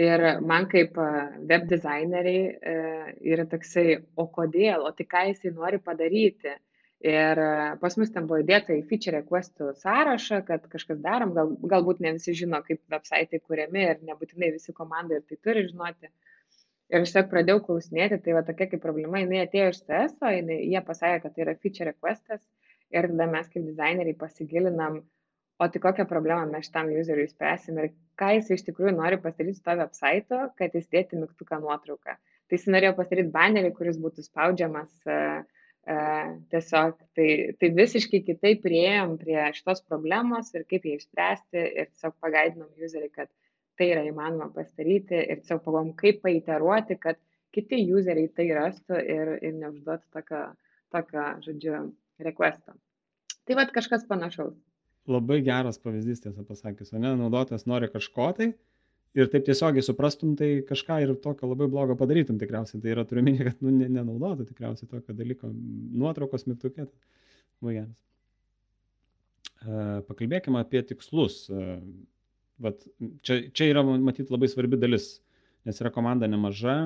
Ir 0.00 0.24
man 0.40 0.70
kaip 0.72 0.96
e, 0.96 1.08
web 1.50 1.68
dizaineriai 1.68 2.44
e, 2.48 2.76
yra 3.34 3.44
toksai, 3.50 3.98
o 4.16 4.24
kodėl, 4.32 4.86
o 4.88 4.92
tai 4.96 5.04
ką 5.10 5.26
jisai 5.28 5.52
nori 5.52 5.82
padaryti 5.84 6.56
ir 7.02 7.38
e, 7.38 7.76
pas 7.82 7.96
mus 7.98 8.12
ten 8.14 8.26
buvo 8.30 8.40
įdėta 8.42 8.74
į 8.76 8.82
feature 8.90 9.18
requestų 9.18 9.72
sąrašą, 9.82 10.42
kad 10.46 10.66
kažkas 10.70 11.00
darom, 11.02 11.32
gal, 11.36 11.54
galbūt 11.74 12.02
ne 12.04 12.14
visi 12.16 12.34
žino, 12.38 12.62
kaip 12.66 12.80
websaitai 12.92 13.40
kuriami 13.42 13.86
ir 13.88 14.02
nebūtinai 14.06 14.52
visi 14.54 14.74
komandai 14.76 15.18
ir 15.18 15.24
tai 15.26 15.38
turi 15.42 15.66
žinoti. 15.68 16.12
Ir 16.92 17.00
aš 17.00 17.14
tiesiog 17.14 17.30
pradėjau 17.32 17.62
klausinėti, 17.66 18.20
tai 18.22 18.36
va 18.36 18.42
tokia 18.46 18.68
kaip 18.70 18.82
problema, 18.84 19.22
jinai 19.22 19.46
atėjo 19.46 19.70
iš 19.72 19.80
CS, 19.86 20.18
o 20.22 20.30
jinai, 20.30 20.58
jie 20.68 20.82
pasakė, 20.86 21.22
kad 21.24 21.34
tai 21.34 21.44
yra 21.46 21.54
feature 21.58 21.88
requestas 21.90 22.42
ir 22.92 23.08
tada 23.08 23.26
mes 23.32 23.48
kaip 23.48 23.64
dizaineriai 23.66 24.18
pasigilinam, 24.18 25.00
o 25.58 25.68
tai 25.72 25.80
kokią 25.82 26.06
problemą 26.10 26.44
mes 26.50 26.68
šitam 26.68 26.90
useriui 26.92 27.30
spręsim 27.30 27.80
ir 27.80 27.90
ką 28.20 28.28
jis 28.36 28.50
iš 28.58 28.66
tikrųjų 28.68 28.92
nori 28.98 29.18
pasidaryti 29.24 29.58
su 29.58 29.64
to 29.66 29.74
website, 29.80 30.38
kad 30.58 30.76
jis 30.76 30.86
dėti 30.92 31.18
mygtuką 31.18 31.58
nuotrauką. 31.64 32.14
Tai 32.18 32.58
jis 32.58 32.68
norėjo 32.68 32.92
pasidaryti 32.98 33.32
banerį, 33.34 33.72
kuris 33.78 33.98
būtų 34.02 34.26
spaudžiamas 34.26 34.92
uh, 35.08 35.40
tiesiog 35.82 36.98
tai, 37.16 37.28
tai 37.58 37.70
visiškai 37.74 38.20
kitaip 38.22 38.60
prieėjom 38.62 39.16
prie 39.18 39.38
šitos 39.56 39.82
problemos 39.82 40.52
ir 40.54 40.66
kaip 40.70 40.86
ją 40.86 40.98
išspręsti 40.98 41.58
ir 41.58 41.88
tiesiog 41.90 42.14
pagaidinom 42.22 42.70
userį, 42.78 43.08
kad 43.10 43.30
tai 43.80 43.88
yra 43.90 44.04
įmanoma 44.06 44.52
pasidaryti 44.54 45.18
ir 45.18 45.40
tiesiog 45.42 45.64
pagalvom, 45.64 45.92
kaip 45.98 46.22
paiteruoti, 46.22 46.98
kad 47.02 47.18
kiti 47.52 47.82
useriai 47.92 48.30
tai 48.30 48.46
rastų 48.54 49.00
ir, 49.02 49.32
ir 49.42 49.56
neužduotų 49.58 50.06
tokio, 50.14 50.42
tokio, 50.94 51.24
žodžiu, 51.48 51.80
requesto. 52.22 52.76
Tai 53.42 53.58
vad 53.58 53.72
kažkas 53.74 54.06
panašaus. 54.06 54.54
Labai 55.10 55.40
geras 55.42 55.80
pavyzdys, 55.82 56.22
tiesą 56.22 56.44
pasakius, 56.46 56.92
o 56.94 57.00
ne, 57.02 57.10
naudotojas 57.18 57.66
nori 57.66 57.88
kažko 57.90 58.28
tai, 58.38 58.52
ir 59.18 59.28
taip 59.32 59.44
tiesiogiai 59.46 59.84
suprastum, 59.84 60.34
tai 60.38 60.50
kažką 60.68 60.98
ir 61.04 61.14
tokio 61.22 61.50
labai 61.50 61.68
blogo 61.72 61.96
padarytum 61.98 62.38
tikriausiai. 62.40 62.80
Tai 62.82 62.94
yra 62.94 63.04
turiu 63.08 63.24
minėti, 63.26 63.50
kad 63.50 63.64
nu, 63.64 63.72
nenaudotų 63.80 64.48
tikriausiai 64.48 64.90
tokio 64.90 65.16
dalyko 65.16 65.50
nuotraukos 65.52 66.46
mygtukė. 66.48 66.88
Labai 67.62 67.76
geras. 67.80 67.96
Pakalbėkime 70.08 70.62
apie 70.62 70.82
tikslus. 70.86 71.44
Vat, 72.62 72.82
čia, 73.26 73.40
čia 73.54 73.70
yra, 73.70 73.82
matyt, 73.84 74.30
labai 74.32 74.48
svarbi 74.50 74.78
dalis, 74.80 75.16
nes 75.66 75.80
yra 75.82 75.92
komanda 75.94 76.28
nemaža. 76.30 76.76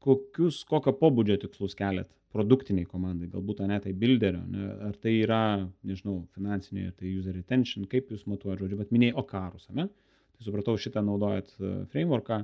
Kokius, 0.00 0.62
kokio 0.68 0.94
pobūdžio 0.96 1.36
tikslus 1.42 1.76
keliat 1.76 2.08
produktiniai 2.32 2.86
komandai, 2.88 3.26
galbūt 3.30 3.60
ne 3.66 3.76
tai 3.82 3.92
builderio, 3.96 4.40
ne, 4.48 4.68
ar 4.86 4.94
tai 5.02 5.16
yra, 5.24 5.66
nežinau, 5.86 6.20
finansiniai, 6.36 6.92
ar 6.92 6.94
tai 6.96 7.10
user 7.10 7.34
retention, 7.34 7.88
kaip 7.90 8.12
jūs 8.14 8.22
matuojate, 8.30 8.62
žodžiu, 8.62 8.78
bet 8.78 8.92
minėjai 8.94 9.16
okarus, 9.18 9.66
ne? 9.74 9.88
Tai 10.40 10.46
supratau, 10.48 10.78
šitą 10.80 11.02
naudojat 11.04 11.50
e, 11.60 11.70
frameworką, 11.92 12.38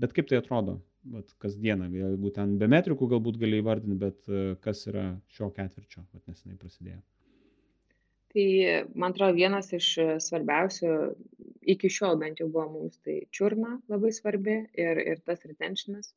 bet 0.00 0.14
kaip 0.16 0.30
tai 0.30 0.38
atrodo, 0.40 0.78
vat, 1.12 1.34
kasdieną, 1.44 1.90
galbūt 1.92 2.38
ten 2.38 2.54
be 2.56 2.70
metrikų 2.72 3.10
galbūt 3.10 3.36
gali 3.42 3.58
įvardinti, 3.60 3.98
bet 4.00 4.30
e, 4.32 4.44
kas 4.64 4.80
yra 4.88 5.10
šio 5.36 5.50
ketvirčio, 5.52 6.06
vat 6.14 6.22
nesenai 6.30 6.56
prasidėjo. 6.62 7.02
Tai, 8.32 8.46
man 8.96 9.12
atrodo, 9.12 9.36
vienas 9.36 9.68
iš 9.76 9.90
svarbiausių, 10.24 10.94
iki 11.76 11.92
šiol 11.98 12.16
bent 12.24 12.40
jau 12.40 12.48
buvo 12.48 12.64
mums, 12.78 12.96
tai 13.04 13.18
čiurna 13.28 13.74
labai 13.92 14.14
svarbi 14.16 14.56
ir, 14.72 15.04
ir 15.04 15.20
tas 15.28 15.44
retentionas. 15.44 16.14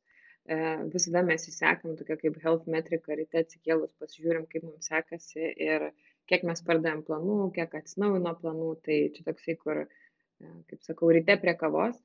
E, 0.48 0.56
visada 0.96 1.26
mes 1.28 1.44
įsekam 1.52 2.00
tokia 2.00 2.16
kaip 2.24 2.40
health 2.40 2.64
metrika, 2.72 3.12
ryte 3.20 3.44
atsikėlus 3.44 3.92
pasižiūrim, 4.00 4.48
kaip 4.48 4.64
mums 4.64 4.88
sekasi 4.88 5.52
ir 5.52 5.90
kiek 6.24 6.48
mes 6.48 6.64
pardavėm 6.64 7.04
planų, 7.04 7.40
kiek 7.60 7.80
atsinaujino 7.84 8.38
planų, 8.40 8.74
tai 8.88 9.02
čia 9.12 9.28
toksai, 9.28 9.60
kur 9.60 9.84
uh, 9.84 9.97
kaip 10.40 10.84
sakau, 10.86 11.10
ryte 11.14 11.36
prie 11.42 11.54
kavos. 11.58 11.98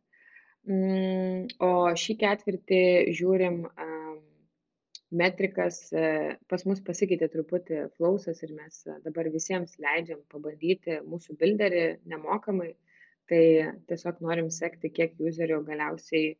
Mm, 0.63 1.49
o 1.59 1.71
šį 1.99 2.15
ketvirtį 2.21 2.84
žiūrim 3.19 3.63
metrikas, 5.13 5.79
e, 5.93 6.05
pas 6.49 6.63
mus 6.65 6.81
pasikeitė 6.88 7.27
truputį 7.34 7.81
flausas 7.97 8.41
ir 8.45 8.53
mes 8.57 8.79
dabar 9.05 9.29
visiems 9.34 9.75
leidžiam 9.84 10.23
pabandyti 10.34 11.01
mūsų 11.09 11.38
builderį 11.41 11.84
nemokamai. 12.13 12.73
Tai 13.29 13.43
tiesiog 13.88 14.17
norim 14.25 14.49
sekti, 14.51 14.89
kiek 14.91 15.13
userių 15.29 15.61
galiausiai 15.67 16.34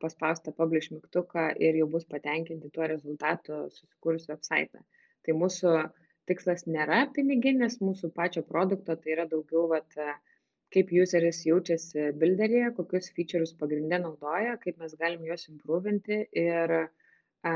paspausta 0.00 0.52
publish 0.52 0.92
mygtuką 0.92 1.48
ir 1.66 1.78
jau 1.80 1.88
bus 1.94 2.04
patenkinti 2.04 2.70
tuo 2.70 2.86
rezultatu 2.86 3.64
susikūrus 3.72 4.28
website. 4.30 4.84
Tai 5.24 5.34
mūsų 5.40 5.72
tikslas 6.28 6.66
nėra 6.66 7.06
piniginis, 7.16 7.80
mūsų 7.80 8.12
pačio 8.14 8.44
produkto, 8.46 8.96
tai 8.96 9.16
yra 9.16 9.26
daugiau 9.30 9.64
vat, 9.72 9.96
kaip 10.72 10.92
useris 11.02 11.42
jaučiasi 11.46 12.10
bilderyje, 12.18 12.72
kokius 12.76 13.10
feature'us 13.16 13.54
pagrindė 13.60 14.00
naudoja, 14.02 14.56
kaip 14.62 14.78
mes 14.80 14.94
galim 15.00 15.24
juos 15.28 15.48
improvinti 15.50 16.22
ir 16.42 16.76
a, 16.78 17.54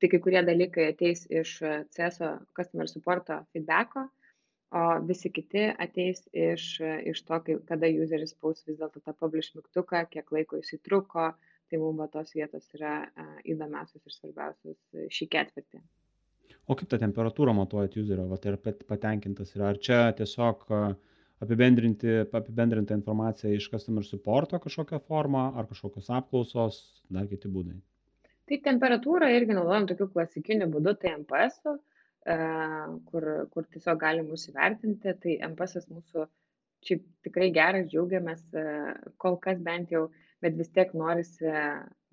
tai 0.00 0.10
kai 0.12 0.20
kurie 0.22 0.42
dalykai 0.46 0.90
ateis 0.92 1.24
iš 1.30 1.56
CSO 1.96 2.30
customer 2.56 2.90
supporto 2.90 3.40
feedbacko, 3.54 4.06
o 4.74 4.84
visi 5.08 5.30
kiti 5.34 5.66
ateis 5.70 6.24
iš, 6.32 6.68
iš 7.10 7.24
to, 7.26 7.40
kai, 7.46 7.58
kada 7.68 7.90
useris 8.04 8.34
spaus 8.34 8.62
vis 8.68 8.78
dėlto 8.78 9.02
tą 9.02 9.14
publish 9.18 9.54
mygtuką, 9.58 10.04
kiek 10.10 10.30
laiko 10.34 10.60
jisai 10.60 10.80
truko, 10.86 11.32
tai 11.70 11.80
mums 11.80 12.10
tos 12.12 12.34
vietos 12.36 12.70
yra 12.78 13.00
a, 13.06 13.28
įdomiausios 13.50 14.02
ir 14.02 14.14
svarbiausios 14.14 15.10
šį 15.18 15.30
ketvirtį. 15.34 15.82
O 16.70 16.76
kaip 16.78 16.88
tą 16.88 16.96
temperatūrą 17.02 17.52
matuojat 17.56 17.96
userio, 18.00 18.28
ar 18.30 18.60
patenkintas 18.88 19.50
yra, 19.56 19.72
ar 19.74 19.80
čia 19.84 19.98
tiesiog 20.16 20.62
uh, 20.70 20.94
apibendrinti 21.42 22.20
apibendrintą 22.32 22.94
informaciją 22.98 23.54
iš 23.56 23.70
customer 23.72 24.06
supporto 24.06 24.60
kažkokia 24.62 25.00
forma 25.08 25.48
ar 25.58 25.66
kažkokios 25.70 26.10
apklausos, 26.18 26.80
dar 27.10 27.26
kiti 27.30 27.50
būdai. 27.50 27.80
Tai 28.48 28.60
temperatūrą 28.68 29.30
irgi 29.32 29.56
naudojam 29.56 29.88
tokiu 29.88 30.10
klasikiniu 30.12 30.68
būdu, 30.72 30.94
tai 31.00 31.14
MPS, 31.16 31.60
e, 31.66 32.38
kur, 33.10 33.28
kur 33.54 33.68
tiesiog 33.72 34.00
galim 34.00 34.28
įsivertinti. 34.36 35.14
Tai 35.22 35.36
MPS 35.52 35.88
mūsų 35.88 36.26
šiaip 36.84 37.06
tikrai 37.24 37.48
geras, 37.56 37.88
džiaugiamės, 37.88 38.44
e, 38.52 38.66
kol 39.24 39.38
kas 39.46 39.62
bent 39.64 39.94
jau, 39.94 40.10
bet 40.44 40.58
vis 40.60 40.68
tiek 40.76 40.92
norisi 40.92 41.48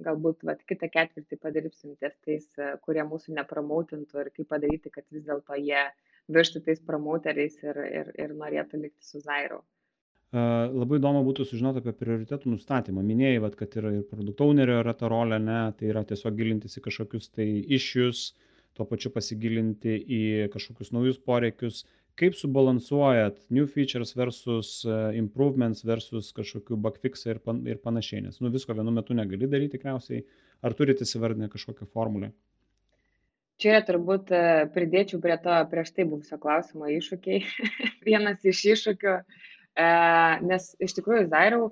galbūt 0.05 0.45
vat, 0.47 0.63
kitą 0.69 0.89
ketvirtį 0.91 1.37
padirbsim 1.41 1.97
ties 1.99 2.15
tais, 2.25 2.47
e, 2.57 2.71
kurie 2.85 3.03
mūsų 3.07 3.35
nepramautintų 3.37 4.23
ir 4.23 4.31
kaip 4.37 4.49
padaryti, 4.53 4.93
kad 4.93 5.05
vis 5.11 5.25
dėlto 5.27 5.59
jie 5.59 5.83
vištų 6.31 6.63
tais 6.65 6.81
promauteriais 6.85 7.57
ir, 7.63 7.79
ir, 8.01 8.11
ir 8.19 8.33
norėtų 8.37 8.81
likti 8.81 9.05
su 9.05 9.21
Zairo. 9.23 9.61
Labai 10.31 11.01
įdomu 11.01 11.25
būtų 11.27 11.43
sužinoti 11.43 11.81
apie 11.81 11.91
prioritetų 11.97 12.53
nustatymą. 12.53 13.01
Minėjai, 13.03 13.41
vat, 13.43 13.57
kad 13.59 13.73
yra 13.75 13.91
ir 13.97 14.05
produkto 14.07 14.47
ownerio 14.47 14.77
yra 14.79 14.93
ta 14.95 15.09
rolė, 15.11 15.41
ne, 15.43 15.63
tai 15.75 15.89
yra 15.91 16.05
tiesiog 16.07 16.37
gilintis 16.37 16.79
į 16.79 16.85
kažkokius 16.85 17.33
tai 17.35 17.47
iššius, 17.75 18.21
tuo 18.77 18.87
pačiu 18.87 19.11
pasigilinti 19.11 19.97
į 19.99 20.21
kažkokius 20.53 20.93
naujus 20.95 21.19
poreikius 21.19 21.83
kaip 22.19 22.35
subalansuojat 22.35 23.39
new 23.49 23.65
features 23.67 24.13
versus 24.17 24.83
e, 24.85 24.95
improvements 25.17 25.83
versus 25.87 26.31
kažkokių 26.35 26.77
bugfixai 26.85 27.35
ir, 27.35 27.41
pan, 27.43 27.61
ir 27.67 27.79
panašiai, 27.83 28.25
nes 28.27 28.39
nu, 28.43 28.51
visko 28.53 28.75
vienu 28.77 28.93
metu 28.95 29.15
negali 29.17 29.49
daryti 29.49 29.77
tikriausiai. 29.77 30.25
Ar 30.61 30.75
turite 30.77 31.07
įsivardinę 31.07 31.49
kažkokią 31.51 31.87
formulę? 31.89 32.31
Čia 33.61 33.81
turbūt 33.85 34.31
e, 34.33 34.41
pridėčiau 34.73 35.21
prie 35.21 35.35
to 35.43 35.53
prieš 35.69 35.91
tai 35.93 36.07
buvusio 36.09 36.39
klausimo 36.41 36.89
iššūkiai. 36.89 37.43
Vienas 38.07 38.41
iš 38.47 38.63
iššūkių, 38.73 39.13
e, 39.21 39.89
nes 40.49 40.71
iš 40.81 40.97
tikrųjų 40.97 41.29
Zairau, 41.33 41.69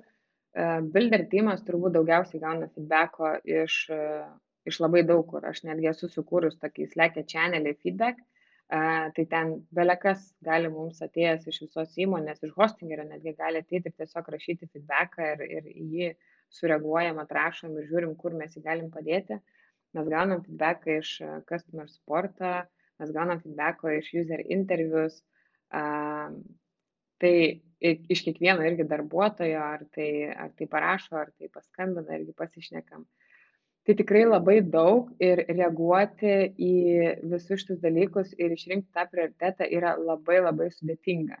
Builder 0.94 1.22
teamas 1.30 1.62
turbūt 1.62 1.94
daugiausiai 1.94 2.40
gauna 2.42 2.66
feedbacko 2.74 3.36
iš, 3.46 3.84
iš 4.66 4.78
labai 4.82 5.04
daug 5.06 5.22
kur. 5.30 5.44
Aš 5.46 5.62
netgi 5.62 5.86
esu 5.92 6.08
sukūrus 6.10 6.58
tokį 6.58 6.88
slekę 6.90 7.22
channelį 7.22 7.76
feedback, 7.84 8.18
tai 8.70 9.26
ten 9.30 9.52
belekas 9.74 10.24
gali 10.46 10.70
mums 10.70 10.98
atėjęs 11.06 11.46
iš 11.50 11.60
visos 11.64 11.94
įmonės, 12.02 12.42
iš 12.42 12.52
hostingerio 12.58 13.06
netgi 13.06 13.36
gali 13.38 13.62
ateiti 13.62 13.90
ir 13.90 13.96
tiesiog 14.02 14.28
rašyti 14.34 14.68
feedbacką 14.74 15.30
ir, 15.36 15.46
ir 15.58 15.70
jį 15.70 16.10
sureaguojam, 16.58 17.22
atrašom 17.22 17.78
ir 17.78 17.88
žiūrim, 17.90 18.14
kur 18.18 18.34
mes 18.34 18.54
jį 18.56 18.62
galim 18.66 18.90
padėti. 18.94 19.38
Mes 19.96 20.10
gaunam 20.12 20.44
feedbacką 20.44 20.98
iš 21.00 21.16
customer 21.50 21.88
supportą, 21.90 22.52
mes 23.02 23.14
gaunam 23.16 23.40
feedbacką 23.42 23.96
iš 23.98 24.12
user 24.22 24.44
interviews. 24.46 25.18
Tai 27.20 27.34
iš 27.80 28.22
kiekvieno 28.26 28.64
irgi 28.66 28.86
darbuotojo, 28.88 29.60
ar 29.60 29.82
tai, 29.94 30.10
ar 30.30 30.54
tai 30.56 30.68
parašo, 30.70 31.16
ar 31.20 31.32
tai 31.36 31.50
paskambina, 31.52 32.16
irgi 32.16 32.36
pasišnekam. 32.36 33.02
Uh, 33.02 33.30
tai 33.84 33.96
tikrai 33.96 34.24
labai 34.28 34.60
daug 34.62 35.08
ir 35.22 35.40
reaguoti 35.48 36.34
į 36.60 36.74
visus 37.32 37.62
šitus 37.62 37.80
dalykus 37.82 38.34
ir 38.38 38.52
išrinkti 38.54 38.92
tą 38.94 39.06
prioritetą 39.10 39.68
yra 39.78 39.94
labai 39.98 40.40
labai 40.44 40.68
sudėtinga. 40.74 41.38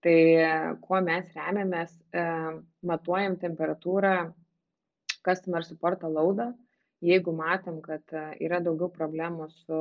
Tai 0.00 0.18
kuo 0.80 1.00
mes 1.04 1.26
remiamės, 1.36 1.92
e, 2.16 2.22
matuojam 2.88 3.36
temperatūrą 3.42 4.14
customer 5.26 5.66
supporto 5.66 6.08
laudą, 6.08 6.54
jeigu 7.04 7.32
matom, 7.36 7.80
kad 7.84 8.04
e, 8.12 8.26
yra 8.46 8.60
daugiau 8.64 8.90
problemų 8.92 9.48
su 9.62 9.80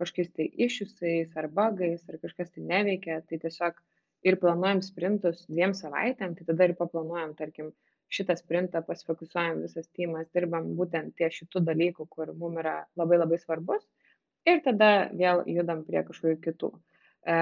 kažkokiais 0.00 0.32
tai 0.36 0.48
iššūsiais 0.66 1.36
ar 1.36 1.50
bagais 1.52 2.02
ar 2.08 2.18
kažkas 2.22 2.52
tai 2.54 2.64
neveikia, 2.66 3.20
tai 3.28 3.38
tiesiog 3.42 3.78
ir 4.26 4.36
planuojam 4.40 4.80
sprintus 4.84 5.44
dviem 5.48 5.74
savaitėm, 5.76 6.34
tai 6.36 6.46
tada 6.48 6.68
ir 6.68 6.76
paplanuojam, 6.78 7.34
tarkim, 7.38 7.70
šitą 8.10 8.34
sprintą 8.38 8.82
pasifokusuojam 8.86 9.60
visas 9.64 9.86
timas, 9.94 10.26
dirbam 10.34 10.72
būtent 10.78 11.14
ties 11.18 11.36
šitų 11.40 11.62
dalykų, 11.68 12.06
kur 12.10 12.32
mums 12.34 12.58
yra 12.62 12.80
labai 12.98 13.20
labai 13.20 13.38
svarbus 13.38 13.84
ir 14.48 14.62
tada 14.64 15.10
vėl 15.14 15.44
judam 15.46 15.84
prie 15.86 16.02
kažkokių 16.08 16.40
kitų. 16.46 16.72
E, 17.30 17.36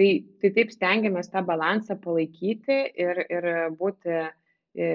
tai, 0.00 0.08
tai 0.42 0.50
taip 0.56 0.74
stengiamės 0.74 1.30
tą 1.30 1.44
balansą 1.46 1.96
palaikyti 2.02 2.80
ir, 3.04 3.22
ir 3.28 3.48
būti, 3.78 4.18
e, 4.74 4.90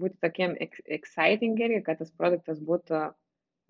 būti 0.00 0.18
tokiem 0.24 0.54
exciting 0.60 1.58
irgi, 1.60 1.82
kad 1.86 2.00
tas 2.00 2.12
produktas 2.16 2.60
būtų 2.62 3.02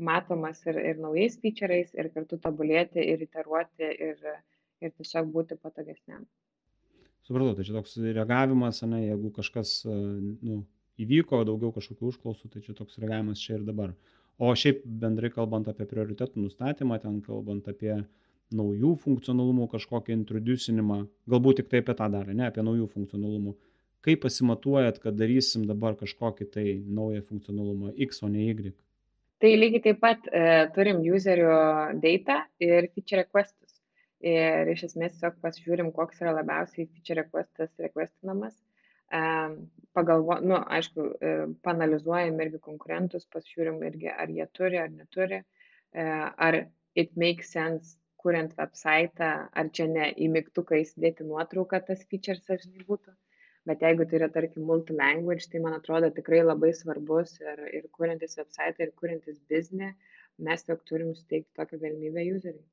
matomas 0.02 0.62
ir, 0.66 0.78
ir 0.78 1.00
naujais 1.02 1.38
featureais, 1.42 1.92
ir 1.94 2.08
kartu 2.14 2.38
tobulėti, 2.42 3.02
ir 3.02 3.24
iteruoti, 3.26 3.90
ir, 4.10 4.22
ir 4.82 4.94
tiesiog 4.96 5.28
būti 5.34 5.58
patogesniam. 5.60 6.24
Supratau 7.22 7.54
tai 7.54 7.66
čia 7.66 7.76
toks 7.76 7.98
reagavimas 8.02 8.82
ane 8.82 9.04
jeigu 9.04 9.30
kažkas 9.34 9.76
e, 9.86 9.92
nu 10.42 10.64
įvyko 11.02 11.44
daugiau 11.46 11.70
kažkokių 11.76 12.08
užklausų 12.10 12.50
tai 12.50 12.64
čia 12.64 12.74
toks 12.78 12.98
reagavimas 12.98 13.42
čia 13.42 13.60
ir 13.60 13.68
dabar. 13.68 13.92
O 14.42 14.50
šiaip 14.58 14.82
bendrai 14.82 15.30
kalbant 15.30 15.68
apie 15.70 15.86
prioritetų 15.86 16.42
nustatymą 16.42 16.98
ten 17.02 17.20
kalbant 17.22 17.68
apie 17.70 18.00
naujų 18.52 18.96
funkcionalumų 19.04 19.68
kažkokį 19.72 20.16
introducinimą 20.16 20.98
galbūt 21.30 21.60
tik 21.60 21.70
tai 21.70 21.82
apie 21.84 21.94
tą 22.00 22.08
dalį 22.12 22.34
ne 22.40 22.48
apie 22.48 22.64
naujų 22.66 22.88
funkcionalumų 22.90 23.54
kaip 24.06 24.24
pasimatuojat 24.24 24.98
kad 25.02 25.18
darysim 25.18 25.66
dabar 25.68 25.98
kažkokį 25.98 26.48
tai 26.54 26.66
naują 26.86 27.22
funkcionalumą 27.26 27.94
x 28.08 28.22
o 28.22 28.30
ne 28.32 28.48
y 28.48 28.72
tai 29.42 29.56
lygiai 29.58 29.82
taip 29.88 30.02
pat 30.02 30.26
e, 30.30 30.42
turim 30.74 31.02
userių 31.02 31.54
data 32.02 32.42
ir 32.62 32.86
feature 32.94 33.24
requestus 33.24 33.72
ir 34.22 34.70
iš 34.72 34.84
esmės 34.88 35.16
tiesiog 35.16 35.40
pasižiūrim, 35.42 35.90
koks 35.94 36.22
yra 36.22 36.34
labiausiai 36.38 36.86
feature 36.86 37.22
requestas 37.22 37.72
requestinamas. 37.82 38.54
Pagalvo, 39.92 40.38
nu, 40.40 40.56
aišku, 40.76 41.08
e, 41.20 41.32
panalizuojam 41.66 42.38
irgi 42.40 42.60
konkurentus, 42.64 43.26
pasižiūrim 43.34 43.82
irgi, 43.84 44.08
ar 44.08 44.30
jie 44.32 44.46
turi 44.56 44.78
ar 44.80 44.88
neturi, 44.92 45.42
e, 45.92 46.06
ar 46.46 46.62
it 46.94 47.12
makes 47.16 47.52
sense, 47.52 47.98
kuriant 48.22 48.54
website, 48.56 49.20
ar 49.20 49.68
čia 49.76 49.88
ne 49.90 50.08
į 50.14 50.30
mygtuką 50.32 50.78
įsidėti 50.80 51.26
nuotrauką 51.28 51.82
tas 51.90 52.06
features, 52.08 52.46
žinai, 52.46 52.86
būtų. 52.88 53.12
Bet 53.70 53.82
jeigu 53.86 54.08
tai 54.10 54.18
yra, 54.18 54.28
tarkim, 54.34 54.64
multilanguage, 54.66 55.46
tai 55.52 55.60
man 55.62 55.76
atrodo 55.78 56.10
tikrai 56.14 56.42
labai 56.42 56.72
svarbus 56.74 57.36
ir, 57.40 57.62
ir 57.78 57.88
kuriantis 57.94 58.34
website, 58.40 58.82
ir 58.82 58.90
kuriantis 58.98 59.38
biznį, 59.52 59.92
mes 60.42 60.64
tiesiog 60.66 60.82
turim 60.88 61.12
suteikti 61.14 61.60
tokią 61.60 61.78
galimybę 61.84 62.26
useriai 62.34 62.64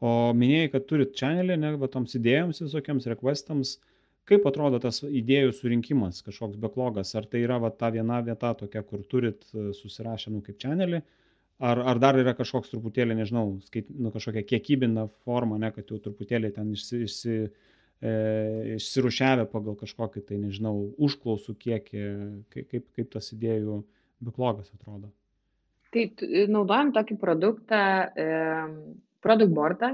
o 0.00 0.32
minėjai 0.36 0.72
kad 0.74 0.88
turit 0.88 1.14
čenelį 1.16 1.56
ane 1.58 1.72
va 1.80 1.88
toms 1.92 2.16
idėjoms 2.16 2.62
visokiems 2.64 3.06
rekvestams 3.12 3.76
kaip 4.30 4.46
atrodo 4.48 4.80
tas 4.82 5.02
idėjų 5.04 5.52
surinkimas 5.56 6.20
kažkoks 6.24 6.60
beklogas? 6.60 7.12
Ar 7.18 7.26
tai 7.28 7.42
yra 7.44 7.58
va 7.62 7.72
ta 7.74 7.90
viena 7.92 8.20
vieta 8.24 8.52
tokia 8.56 8.82
kur 8.86 9.02
turit 9.10 9.44
e, 9.52 9.70
susirašę 9.76 10.32
nu 10.32 10.40
kaip 10.46 10.60
čenelį 10.62 11.02
ar 11.70 11.82
ar 11.92 12.00
dar 12.00 12.18
yra 12.20 12.34
kažkoks 12.36 12.72
truputėlį 12.72 13.18
nežinau 13.18 13.58
skait 13.66 13.90
nu 13.92 14.12
kažkokia 14.14 14.46
kiekybinė 14.54 15.08
forma 15.26 15.58
ane 15.60 15.72
kad 15.76 15.90
jau 15.92 16.00
truputėlį 16.00 16.54
ten 16.56 16.72
išsi 16.76 17.02
išsi 17.08 17.36
e, 18.00 18.76
išsirūšiavę 18.76 19.46
pagal 19.52 19.78
kažkokį 19.80 20.24
tai 20.28 20.40
nežinau 20.42 20.74
užklausų 20.98 21.56
kiekį 21.60 22.04
kaip 22.52 22.92
kaip 22.96 23.10
tas 23.14 23.32
idėjų 23.36 23.82
beklogas 24.24 24.72
atrodo 24.76 25.12
tai 25.90 26.06
naudojam 26.46 26.92
tokį 26.94 27.16
produktą 27.18 27.82
product 29.24 29.52
boardą, 29.56 29.90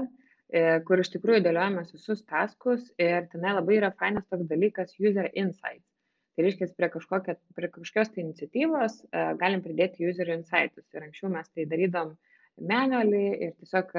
e, 0.49 0.79
kur 0.87 1.01
iš 1.01 1.11
tikrųjų 1.15 1.43
dėliojamės 1.45 1.91
visus 1.95 2.23
taskus 2.29 2.87
ir 3.01 3.27
tenai 3.33 3.55
labai 3.57 3.79
yra 3.81 3.91
fainas 3.99 4.25
toks 4.31 4.47
dalykas 4.49 4.95
user 5.01 5.29
insights. 5.33 5.85
Tai 6.37 6.45
reiškia, 6.45 6.69
prie, 6.77 6.89
kažkokio, 6.93 7.33
prie 7.57 7.69
kažkokios 7.73 8.11
tai 8.13 8.23
iniciatyvos 8.23 8.97
galim 9.41 9.63
pridėti 9.65 10.05
user 10.05 10.29
insights. 10.35 10.85
Ir 10.93 11.07
anksčiau 11.07 11.31
mes 11.33 11.47
tai 11.49 11.65
darydom 11.65 12.11
manualiai 12.61 13.47
ir 13.47 13.55
tiesiog 13.57 13.95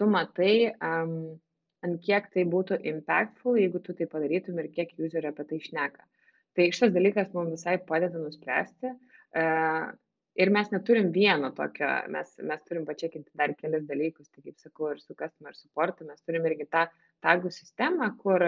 tu 0.00 0.08
matai, 0.08 0.72
um, 0.80 1.36
ant 1.84 2.00
kiek 2.06 2.30
tai 2.32 2.46
būtų 2.48 2.80
impactful, 2.92 3.58
jeigu 3.60 3.82
tu 3.84 3.94
tai 3.98 4.08
padarytum 4.10 4.58
ir 4.62 4.70
kiek 4.72 4.94
userio 4.98 5.34
apie 5.34 5.44
tai 5.50 5.60
išneka. 5.60 6.08
Tai 6.56 6.70
šitas 6.72 6.94
dalykas 6.94 7.32
mums 7.34 7.58
visai 7.58 7.76
padeda 7.90 8.20
nuspręsti. 8.22 8.94
Uh, 9.36 9.92
ir 10.36 10.52
mes 10.52 10.70
neturim 10.72 11.10
vieno 11.12 11.50
tokio 11.56 11.88
mes 12.12 12.32
mes 12.50 12.62
turim 12.68 12.86
pačekinti 12.88 13.32
dar 13.40 13.54
kelis 13.60 13.84
dalykus 13.88 14.28
tai 14.30 14.44
kaip 14.44 14.58
sakau 14.60 14.92
ir 14.92 15.00
su 15.00 15.16
customer 15.22 15.56
supportu 15.56 16.08
mes 16.08 16.22
turim 16.28 16.48
irgi 16.50 16.68
tą 16.76 16.86
tagų 17.24 17.52
sistemą 17.58 18.10
kur 18.22 18.44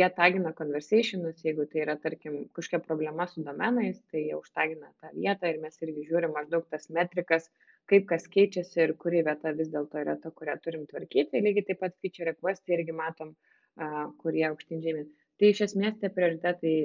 jie 0.00 0.08
tagina 0.16 0.52
conversationus 0.56 1.44
jeigu 1.44 1.66
tai 1.72 1.84
yra 1.84 1.96
tarkim 2.04 2.40
kažkokia 2.56 2.86
problema 2.86 3.26
su 3.28 3.44
domenais 3.44 4.00
tai 4.12 4.24
jie 4.28 4.38
užtagina 4.38 4.92
tą 5.02 5.12
vietą 5.16 5.52
ir 5.52 5.60
mes 5.64 5.80
irgi 5.84 6.08
žiūrim 6.08 6.34
maždaug 6.36 6.66
tas 6.72 6.88
metrikas 6.98 7.50
kaip 7.92 8.08
kas 8.10 8.26
keičiasi 8.34 8.84
ir 8.86 8.96
kuri 9.04 9.22
vieta 9.26 9.54
vis 9.60 9.70
dėlto 9.74 10.02
yra 10.02 10.16
ta 10.24 10.32
kurią 10.40 10.58
turim 10.64 10.84
tvarkyti 10.90 11.44
lygiai 11.46 11.68
taip 11.70 11.82
pat 11.84 11.96
feature 12.02 12.30
requestai 12.32 12.76
irgi 12.78 12.96
matom 13.04 13.32
kurie 14.22 14.44
aukštyn 14.50 14.84
žemyn 14.84 15.08
tai 15.40 15.54
iš 15.54 15.64
esmės 15.68 15.96
tie 16.02 16.12
prioritetai 16.16 16.76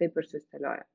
taip 0.00 0.22
ir 0.22 0.30
susidėlioja 0.32 0.88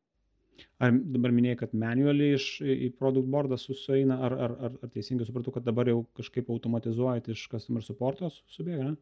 Ar 0.85 0.93
dabar 1.15 1.33
minėjai, 1.35 1.57
kad 1.63 1.73
manualiai 1.79 2.35
iš 2.37 2.45
į 2.63 2.89
product 2.99 3.27
boardą 3.31 3.57
sueina, 3.59 4.17
ar, 4.27 4.35
ar, 4.45 4.53
ar, 4.67 4.77
ar 4.85 4.91
teisingai 4.93 5.27
supratau, 5.27 5.53
kad 5.55 5.65
dabar 5.67 5.89
jau 5.91 6.01
kažkaip 6.19 6.51
automatizuojat 6.55 7.29
iš 7.33 7.45
customer 7.51 7.83
supporto 7.83 8.31
subėga, 8.55 8.91
ne? 8.91 8.95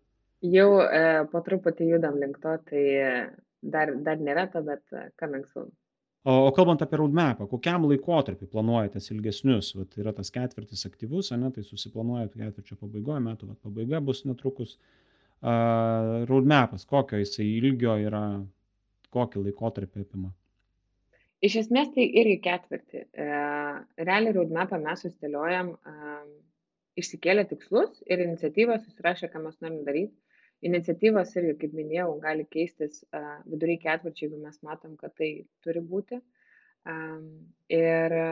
Jau 0.54 0.68
e, 0.84 1.04
po 1.32 1.42
truputį 1.46 1.88
judam 1.94 2.20
link 2.22 2.40
to, 2.44 2.56
tai 2.70 2.84
dar, 3.76 3.94
dar 4.06 4.22
nėra 4.30 4.48
to, 4.54 4.64
bet 4.66 4.84
e, 4.92 5.06
coming 5.22 5.46
soon. 5.54 5.72
O, 6.24 6.34
o 6.48 6.52
kalbant 6.56 6.82
apie 6.84 6.98
roadmapą, 7.02 7.48
kokiam 7.52 7.84
laikotarpiu 7.90 8.48
planuojate 8.48 9.02
ilgesnius? 9.12 9.74
Vat 9.76 9.98
yra 10.00 10.14
tas 10.16 10.32
ketvirtis 10.32 10.86
aktyvus, 10.88 11.34
ne, 11.36 11.50
tai 11.52 11.66
susiplanuojate 11.68 12.40
ketvirčio 12.40 12.78
pabaigoje, 12.80 13.24
metų 13.26 13.50
vat, 13.50 13.60
pabaiga 13.66 14.00
bus 14.00 14.24
netrukus. 14.30 14.78
uh, 14.78 15.04
roadmapas, 15.44 16.86
kokio 16.86 17.20
jisai 17.20 17.46
ilgio 17.58 17.98
yra, 18.00 18.24
kokį 19.14 19.44
laikotarpį 19.48 20.06
apima. 20.06 20.32
Iš 21.44 21.58
esmės 21.66 21.90
tai 21.92 22.06
irgi 22.08 22.38
ketvirtį. 22.46 23.02
E, 23.20 23.26
realiai 24.00 24.32
roadmapą 24.38 24.78
mes 24.80 25.02
susidėliojam 25.04 25.74
e, 25.76 25.96
išsikėlę 27.02 27.44
tikslus 27.50 28.00
ir 28.08 28.24
iniciatyvas 28.24 28.86
susirašę, 28.86 29.28
ką 29.34 29.42
mes 29.44 29.58
norim 29.60 29.82
daryti. 29.84 30.16
Iniciatyvos 30.70 31.34
irgi, 31.40 31.58
kaip 31.64 31.74
minėjau, 31.76 32.14
gali 32.24 32.46
keistis 32.52 33.02
viduriai 33.50 33.82
ketvirčiai, 33.82 34.30
jeigu 34.30 34.40
mes 34.44 34.62
matom, 34.64 34.96
kad 35.00 35.16
tai 35.20 35.30
turi 35.66 35.82
būti. 35.84 36.20
Ir 36.86 38.16
e, 38.20 38.30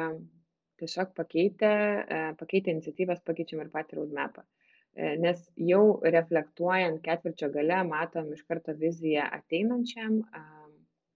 tiesiog 0.82 1.14
pakeitę, 1.16 1.72
e, 2.16 2.22
pakeitę 2.40 2.74
iniciatyvas 2.76 3.22
pakeičiam 3.28 3.62
ir 3.64 3.70
patį 3.76 4.00
roadmapą. 4.00 4.44
E, 4.44 5.14
nes 5.24 5.44
jau 5.70 5.84
reflektuojant 6.16 7.00
ketvirčio 7.06 7.52
gale, 7.54 7.80
matom 7.88 8.32
iš 8.36 8.44
karto 8.48 8.76
viziją 8.86 9.28
ateinančiam. 9.40 10.22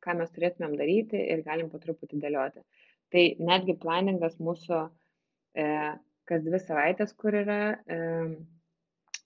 Ką 0.05 0.13
mes 0.20 0.32
turėtumėm 0.36 0.76
daryti 0.80 1.18
ir 1.34 1.41
galim 1.47 1.72
po 1.72 1.82
truputį 1.82 2.20
dėlioti. 2.22 2.61
Tai 3.11 3.24
netgi 3.47 3.74
planingas 3.82 4.36
mūsų 4.38 4.82
kas 6.30 6.43
dvi 6.45 6.59
savaitės, 6.61 7.13
kur 7.18 7.38
yra, 7.39 7.57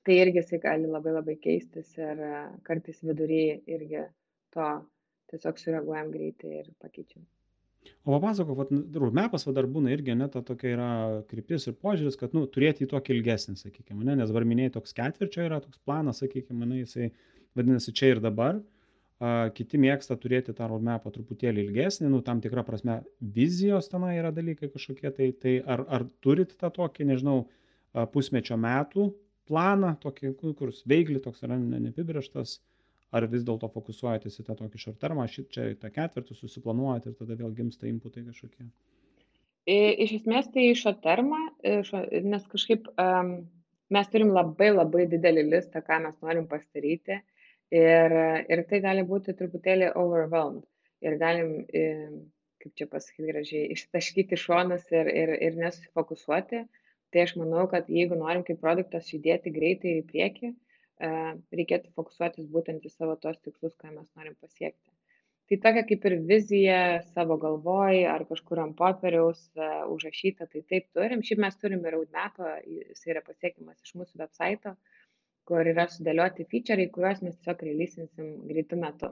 tai 0.06 0.20
irgi 0.24 0.42
jisai 0.42 0.62
gali 0.64 0.88
labai 0.90 1.16
labai 1.16 1.36
keistis 1.42 1.92
ir 2.00 2.24
e, 2.24 2.38
kartais 2.68 3.02
vidury 3.06 3.44
irgi 3.68 4.06
to 4.56 4.70
tiesiog 5.32 5.60
sureaguojam 5.62 6.10
greitai 6.14 6.56
ir 6.62 6.72
pakeičiam. 6.82 7.26
O 8.04 8.12
papasako, 8.12 8.56
vat, 8.58 8.72
roadmapas 9.02 9.46
va, 9.48 9.54
dar 9.56 9.68
būna 9.72 9.92
irgi, 9.94 10.16
ne, 10.18 10.28
ta 10.32 10.42
tokia 10.46 10.72
yra 10.74 10.90
kryptis 11.30 11.68
ir 11.70 11.78
požiūris, 11.80 12.18
kad, 12.20 12.34
nu, 12.36 12.44
turėti 12.52 12.84
jį 12.84 12.90
tokį 12.92 13.14
ilgesnį, 13.16 13.56
sakykime, 13.60 14.04
ne, 14.08 14.18
nes 14.20 14.34
varminėjai 14.36 14.74
toks 14.76 14.96
ketvirčio 14.98 15.46
yra 15.46 15.62
toks 15.64 15.80
planas, 15.88 16.20
sakykime, 16.24 16.68
ne, 16.68 16.82
jisai 16.82 17.12
vadinasi 17.58 17.94
čia 17.96 18.12
ir 18.16 18.22
dabar. 18.24 18.60
A, 19.20 19.48
kiti 19.56 19.80
mėgsta 19.80 20.18
turėti 20.20 20.56
tą 20.56 20.68
roadmapą 20.72 21.12
truputėlį 21.16 21.66
ilgesnį, 21.68 22.12
nu, 22.12 22.20
tam 22.26 22.44
tikrą 22.44 22.66
prasme 22.68 23.00
vizijos 23.20 23.92
tenai 23.92 24.18
yra 24.18 24.34
dalykai 24.36 24.72
kažkokie, 24.74 25.14
tai, 25.16 25.32
tai 25.40 25.56
ar, 25.64 25.86
ar 25.88 26.08
turit 26.24 26.56
tą 26.60 26.72
tokį, 26.76 27.08
nežinau, 27.14 27.42
pusmečio 28.14 28.54
metų 28.60 29.10
planą, 29.50 29.96
tokį, 30.04 30.34
kur 30.40 30.74
veikli 30.90 31.22
toks 31.24 31.44
yra 31.48 31.58
neapibrieštas, 31.60 32.60
ar 33.16 33.26
vis 33.32 33.46
dėlto 33.48 33.72
fokusuojatės 33.74 34.40
į 34.42 34.46
tą 34.48 34.56
tokį 34.62 34.82
short 34.84 35.00
termą, 35.02 35.26
šit 35.28 35.50
čia 35.56 35.68
tą 35.82 35.92
ketvirtį 35.94 36.38
susiplanuojat 36.38 37.10
ir 37.10 37.18
tada 37.18 37.38
vėl 37.40 37.56
gimsta 37.58 37.90
inputai 37.90 38.24
kažkokie? 38.28 38.70
Iš 39.70 40.14
esmės 40.22 40.48
tai 40.54 40.70
short 40.78 41.02
termą, 41.04 41.42
nes 41.66 42.46
kažkaip 42.50 42.88
um, 43.02 43.34
mes 43.94 44.14
turim 44.14 44.32
labai 44.34 44.72
labai 44.72 45.10
didelį 45.10 45.50
listą, 45.50 45.82
ką 45.86 46.00
mes 46.06 46.16
norim 46.26 46.48
pasidaryti. 46.50 47.20
Uh, 47.20 47.40
Ir, 47.70 48.14
ir 48.50 48.64
tai 48.70 48.80
gali 48.82 49.06
būti 49.06 49.36
truputėlį 49.38 49.92
overwhelmed. 50.02 50.66
Ir 51.06 51.16
galim, 51.22 51.52
kaip 52.60 52.72
čia 52.76 52.88
pasakyti 52.90 53.30
gražiai, 53.30 53.68
ištaškyti 53.76 54.40
šonas 54.42 54.88
ir, 54.92 55.10
ir, 55.22 55.34
ir 55.38 55.60
nesusifokusuoti. 55.62 56.64
Tai 57.14 57.26
aš 57.26 57.36
manau, 57.42 57.66
kad 57.72 57.90
jeigu 57.90 58.18
norim 58.18 58.44
kaip 58.48 58.60
produktas 58.62 59.10
judėti 59.14 59.54
greitai 59.54 59.96
į 60.00 60.06
priekį, 60.12 60.54
reikėtų 61.60 61.94
fokusuotis 61.96 62.48
būtent 62.54 62.86
į 62.86 62.92
savo 62.94 63.16
tos 63.24 63.40
tikslus, 63.46 63.76
ką 63.82 63.94
mes 63.96 64.08
norim 64.20 64.36
pasiekti. 64.42 64.90
Tai 65.50 65.58
tokia 65.64 65.82
kaip 65.90 66.04
ir 66.06 66.14
vizija 66.30 66.80
savo 67.06 67.40
galvoj 67.42 68.04
ar 68.12 68.26
kažkur 68.32 68.60
ant 68.62 68.76
popieriaus 68.78 69.40
uh, 69.58 69.88
užrašyta, 69.94 70.46
tai 70.52 70.62
taip 70.74 70.86
turim. 70.94 71.24
Šiaip 71.26 71.42
mes 71.42 71.58
turim 71.64 71.82
ir 71.90 71.96
roadmapą, 71.96 72.52
jis 72.70 73.02
yra 73.10 73.24
pasiekiamas 73.26 73.80
iš 73.82 73.96
mūsų 73.98 74.22
website. 74.22 74.76
Kur 75.50 75.72
yra 75.72 75.88
sudėlioti 75.90 76.46
featureai, 76.52 76.92
kuriuos 76.94 77.24
mes 77.26 77.40
tiesiog 77.40 77.66
releasinsim 77.66 78.30
greitų 78.52 78.78
metų. 78.84 79.10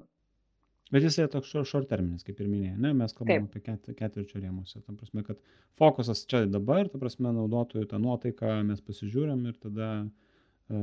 Bet 0.93 1.03
jis 1.03 1.17
yra 1.19 1.31
toks 1.31 1.51
short 1.67 1.89
terminis, 1.91 2.23
kaip 2.27 2.39
ir 2.39 2.47
minėjai, 2.51 2.77
ne? 2.83 2.93
mes 2.95 3.15
kalbame 3.15 3.49
apie 3.49 3.61
ket, 3.65 3.89
ketvirčio 3.97 4.39
rėmuose. 4.39 4.79
Tam 4.85 4.95
prasme, 4.99 5.23
kad 5.27 5.41
fokusas 5.79 6.23
čia 6.29 6.45
dabar, 6.47 6.88
ta 6.91 7.01
prasme, 7.01 7.33
naudotojų 7.35 7.89
tą 7.91 7.99
nuotaiką 8.03 8.61
mes 8.69 8.83
pasižiūrim 8.88 9.43
ir 9.49 9.57
tada 9.63 9.89
uh, 10.05 10.77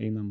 einam, 0.00 0.30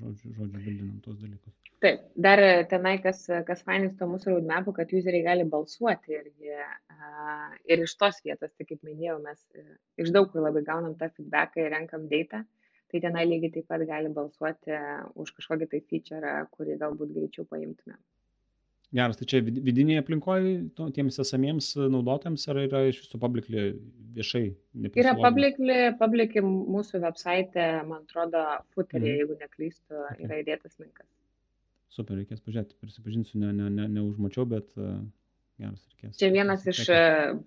žodžiu, 0.00 0.32
žodžiu, 0.40 0.58
bildinam 0.58 0.98
tos 1.04 1.20
dalykus. 1.22 1.54
Taip, 1.84 2.02
dar 2.26 2.42
tenai, 2.70 2.96
kas, 3.04 3.26
kas 3.46 3.62
fainis 3.66 3.94
to 4.00 4.08
mūsų 4.10 4.32
roadmapų, 4.34 4.74
kad 4.80 4.92
useriai 4.96 5.26
gali 5.28 5.46
balsuoti 5.56 6.18
irgi. 6.18 6.58
Uh, 6.96 7.54
ir 7.70 7.84
iš 7.84 7.94
tos 8.00 8.18
vietos, 8.24 8.50
tai 8.56 8.66
kaip 8.66 8.82
minėjau, 8.86 9.20
mes 9.22 9.42
uh, 9.60 9.72
iš 10.02 10.10
daug 10.16 10.32
kur 10.32 10.42
labai 10.42 10.64
gaunam 10.66 10.96
tą 10.98 11.12
feedbacką 11.14 11.62
ir 11.62 11.74
renkam 11.76 12.10
data. 12.10 12.42
Uh, 12.42 12.66
tai 12.90 13.00
tenai 13.00 13.26
lygiai 13.26 13.52
taip 13.54 13.66
pat 13.70 13.82
gali 13.88 14.10
balsuoti 14.18 14.76
už 15.22 15.32
kažkokį 15.38 15.68
tai 15.72 15.80
feature, 15.90 16.34
kurį 16.54 16.78
galbūt 16.82 17.14
greičiau 17.16 17.46
paimtume. 17.50 17.96
Geras, 18.94 19.18
tai 19.18 19.26
čia 19.26 19.40
vidinėje 19.42 20.00
aplinkoje 20.04 20.50
nu, 20.62 20.86
tiems 20.94 21.18
esamiems 21.18 21.72
naudotojams 21.90 22.46
ar 22.52 22.60
yra 22.62 22.84
iš 22.86 23.00
viso 23.02 23.18
publicly 23.18 23.64
viešai? 24.14 24.44
Yra 24.94 25.16
publicly, 25.18 25.78
publicly 25.98 26.42
mūsų 26.46 27.02
website, 27.02 27.58
man 27.88 28.04
atrodo, 28.04 28.44
footerį, 28.76 29.08
mm. 29.10 29.18
jeigu 29.20 29.38
neklystu, 29.42 29.98
okay. 30.12 30.28
yra 30.28 30.38
įdėtas 30.44 30.78
linkas. 30.78 31.08
Super, 31.92 32.20
reikės 32.20 32.44
pažiūrėti, 32.44 32.78
prisipažinsiu, 32.78 33.40
ne, 33.42 33.50
ne, 33.58 33.68
ne, 33.74 33.88
neužmačiau, 33.98 34.46
bet 34.54 34.70
uh, 34.78 35.00
geras 35.58 35.82
reikės. 35.90 36.16
Čia 36.20 36.30
vienas 36.34 36.66
iš 36.70 36.82
e, 36.92 37.02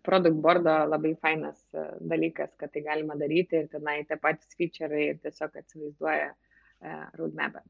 product 0.05 0.39
boardo 0.43 0.75
labai 0.89 1.15
fainas 1.21 1.61
e, 1.71 1.85
dalykas, 2.11 2.51
kad 2.59 2.73
tai 2.73 2.83
galima 2.85 3.17
daryti 3.19 3.61
ir 3.61 3.71
tenai 3.71 4.01
tie 4.09 4.19
patys 4.21 4.57
featureai 4.59 5.11
ir 5.13 5.19
tiesiog 5.23 5.59
atsivaizduoja 5.61 6.31
uh, 6.33 7.03
roadmapą. 7.19 7.63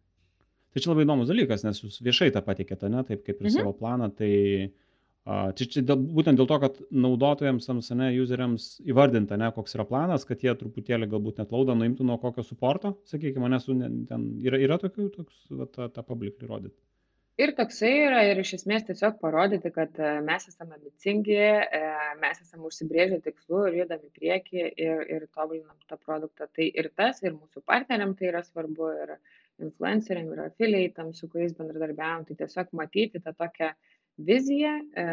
Tai 0.74 0.84
čia 0.84 0.92
labai 0.92 1.06
įdomus 1.08 1.32
dalykas, 1.32 1.66
nes 1.66 1.82
jūs 1.82 1.98
viešai 2.06 2.30
tą 2.36 2.44
patikėte, 2.46 2.92
ne, 2.94 3.02
taip 3.08 3.24
kaip 3.26 3.40
ir 3.40 3.48
mhm. 3.48 3.56
savo 3.56 3.74
planą, 3.78 4.10
tai 4.14 4.34
uh, 4.68 5.50
čia, 5.58 5.66
čia 5.66 5.86
dėl, 5.90 6.04
būtent 6.20 6.38
dėl 6.38 6.50
to, 6.52 6.60
kad 6.62 6.78
naudotojams, 7.06 7.70
ne, 7.98 8.12
useriams 8.22 8.68
įvardinta, 8.86 9.40
ne, 9.42 9.50
koks 9.56 9.78
yra 9.78 9.88
planas, 9.90 10.28
kad 10.30 10.46
jie 10.46 10.54
truputėlį 10.60 11.10
galbūt 11.10 11.42
net 11.42 11.56
laudą 11.56 11.78
nuimtų 11.80 12.06
nuo 12.06 12.20
kokio 12.22 12.46
suporto, 12.46 12.98
sakykime, 13.10 13.50
nes 13.50 13.66
ten 13.66 14.30
yra, 14.46 14.62
yra 14.62 14.78
tokių, 14.82 15.10
toks, 15.18 15.42
va, 15.50 15.70
tą, 15.74 15.90
tą 15.96 16.06
publikai 16.06 16.52
rodyti 16.52 16.78
ir 17.40 17.54
toksai 17.56 17.92
yra 18.04 18.24
ir 18.28 18.40
iš 18.42 18.52
esmės 18.58 18.86
tiesiog 18.88 19.20
parodyti 19.24 19.72
kad 19.76 19.96
e, 20.00 20.12
mes 20.26 20.48
esam 20.52 20.74
ambicingi 20.76 21.38
e, 21.40 21.82
mes 22.20 22.42
esam 22.44 22.66
užsibrėžę 22.68 23.22
tikslų 23.28 23.62
ir 23.70 23.78
judam 23.84 24.04
į 24.04 24.12
priekį 24.18 24.66
ir 24.88 25.04
ir 25.18 25.28
tobulinam 25.38 25.78
tą 25.92 26.00
produktą 26.04 26.50
tai 26.58 26.68
ir 26.82 26.92
tas 27.00 27.24
ir 27.24 27.38
mūsų 27.38 27.64
partneriam 27.72 28.16
tai 28.20 28.32
yra 28.34 28.44
svarbu 28.48 28.92
ir 29.06 29.16
influenceriam 29.66 30.32
ir 30.34 30.44
afilieitam 30.46 31.14
su 31.14 31.30
kuriais 31.32 31.56
bendradarbiaujam. 31.58 32.26
Tai 32.28 32.38
tiesiog 32.42 32.74
matyti 32.80 33.22
tą 33.24 33.34
tokią 33.38 33.72
viziją 34.30 34.76
e, 35.04 35.08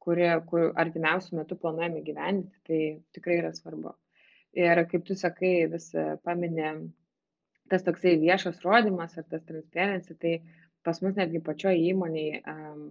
kuri 0.00 0.28
kur 0.50 0.70
artimiausiu 0.84 1.36
metu 1.38 1.58
planuojam 1.60 1.98
įgyvendinti 2.00 2.62
tai 2.66 2.80
tikrai 3.16 3.40
yra 3.42 3.52
svarbu. 3.56 3.92
Ir 4.58 4.82
kaip 4.90 5.04
tu 5.06 5.14
sakai 5.14 5.68
vis 5.70 5.92
pamini 6.26 6.70
tas 7.70 7.84
toksai 7.86 8.16
viešas 8.24 8.64
rodymas 8.64 9.14
ar 9.18 9.26
tas 9.30 9.44
transparency 9.46 10.16
tai 10.24 10.34
pas 10.82 10.98
mus 11.04 11.14
netgi 11.18 11.42
pačioj 11.46 11.76
įmonėj 11.92 12.40
um, 12.50 12.88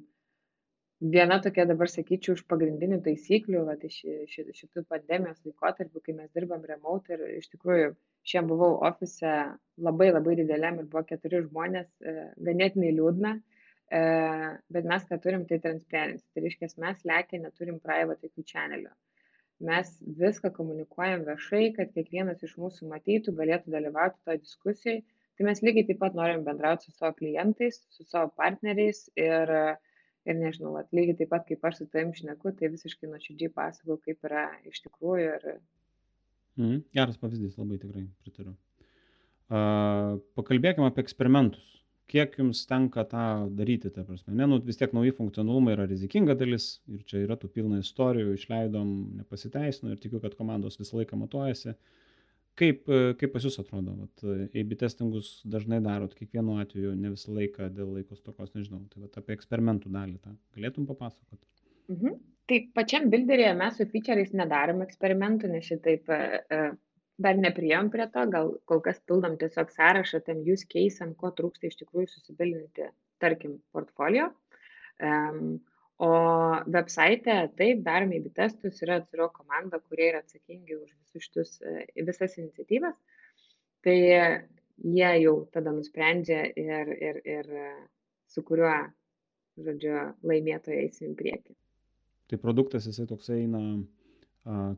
viena 1.00 1.40
tokia 1.42 1.66
dabar 1.68 1.88
sakyčiau 1.88 2.36
iš 2.36 2.44
pagrindinių 2.52 3.00
taisyklių, 3.06 3.64
vat, 3.68 3.84
iš 3.88 4.00
ši, 4.32 4.46
šitų 4.58 4.84
pandemijos 4.92 5.40
laikotarpių, 5.48 6.02
kai 6.06 6.16
mes 6.18 6.32
dirbam 6.36 6.66
remote 6.68 7.16
ir 7.16 7.24
iš 7.38 7.48
tikrųjų 7.54 7.94
šiandien 8.28 8.50
buvau 8.52 8.74
ofise 8.90 9.36
labai 9.80 10.10
labai 10.12 10.36
dideliam 10.42 10.82
ir 10.82 10.90
buvo 10.92 11.06
keturi 11.08 11.44
žmonės, 11.46 11.90
e, 12.04 12.16
ganėtinai 12.50 12.92
liūdna, 12.98 13.36
e, 13.40 14.02
bet 14.76 14.90
mes 14.92 15.06
ką 15.08 15.22
turim, 15.24 15.46
tai 15.48 15.62
transparency. 15.64 16.26
Tai 16.34 16.44
reiškia, 16.46 16.74
mes 16.84 17.06
lekia 17.08 17.44
neturim 17.46 17.80
private 17.80 18.28
jokių 18.28 18.48
channelių. 18.52 18.92
Mes 19.70 19.92
viską 20.20 20.52
komunikuojam 20.56 21.26
viešai, 21.28 21.66
kad 21.76 21.96
kiekvienas 21.96 22.44
iš 22.48 22.56
mūsų 22.60 22.92
matytų, 22.92 23.36
galėtų 23.40 23.72
dalyvauti 23.76 24.22
toje 24.24 24.44
diskusijoje 24.44 25.02
tai 25.40 25.46
mes 25.48 25.62
lygiai 25.64 25.88
taip 25.88 26.02
pat 26.02 26.16
norim 26.20 26.42
bendraut 26.44 26.82
su 26.84 26.92
savo 26.92 27.14
klientais, 27.16 27.78
su 27.96 28.04
savo 28.04 28.28
partneriais 28.36 29.06
ir, 29.16 29.52
ir 30.28 30.38
nežinau, 30.40 30.76
at, 30.80 30.90
lygiai 30.96 31.18
taip 31.22 31.32
pat 31.34 31.46
kaip 31.48 31.66
aš 31.70 31.82
su 31.82 31.90
tavim 31.92 32.14
šneku, 32.16 32.54
tai 32.60 32.72
visiškai 32.74 33.10
nuoširdžiai 33.12 33.54
pasakau, 33.56 34.00
kaip 34.04 34.30
yra 34.30 34.48
iš 34.70 34.82
tikrųjų. 34.86 35.28
Ir... 35.40 35.60
Mm, 36.60 36.80
geras 36.96 37.20
pavyzdys, 37.22 37.58
labai 37.60 37.80
tikrai 37.82 38.06
pritariu. 38.24 38.56
Uh, 39.50 40.20
pakalbėkime 40.38 40.90
apie 40.90 41.06
eksperimentus. 41.06 41.66
Kiek 42.10 42.34
jums 42.40 42.64
tenka 42.66 43.04
tą 43.06 43.24
daryti, 43.54 43.92
ta 43.94 44.02
prasme? 44.06 44.34
Ne, 44.34 44.48
nu, 44.50 44.58
vis 44.66 44.80
tiek 44.80 44.94
nauji 44.98 45.14
funkcionalumai 45.14 45.76
yra 45.76 45.86
rizikinga 45.90 46.34
dalis 46.38 46.80
ir 46.90 47.04
čia 47.10 47.22
yra 47.22 47.38
tų 47.38 47.52
pilna 47.54 47.84
istorijų, 47.84 48.34
išleidom, 48.34 48.94
nepasiteisino 49.20 49.94
ir 49.94 50.02
tikiu, 50.02 50.18
kad 50.24 50.34
komandos 50.38 50.80
visą 50.82 50.98
laiką 50.98 51.20
matuojasi. 51.22 51.76
Uh, 51.76 52.00
Kaip, 52.60 52.90
e, 52.92 53.14
kaip 53.20 53.32
pas 53.32 53.46
jūs 53.46 53.56
atrodo, 53.62 53.94
vat, 54.02 54.26
AB 54.60 54.74
testingus 54.82 55.30
dažnai 55.48 55.80
darot, 55.84 56.16
kiekvienu 56.18 56.58
atveju, 56.60 56.92
ne 57.00 57.14
visą 57.14 57.32
laiką 57.36 57.70
dėl 57.72 57.94
laikos 58.00 58.20
tokos, 58.26 58.52
nežinau, 58.58 58.82
tai 58.92 59.06
vat, 59.06 59.16
apie 59.22 59.38
eksperimentų 59.38 59.92
dalį 59.94 60.18
tą 60.26 60.36
galėtum 60.58 60.90
papasakoti? 60.90 61.46
Mhm. 61.94 62.20
Tai 62.50 62.58
pačiam 62.74 63.08
builderėje 63.14 63.54
mes 63.58 63.76
su 63.78 63.86
featureais 63.92 64.32
nedarom 64.34 64.82
eksperimentų, 64.82 65.52
nes 65.54 65.68
šitaip 65.70 66.10
e, 66.10 66.20
e, 66.50 66.62
dar 67.22 67.38
nepriėjom 67.38 67.92
prie 67.94 68.08
to, 68.14 68.24
gal 68.34 68.52
kol 68.70 68.82
kas 68.86 69.00
pildom 69.06 69.36
tiesiog 69.42 69.70
sąrašą 69.76 70.24
tam 70.26 70.42
use 70.42 70.66
case'am, 70.72 71.14
ko 71.20 71.30
trūksta 71.38 71.70
iš 71.70 71.78
tikrųjų 71.84 72.10
susibilinti, 72.16 72.90
tarkim, 73.22 73.60
portfolio. 73.76 74.32
Um, 75.00 75.60
o 76.00 76.10
website, 76.72 77.28
taip, 77.60 77.84
darom 77.86 78.14
įbi 78.16 78.32
testus, 78.36 78.80
yra 78.86 79.00
atskiro 79.02 79.30
komanda, 79.36 79.82
kurie 79.84 80.10
yra 80.14 80.24
atsakingi 80.24 80.78
už 80.78 80.94
visus 80.96 81.28
šitus, 81.28 81.54
e, 81.62 82.06
visas 82.08 82.38
iniciatyvas. 82.40 82.96
Tai 83.84 83.98
jie 84.00 85.12
jau 85.24 85.36
tada 85.54 85.72
nusprendžia 85.76 86.46
ir, 86.60 86.92
ir, 87.10 87.22
ir 87.28 87.54
su 88.32 88.44
kuriuo, 88.48 88.74
žodžiu, 89.60 89.96
laimėtojai 90.24 90.86
eisim 90.86 91.14
į 91.14 91.20
priekį. 91.20 91.56
Tai 92.30 92.40
produktas 92.40 92.88
jisai 92.88 93.08
toksai 93.10 93.42
eina 93.44 93.64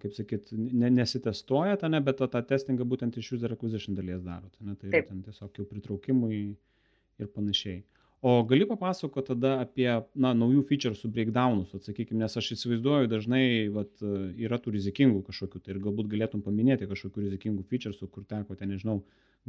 kaip 0.01 0.15
sakyt, 0.15 0.51
ne, 0.51 0.89
nesitestuoja 0.91 1.77
ten, 1.79 1.95
bet 2.03 2.17
tą, 2.19 2.27
tą 2.31 2.41
testingą 2.49 2.85
būtent 2.87 3.17
iš 3.21 3.35
user 3.37 3.53
acquisition 3.53 3.95
dalies 3.95 4.23
daro. 4.25 4.49
Ne, 4.59 4.75
tai 4.75 4.89
Taip. 4.89 5.09
ten 5.11 5.21
tiesiog 5.25 5.59
jau 5.59 5.65
pritraukimui 5.69 6.41
ir 7.21 7.29
panašiai. 7.35 7.83
O 8.21 8.43
gali 8.45 8.67
papasakoti 8.69 9.31
tada 9.31 9.55
apie 9.63 9.87
na, 10.13 10.35
naujų 10.37 10.61
featuresų 10.69 11.09
breakdownus, 11.09 11.71
atsakykime, 11.73 12.19
nes 12.21 12.37
aš 12.37 12.51
įsivaizduoju, 12.53 13.09
dažnai 13.09 13.45
vat, 13.73 13.89
yra 14.37 14.59
tų 14.61 14.75
rizikingų 14.75 15.23
kažkokių, 15.25 15.61
tai 15.63 15.73
ir 15.73 15.79
galbūt 15.81 16.11
galėtum 16.11 16.43
paminėti 16.45 16.85
kažkokių 16.91 17.23
rizikingų 17.25 17.65
featuresų, 17.71 18.11
kur 18.13 18.27
teko 18.29 18.59
ten, 18.59 18.75
nežinau, 18.75 18.99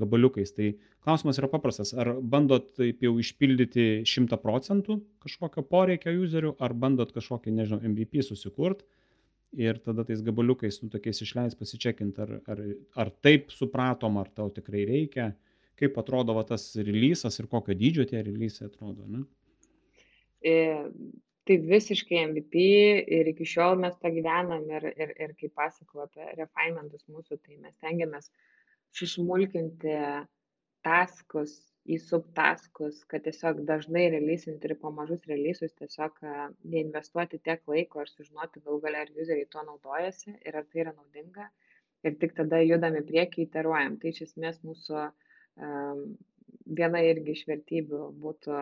gabaliukais. 0.00 0.54
Tai 0.56 0.70
klausimas 1.04 1.36
yra 1.42 1.50
paprastas, 1.52 1.92
ar 1.92 2.14
bandot 2.16 2.72
taip 2.78 3.04
jau 3.04 3.12
išpildyti 3.20 4.06
100 4.08 4.40
procentų 4.40 5.02
kažkokio 5.20 5.66
poreikio 5.68 6.16
userių, 6.22 6.56
ar 6.56 6.72
bandot 6.72 7.12
kažkokį, 7.12 7.52
nežinau, 7.58 7.82
MVP 7.92 8.24
susikurti 8.24 8.88
ir 9.52 9.78
tada 9.84 10.04
tais 10.08 10.24
gabaliukais, 10.24 10.80
nu, 10.80 10.88
tokiais 10.92 11.20
išleis 11.20 11.56
pasičekint, 11.58 12.18
ar, 12.24 12.38
ar, 12.48 12.62
ar 12.96 13.12
taip 13.20 13.52
supratom, 13.52 14.16
ar 14.16 14.32
tau 14.32 14.48
tikrai 14.48 14.86
reikia, 14.88 15.34
kaip 15.82 15.98
atrodo 15.98 16.36
va, 16.38 16.46
tas 16.48 16.70
releasas 16.78 17.38
ir 17.40 17.50
kokio 17.50 17.76
dydžio 17.78 18.06
tie 18.08 18.22
releasai 18.22 18.68
atrodo, 18.70 19.06
ne? 19.10 19.24
E, 20.42 20.54
tai 21.46 21.58
visiškai 21.62 22.22
MVP 22.30 22.62
ir 23.18 23.30
iki 23.32 23.46
šiol 23.54 23.78
mes 23.82 23.98
tą 24.02 24.10
gyvenam 24.14 24.64
ir, 24.70 24.88
ir, 24.94 25.12
ir 25.26 25.34
kaip 25.38 25.54
pasakau 25.58 26.04
apie 26.06 26.26
refinementus 26.38 27.04
mūsų, 27.10 27.38
tai 27.42 27.58
mes 27.58 27.74
tengiamės 27.82 28.30
susmulkinti 28.98 29.98
taskus 30.86 31.54
į 31.90 31.98
subtaskus, 31.98 33.00
kad 33.10 33.24
tiesiog 33.26 33.64
dažnai 33.66 34.04
releasinti 34.14 34.68
ir 34.68 34.76
po 34.78 34.92
mažus 34.94 35.24
releasus 35.30 35.74
tiesiog 35.78 36.20
neinvestuoti 36.74 37.40
tiek 37.42 37.62
laiko 37.70 38.04
ir 38.04 38.10
sužinoti 38.10 38.62
gal 38.66 38.78
galia, 38.84 39.02
ar 39.02 39.10
useriai 39.24 39.48
tuo 39.50 39.64
naudojasi 39.66 40.36
ir 40.46 40.58
ar 40.60 40.68
tai 40.70 40.84
yra 40.84 40.94
naudinga. 40.94 41.48
Ir 42.06 42.16
tik 42.22 42.34
tada 42.38 42.58
judam 42.62 42.98
į 42.98 43.02
priekį, 43.06 43.46
iteruojam. 43.46 43.98
Tai 44.02 44.10
iš 44.10 44.24
esmės 44.26 44.56
mūsų 44.66 44.96
um, 44.98 45.10
viena 45.56 47.02
irgi 47.04 47.36
iš 47.36 47.44
vertybių 47.48 48.02
būtų 48.22 48.58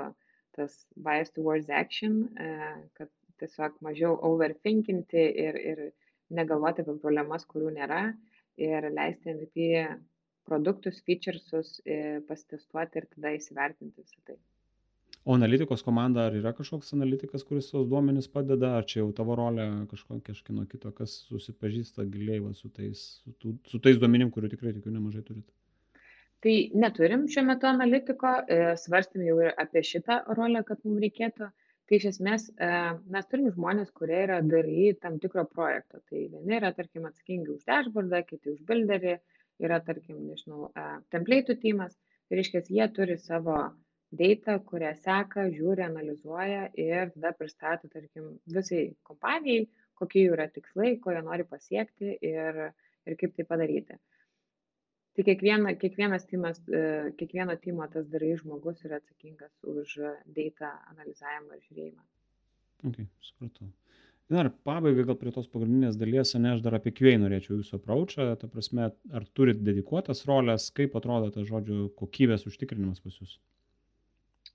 tas 0.57 0.75
bias 0.99 1.31
towards 1.31 1.71
action, 1.71 2.25
uh, 2.35 2.81
kad 2.99 3.11
tiesiog 3.41 3.79
mažiau 3.85 4.17
overthinkinti 4.29 5.25
ir, 5.45 5.59
ir 5.73 5.83
negalvoti 6.35 6.85
apie 6.85 6.97
problemas, 7.03 7.47
kurių 7.49 7.73
nėra 7.79 8.05
ir 8.61 8.87
leisti 8.93 9.33
MVP 9.35 9.67
produktus, 10.49 11.01
featuresus 11.07 11.79
e, 11.85 12.21
pasitestuoti 12.29 13.01
ir 13.01 13.07
tada 13.15 13.35
įsivertinti 13.37 14.03
visą 14.03 14.25
tai. 14.27 14.39
O 15.29 15.35
analitikos 15.37 15.83
komanda, 15.85 16.25
ar 16.27 16.37
yra 16.39 16.55
kažkoks 16.57 16.95
analitikas, 16.97 17.45
kuris 17.45 17.69
tos 17.71 17.85
duomenys 17.91 18.29
padeda, 18.33 18.73
ar 18.79 18.87
čia 18.89 19.03
jau 19.03 19.11
tavo 19.17 19.37
rolė 19.37 19.67
kažkokia 19.91 20.33
kažkino 20.33 20.65
kito, 20.71 20.93
kas 20.97 21.19
susipažįsta 21.29 22.07
giliai 22.09 22.41
va, 22.41 22.55
su, 22.57 22.71
tais, 22.73 23.03
su, 23.21 23.35
tų, 23.43 23.53
su 23.69 23.83
tais 23.85 24.01
duomenim, 24.01 24.33
kurių 24.33 24.51
tikrai 24.55 24.73
tikiu 24.79 24.95
nemažai 24.95 25.23
turite? 25.27 25.53
Tai 26.45 26.53
neturim 26.83 27.27
šiuo 27.33 27.43
metu 27.49 27.69
analitiko, 27.69 28.31
e, 28.49 28.61
svarstym 28.83 29.25
jau 29.27 29.35
ir 29.45 29.51
apie 29.65 29.83
šitą 29.85 30.23
rolę, 30.39 30.63
kad 30.69 30.81
mums 30.87 31.03
reikėtų. 31.05 31.51
Tai 31.91 31.99
iš 31.99 32.07
esmės 32.13 32.47
e, 32.55 32.71
mes 33.17 33.29
turim 33.29 33.51
žmonės, 33.53 33.91
kurie 33.99 34.23
yra 34.25 34.39
daly 34.47 34.95
tam 35.03 35.19
tikro 35.21 35.45
projekto. 35.51 36.01
Tai 36.09 36.23
vieni 36.33 36.57
yra, 36.57 36.71
tarkim, 36.77 37.09
atsakingi 37.11 37.53
už 37.57 37.67
dashboardą, 37.69 38.23
kiti 38.29 38.55
už 38.55 38.63
builderį, 38.69 39.19
yra, 39.67 39.81
tarkim, 39.85 40.23
nežinau, 40.31 40.71
template'ų 41.13 41.59
tymas, 41.65 41.97
tai 42.29 42.41
reiškia, 42.41 42.63
jie 42.79 42.87
turi 42.97 43.19
savo 43.21 43.59
data, 44.23 44.57
kurią 44.71 44.95
seka, 45.05 45.47
žiūri, 45.55 45.85
analizuoja 45.87 46.69
ir 46.87 47.13
tada 47.15 47.35
pristato, 47.37 47.91
tarkim, 47.93 48.33
visai 48.55 48.87
kompanijai, 49.07 49.67
kokie 50.01 50.25
jų 50.25 50.39
yra 50.39 50.49
tikslai, 50.55 50.95
ko 51.03 51.13
jie 51.15 51.21
nori 51.27 51.47
pasiekti 51.47 52.17
ir, 52.31 52.63
ir 53.07 53.19
kaip 53.21 53.37
tai 53.37 53.47
padaryti. 53.53 53.99
Tai 55.21 55.25
kiekviena, 55.27 55.75
kiekvienas 55.77 56.23
tymas, 56.25 56.63
e, 56.73 57.11
kiekvieno 57.19 57.53
tymo 57.61 57.85
tas 57.93 58.07
darai 58.09 58.31
žmogus 58.39 58.79
yra 58.89 58.97
atsakingas 58.97 59.53
už 59.69 59.99
data 60.33 60.71
analizavimą 60.95 61.59
ir 61.59 61.67
žiūrėjimą. 61.67 62.05
Okay, 62.89 63.05
supratau. 63.27 63.67
Na 64.33 64.47
ir 64.47 64.49
pabaigai 64.65 65.05
gal 65.11 65.19
prie 65.21 65.33
tos 65.35 65.51
pagrindinės 65.53 65.99
dalies, 66.01 66.33
ne 66.41 66.55
aš 66.55 66.63
dar 66.65 66.79
apie 66.79 66.95
QA 66.97 67.19
norėčiau 67.21 67.59
jūsų 67.59 67.83
approachą, 67.83 68.31
ta 68.41 68.49
prasme, 68.49 68.87
ar 69.13 69.27
turit 69.37 69.61
dedikuotas 69.67 70.25
rolės, 70.31 70.71
kaip 70.73 70.97
atrodo 70.97 71.29
tas 71.35 71.45
žodžių 71.51 71.91
kokybės 72.01 72.49
užtikrinimas 72.49 73.05
pas 73.05 73.21
jūs? 73.21 73.37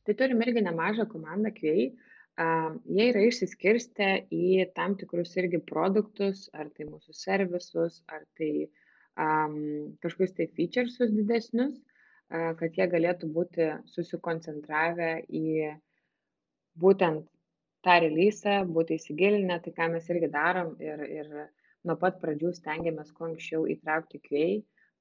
Tai 0.10 0.18
turim 0.18 0.42
irgi 0.48 0.66
nemažą 0.66 1.06
komandą 1.12 1.54
QA. 1.54 1.92
Um, 2.42 2.80
jie 2.90 3.12
yra 3.12 3.22
išsiskirstę 3.28 4.10
į 4.34 4.66
tam 4.74 4.98
tikrus 4.98 5.38
irgi 5.38 5.62
produktus, 5.70 6.50
ar 6.58 6.74
tai 6.74 6.90
mūsų 6.90 7.14
servisus, 7.22 8.02
ar 8.10 8.26
tai 8.40 8.66
um, 9.20 9.96
kažkokius 10.04 10.36
tai 10.38 10.48
featuresus 10.58 11.14
didesnius, 11.16 11.76
uh, 11.80 12.54
kad 12.60 12.78
jie 12.78 12.88
galėtų 12.92 13.30
būti 13.36 13.72
susikoncentravę 13.94 15.12
į 15.30 15.74
būtent 16.82 17.26
tą 17.86 18.00
releasą, 18.02 18.62
būti 18.78 18.98
įsigilinę, 19.00 19.60
tai 19.64 19.74
ką 19.76 19.92
mes 19.94 20.08
irgi 20.10 20.32
darom 20.34 20.74
ir, 20.82 21.04
ir 21.06 21.34
nuo 21.86 21.96
pat 22.02 22.18
pradžių 22.22 22.56
stengiamės 22.58 23.12
kuo 23.14 23.30
anksčiau 23.30 23.68
įtraukti 23.70 24.22
QA, 24.26 24.48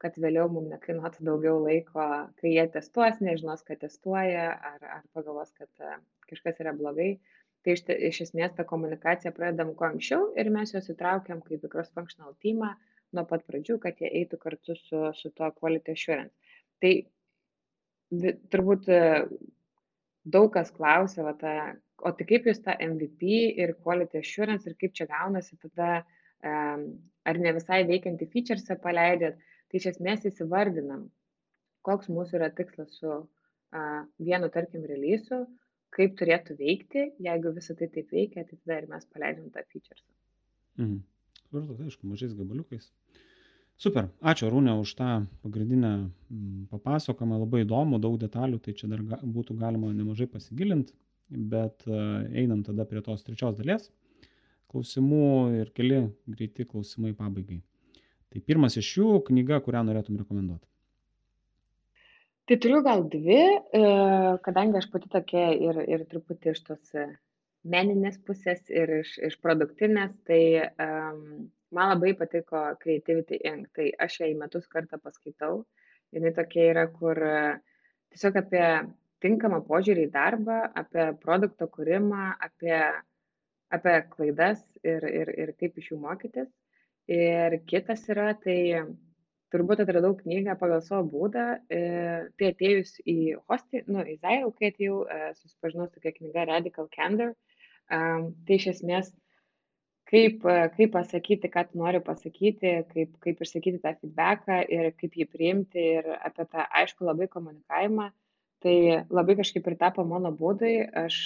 kad 0.02 0.18
vėliau 0.20 0.50
mums 0.52 0.68
nekainuotų 0.74 1.24
daugiau 1.24 1.62
laiko, 1.64 2.04
kai 2.40 2.52
jie 2.52 2.66
testuos, 2.74 3.22
nežinos, 3.24 3.64
kad 3.64 3.80
testuoja, 3.80 4.50
ar, 4.72 4.84
ar 4.98 5.06
pagalvos, 5.16 5.54
kad 5.56 5.70
uh, 5.80 5.96
kažkas 6.28 6.60
yra 6.60 6.74
blogai. 6.76 7.14
Tai 7.64 7.72
iš, 7.72 7.86
iš 8.10 8.20
esmės 8.26 8.52
tą 8.58 8.66
komunikaciją 8.68 9.32
pradedam 9.32 9.70
kuo 9.78 9.88
anksčiau 9.88 10.26
ir 10.36 10.50
mes 10.52 10.74
juos 10.74 10.90
įtraukiam 10.92 11.40
kaip 11.46 11.64
į 11.64 11.70
cross-functional 11.72 12.34
teamą 12.44 12.74
nuo 13.16 13.26
pat 13.30 13.44
pradžių, 13.48 13.78
kad 13.82 13.98
jie 14.02 14.10
eitų 14.22 14.38
kartu 14.42 14.76
su, 14.78 15.02
su 15.18 15.32
to 15.38 15.50
quality 15.58 15.94
assurance. 15.94 16.34
Tai 16.82 16.92
turbūt 18.52 18.90
uh, 18.92 19.24
daug 20.24 20.52
kas 20.54 20.72
klausia, 20.74 21.24
va, 21.26 21.34
tą 21.38 21.54
o 22.04 22.12
tai 22.16 22.26
kaip 22.28 22.48
jūs 22.48 22.60
tą 22.64 22.74
MVP 22.82 23.32
ir 23.62 23.74
quality 23.84 24.20
assurance 24.20 24.68
ir 24.68 24.76
kaip 24.80 24.94
čia 24.96 25.06
gaunasi 25.10 25.58
tada, 25.62 26.04
ar 26.44 27.40
ne 27.40 27.52
visai 27.56 27.84
veikiantį 27.88 28.28
featuresą 28.32 28.76
paleidžiat, 28.82 29.38
tai 29.70 29.80
iš 29.80 29.90
esmės 29.94 30.26
įsivardinam, 30.28 31.06
koks 31.86 32.10
mūsų 32.12 32.40
yra 32.40 32.50
tikslas 32.52 32.98
su 32.98 33.22
vienu, 34.20 34.50
tarkim, 34.52 34.84
releasu, 34.90 35.44
kaip 35.94 36.18
turėtų 36.18 36.58
veikti, 36.58 37.06
jeigu 37.22 37.54
visą 37.54 37.76
tai 37.78 37.88
taip 37.94 38.12
veikia, 38.12 38.44
tai 38.44 38.58
tada 38.58 38.80
ir 38.82 38.90
mes 38.90 39.08
paleidžiam 39.14 39.50
tą 39.54 39.64
featuresą. 39.70 40.08
Mhm. 40.82 41.02
Supratau, 41.54 41.78
tai 41.78 41.86
aišku, 41.86 42.10
mažais 42.10 42.34
gabaliukais. 42.34 42.90
Super, 43.78 44.10
ačiū 44.22 44.50
Rūnė 44.50 44.74
už 44.82 44.92
tą 44.98 45.08
pagrindinę 45.42 46.10
papasakojimą, 46.70 47.40
labai 47.42 47.62
įdomu, 47.62 47.98
daug 48.02 48.18
detalių, 48.18 48.58
tai 48.62 48.74
čia 48.78 48.90
dar 48.90 49.02
būtų 49.22 49.56
galima 49.58 49.90
nemažai 49.94 50.26
pasigilinti 50.30 50.94
bet 51.28 51.86
e, 51.86 52.00
einam 52.40 52.62
tada 52.62 52.84
prie 52.84 53.02
tos 53.02 53.24
trečios 53.24 53.56
dalies 53.58 53.88
klausimų 54.72 55.26
ir 55.60 55.72
keli 55.76 56.00
greiti 56.26 56.66
klausimai 56.66 57.14
pabaigai. 57.14 57.60
Tai 58.32 58.40
pirmas 58.42 58.74
iš 58.80 58.88
jų 58.98 59.18
knyga, 59.28 59.60
kurią 59.62 59.84
norėtum 59.86 60.18
rekomenduoti. 60.18 60.66
Tai 62.44 62.56
turiu 62.60 62.80
gal 62.84 63.04
dvi, 63.08 63.38
e, 63.38 63.84
kadangi 64.44 64.80
aš 64.80 64.88
pati 64.92 65.10
tokia 65.12 65.52
ir, 65.54 65.78
ir 65.86 66.04
truputį 66.10 66.52
iš 66.52 66.64
tos 66.66 66.96
meninės 67.64 68.18
pusės 68.26 68.60
ir 68.70 68.90
iš, 69.00 69.14
iš 69.28 69.36
produktinės, 69.42 70.12
tai 70.28 70.40
um, 70.68 71.46
man 71.74 71.92
labai 71.94 72.12
patiko 72.18 72.66
Creativity 72.82 73.40
Inc. 73.48 73.70
Tai 73.76 73.88
aš 74.06 74.20
ją 74.20 74.30
į 74.32 74.36
metus 74.40 74.68
kartą 74.70 75.00
paskaitau. 75.02 75.64
Jis 76.14 76.36
tokia 76.36 76.68
yra, 76.70 76.84
kur 76.94 77.18
tiesiog 78.14 78.36
apie 78.38 78.66
tinkamą 79.24 79.62
požiūrį 79.66 80.04
į 80.06 80.12
darbą, 80.14 80.60
apie 80.78 81.08
produkto 81.22 81.66
kūrimą, 81.72 82.34
apie, 82.44 82.76
apie 83.74 83.96
klaidas 84.12 84.60
ir, 84.84 85.06
ir, 85.08 85.32
ir 85.40 85.54
kaip 85.58 85.80
iš 85.80 85.90
jų 85.92 85.98
mokytis. 86.04 86.52
Ir 87.10 87.58
kitas 87.68 88.06
yra, 88.12 88.30
tai 88.40 88.84
turbūt 89.54 89.84
atradau 89.84 90.14
knygą 90.18 90.56
pagal 90.60 90.82
savo 90.84 91.04
būdą. 91.12 91.46
E, 91.70 91.80
tai 92.38 92.52
atėjus 92.52 92.96
į 93.06 93.18
hostį, 93.48 93.84
nu, 93.92 94.02
į 94.02 94.16
Zairų, 94.22 94.52
kai 94.58 94.70
atėjau, 94.72 95.00
e, 95.04 95.32
susipažinau 95.40 95.88
su 95.88 95.98
tokia 95.98 96.14
knyga 96.18 96.46
Radical 96.50 96.88
Candor. 96.94 97.34
E, 97.90 98.00
tai 98.46 98.58
iš 98.58 98.66
esmės, 98.74 99.10
kaip, 100.10 100.44
kaip 100.76 100.92
pasakyti, 100.94 101.50
ką 101.52 101.66
tu 101.70 101.80
nori 101.80 102.00
pasakyti, 102.04 102.74
kaip, 102.92 103.16
kaip 103.24 103.42
išsakyti 103.46 103.82
tą 103.82 103.94
feedbacką 104.00 104.60
ir 104.76 104.92
kaip 105.00 105.18
jį 105.20 105.28
priimti 105.32 105.88
ir 105.98 106.12
apie 106.20 106.46
tą, 106.46 106.68
aišku, 106.82 107.08
labai 107.08 107.30
komunikavimą. 107.32 108.10
Tai 108.64 108.76
labai 109.12 109.34
kažkaip 109.36 109.66
ir 109.68 109.74
tapo 109.76 110.06
mano 110.08 110.30
būdai, 110.32 110.76
aš 110.96 111.18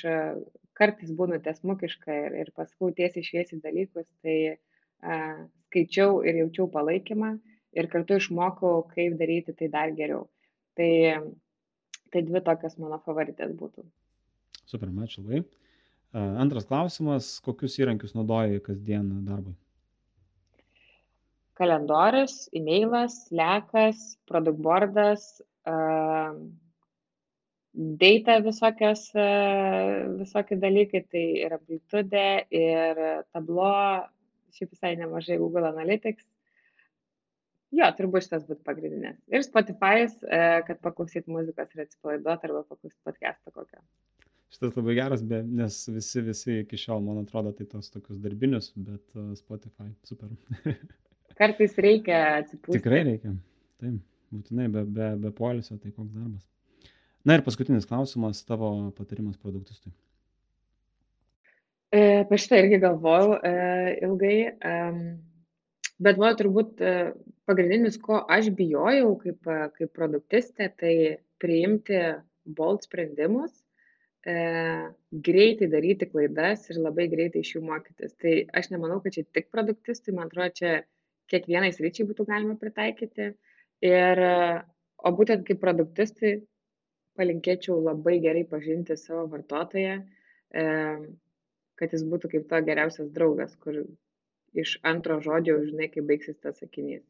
kartais 0.78 1.12
būnu 1.14 1.38
tiesmukiška 1.44 2.16
ir, 2.24 2.34
ir 2.42 2.48
pasakau 2.56 2.90
tiesiai 2.94 3.22
šviesiai 3.26 3.60
dalykus, 3.62 4.08
tai 4.26 4.38
uh, 4.56 5.44
skaičiau 5.68 6.22
ir 6.24 6.40
jaučiau 6.42 6.68
palaikymą 6.72 7.36
ir 7.76 7.88
kartu 7.92 8.18
išmokau, 8.18 8.88
kaip 8.94 9.18
daryti 9.20 9.52
tai 9.52 9.68
dar 9.68 9.92
geriau. 9.92 10.28
Tai, 10.78 10.90
tai 12.12 12.22
dvi 12.22 12.42
tokios 12.44 12.78
mano 12.78 13.00
favoritės 13.04 13.52
būtų. 13.58 13.84
Super, 14.68 14.88
ačiū 15.04 15.24
labai. 15.24 15.44
Uh, 16.08 16.38
antras 16.40 16.64
klausimas, 16.64 17.34
kokius 17.44 17.74
įrankius 17.82 18.14
naudoji 18.16 18.62
kasdien 18.64 19.10
darbui? 19.26 19.52
Kalendorius, 21.58 22.46
e-mailas, 22.56 23.26
lekas, 23.34 24.14
product 24.30 24.62
boardas, 24.64 25.26
uh, 25.68 26.38
data 27.78 28.38
visokios, 28.42 29.04
e, 29.14 29.26
visokie 30.18 30.56
dalykai, 30.58 31.02
tai 31.12 31.24
ir 31.44 31.54
amplitudė, 31.54 32.24
ir 32.50 33.00
tablo, 33.34 33.68
šiaip 34.56 34.72
visai 34.74 34.94
nemažai 34.98 35.38
Google 35.38 35.68
Analytics. 35.68 36.26
Jo, 37.78 37.90
turbūt 37.94 38.24
šitas 38.24 38.46
būtų 38.48 38.64
pagrindinės. 38.66 39.18
Ir 39.28 39.44
Spotify'as, 39.44 40.16
kad 40.66 40.80
paklausyt 40.82 41.28
muzikos 41.30 41.74
ir 41.76 41.84
atsipalaiduot 41.84 42.46
arba 42.48 42.64
paklausyt 42.64 42.96
podcast'ą 43.06 43.52
kokio. 43.52 43.82
Šitas 44.48 44.76
labai 44.78 44.94
geras, 44.96 45.22
be, 45.28 45.42
nes 45.44 45.82
visi, 45.92 46.22
visi 46.24 46.60
iki 46.62 46.78
šiol, 46.80 47.02
man 47.04 47.20
atrodo, 47.20 47.52
tai 47.56 47.66
tos 47.68 47.90
tokius 47.92 48.20
darbinius, 48.22 48.70
bet 48.80 49.02
uh, 49.18 49.34
Spotify, 49.36 49.90
super. 50.08 50.30
Kartais 51.38 51.76
reikia 51.78 52.22
atsipūsti. 52.38 52.78
Tikrai 52.80 53.02
reikia. 53.10 53.34
Taip, 53.78 53.98
būtinai, 54.34 54.70
be, 54.72 54.84
be, 54.96 55.10
be 55.26 55.32
polisio, 55.36 55.76
tai 55.76 55.92
koks 55.92 56.14
darbas. 56.14 56.46
Na 57.28 57.36
ir 57.36 57.44
paskutinis 57.44 57.86
klausimas, 57.88 58.40
tavo 58.48 58.72
patarimas 58.96 59.36
produktistui. 59.36 59.92
E, 61.92 62.00
apie 62.22 62.40
šitą 62.40 62.62
irgi 62.62 62.80
galvojau 62.82 63.36
e, 63.36 63.52
ilgai, 64.04 64.36
e, 64.48 64.74
bet 66.00 66.18
buvo 66.20 66.32
turbūt 66.40 66.82
e, 66.84 66.96
pagrindinis, 67.48 68.00
ko 68.00 68.22
aš 68.32 68.50
bijojau 68.56 69.14
kaip, 69.22 69.40
e, 69.44 69.60
kaip 69.76 69.94
produktistė, 69.96 70.72
tai 70.80 70.94
priimti 71.42 72.00
bold 72.58 72.84
sprendimus, 72.88 73.52
e, 74.26 74.36
greitai 75.28 75.68
daryti 75.72 76.08
klaidas 76.10 76.66
ir 76.70 76.80
labai 76.82 77.08
greitai 77.12 77.44
iš 77.44 77.54
jų 77.56 77.64
mokytis. 77.68 78.16
Tai 78.22 78.34
aš 78.60 78.70
nemanau, 78.74 79.00
kad 79.04 79.16
čia 79.16 79.26
tik 79.26 79.50
produktistui, 79.54 80.16
man 80.16 80.30
atrodo, 80.30 80.50
čia 80.60 80.74
kiekvienais 81.30 81.80
ryčiai 81.82 82.08
būtų 82.08 82.26
galima 82.28 82.56
pritaikyti. 82.60 83.32
Ir, 83.84 84.22
o 84.98 85.10
būtent 85.14 85.44
kaip 85.46 85.60
produktistui 85.62 86.40
palinkėčiau 87.18 87.78
labai 87.82 88.18
gerai 88.22 88.44
pažinti 88.48 88.96
savo 88.98 89.26
vartotoją, 89.32 89.98
e, 90.54 90.64
kad 91.78 91.94
jis 91.94 92.04
būtų 92.10 92.32
kaip 92.34 92.48
to 92.50 92.60
geriausias 92.66 93.10
draugas, 93.14 93.54
kur 93.62 93.82
iš 94.58 94.78
antro 94.86 95.18
žodžio 95.22 95.58
žinai, 95.66 95.90
kaip 95.92 96.08
baigsis 96.08 96.38
tas 96.42 96.58
sakinys. 96.62 97.04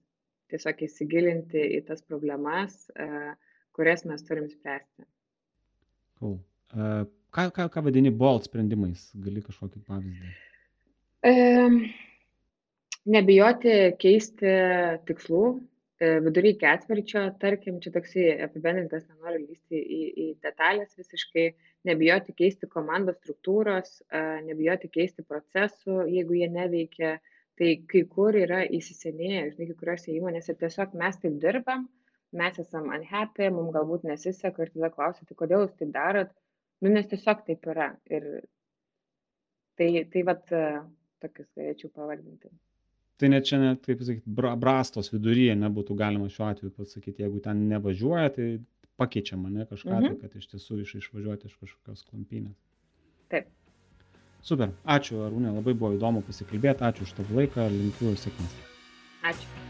Tiesiog 0.49 0.81
įsigilinti 0.87 1.61
į 1.77 1.83
tas 1.89 2.01
problemas, 2.05 2.87
e, 2.97 3.09
kurias 3.77 4.05
mes 4.09 4.25
turim 4.25 4.49
spręsti. 4.49 5.05
Cool. 6.19 6.39
Ką, 6.75 7.49
ką, 7.55 7.69
ką 7.73 7.85
vadini 7.87 8.13
bold 8.13 8.49
sprendimais? 8.49 9.09
Gali 9.25 9.45
kažkokį 9.45 9.83
pavyzdį? 9.89 10.35
E, 11.29 11.33
nebijoti 13.09 13.75
keisti 14.01 14.55
tikslų, 15.09 15.45
E, 15.99 16.09
vidury 16.23 16.53
ketvirčio, 16.59 17.25
tarkim, 17.43 17.81
čia 17.83 17.91
toksai 17.95 18.27
apibendrintas, 18.45 19.03
nenoriu 19.09 19.41
lysti 19.49 19.81
į, 19.83 20.03
į 20.23 20.27
detalės 20.47 20.93
visiškai, 20.95 21.47
nebijoti 21.91 22.35
keisti 22.39 22.69
komandos 22.71 23.17
struktūros, 23.19 23.97
e, 24.15 24.21
nebijoti 24.47 24.91
keisti 24.95 25.25
procesų, 25.27 26.05
jeigu 26.15 26.39
jie 26.39 26.47
neveikia, 26.55 27.17
tai 27.59 27.73
kai 27.91 28.05
kur 28.13 28.39
yra 28.39 28.61
įsisenėję, 28.79 29.41
žinai, 29.57 29.67
kai 29.73 29.77
kuriuose 29.81 30.15
įmonėse 30.15 30.55
tiesiog 30.61 30.95
mes 31.03 31.19
taip 31.25 31.41
dirbam, 31.43 31.89
mes 32.43 32.63
esam 32.63 32.93
unhappy, 32.95 33.51
mums 33.57 33.75
galbūt 33.75 34.07
nesiseka 34.07 34.69
ir 34.69 34.71
tada 34.77 34.95
klausyti, 34.95 35.35
kodėl 35.43 35.67
jūs 35.67 35.75
taip 35.83 35.91
darot, 35.99 36.31
nu 36.83 36.93
nes 36.95 37.07
tiesiog 37.11 37.45
taip 37.47 37.67
yra. 37.67 37.91
Ir 38.11 38.27
tai, 39.79 40.05
tai 40.13 40.23
vat, 40.27 40.47
e, 40.53 40.63
tokius 41.23 41.49
galėčiau 41.59 41.91
pavadinti 41.95 42.51
tai 43.19 43.29
net 43.33 43.47
čia 43.49 43.59
net 43.59 43.81
kaip 43.87 43.99
sakyt 44.07 44.27
bra 44.31 44.53
brastos 44.57 45.09
viduryje 45.11 45.57
nebūtų 45.59 45.97
galima 45.99 46.29
šiuo 46.31 46.47
atveju 46.53 46.71
pasakyt 46.77 47.19
jeigu 47.19 47.41
ten 47.43 47.65
nevažiuoja 47.73 48.29
tai 48.37 48.47
pakeičiam 48.99 49.47
ane 49.49 49.67
kažką 49.67 49.91
tai 49.91 50.11
Mhm. 50.13 50.21
kad 50.23 50.37
iš 50.39 50.47
tiesų 50.53 50.81
iš 50.85 50.95
išvažiuoti 51.01 51.47
iš 51.51 51.57
kažkokios 51.59 52.05
klampynės 52.07 52.55
Taip. 53.29 53.51
super 54.43 54.71
ačiū 54.87 55.19
arūne 55.27 55.51
labai 55.59 55.75
buvo 55.75 55.91
įdomu 55.99 56.23
pasikalbėt 56.27 56.79
ačiū 56.91 57.03
už 57.09 57.17
tavo 57.19 57.41
laiką 57.41 57.67
linkiu 57.75 58.15
sėkmės 58.15 58.55
Ačiū. 59.23 59.68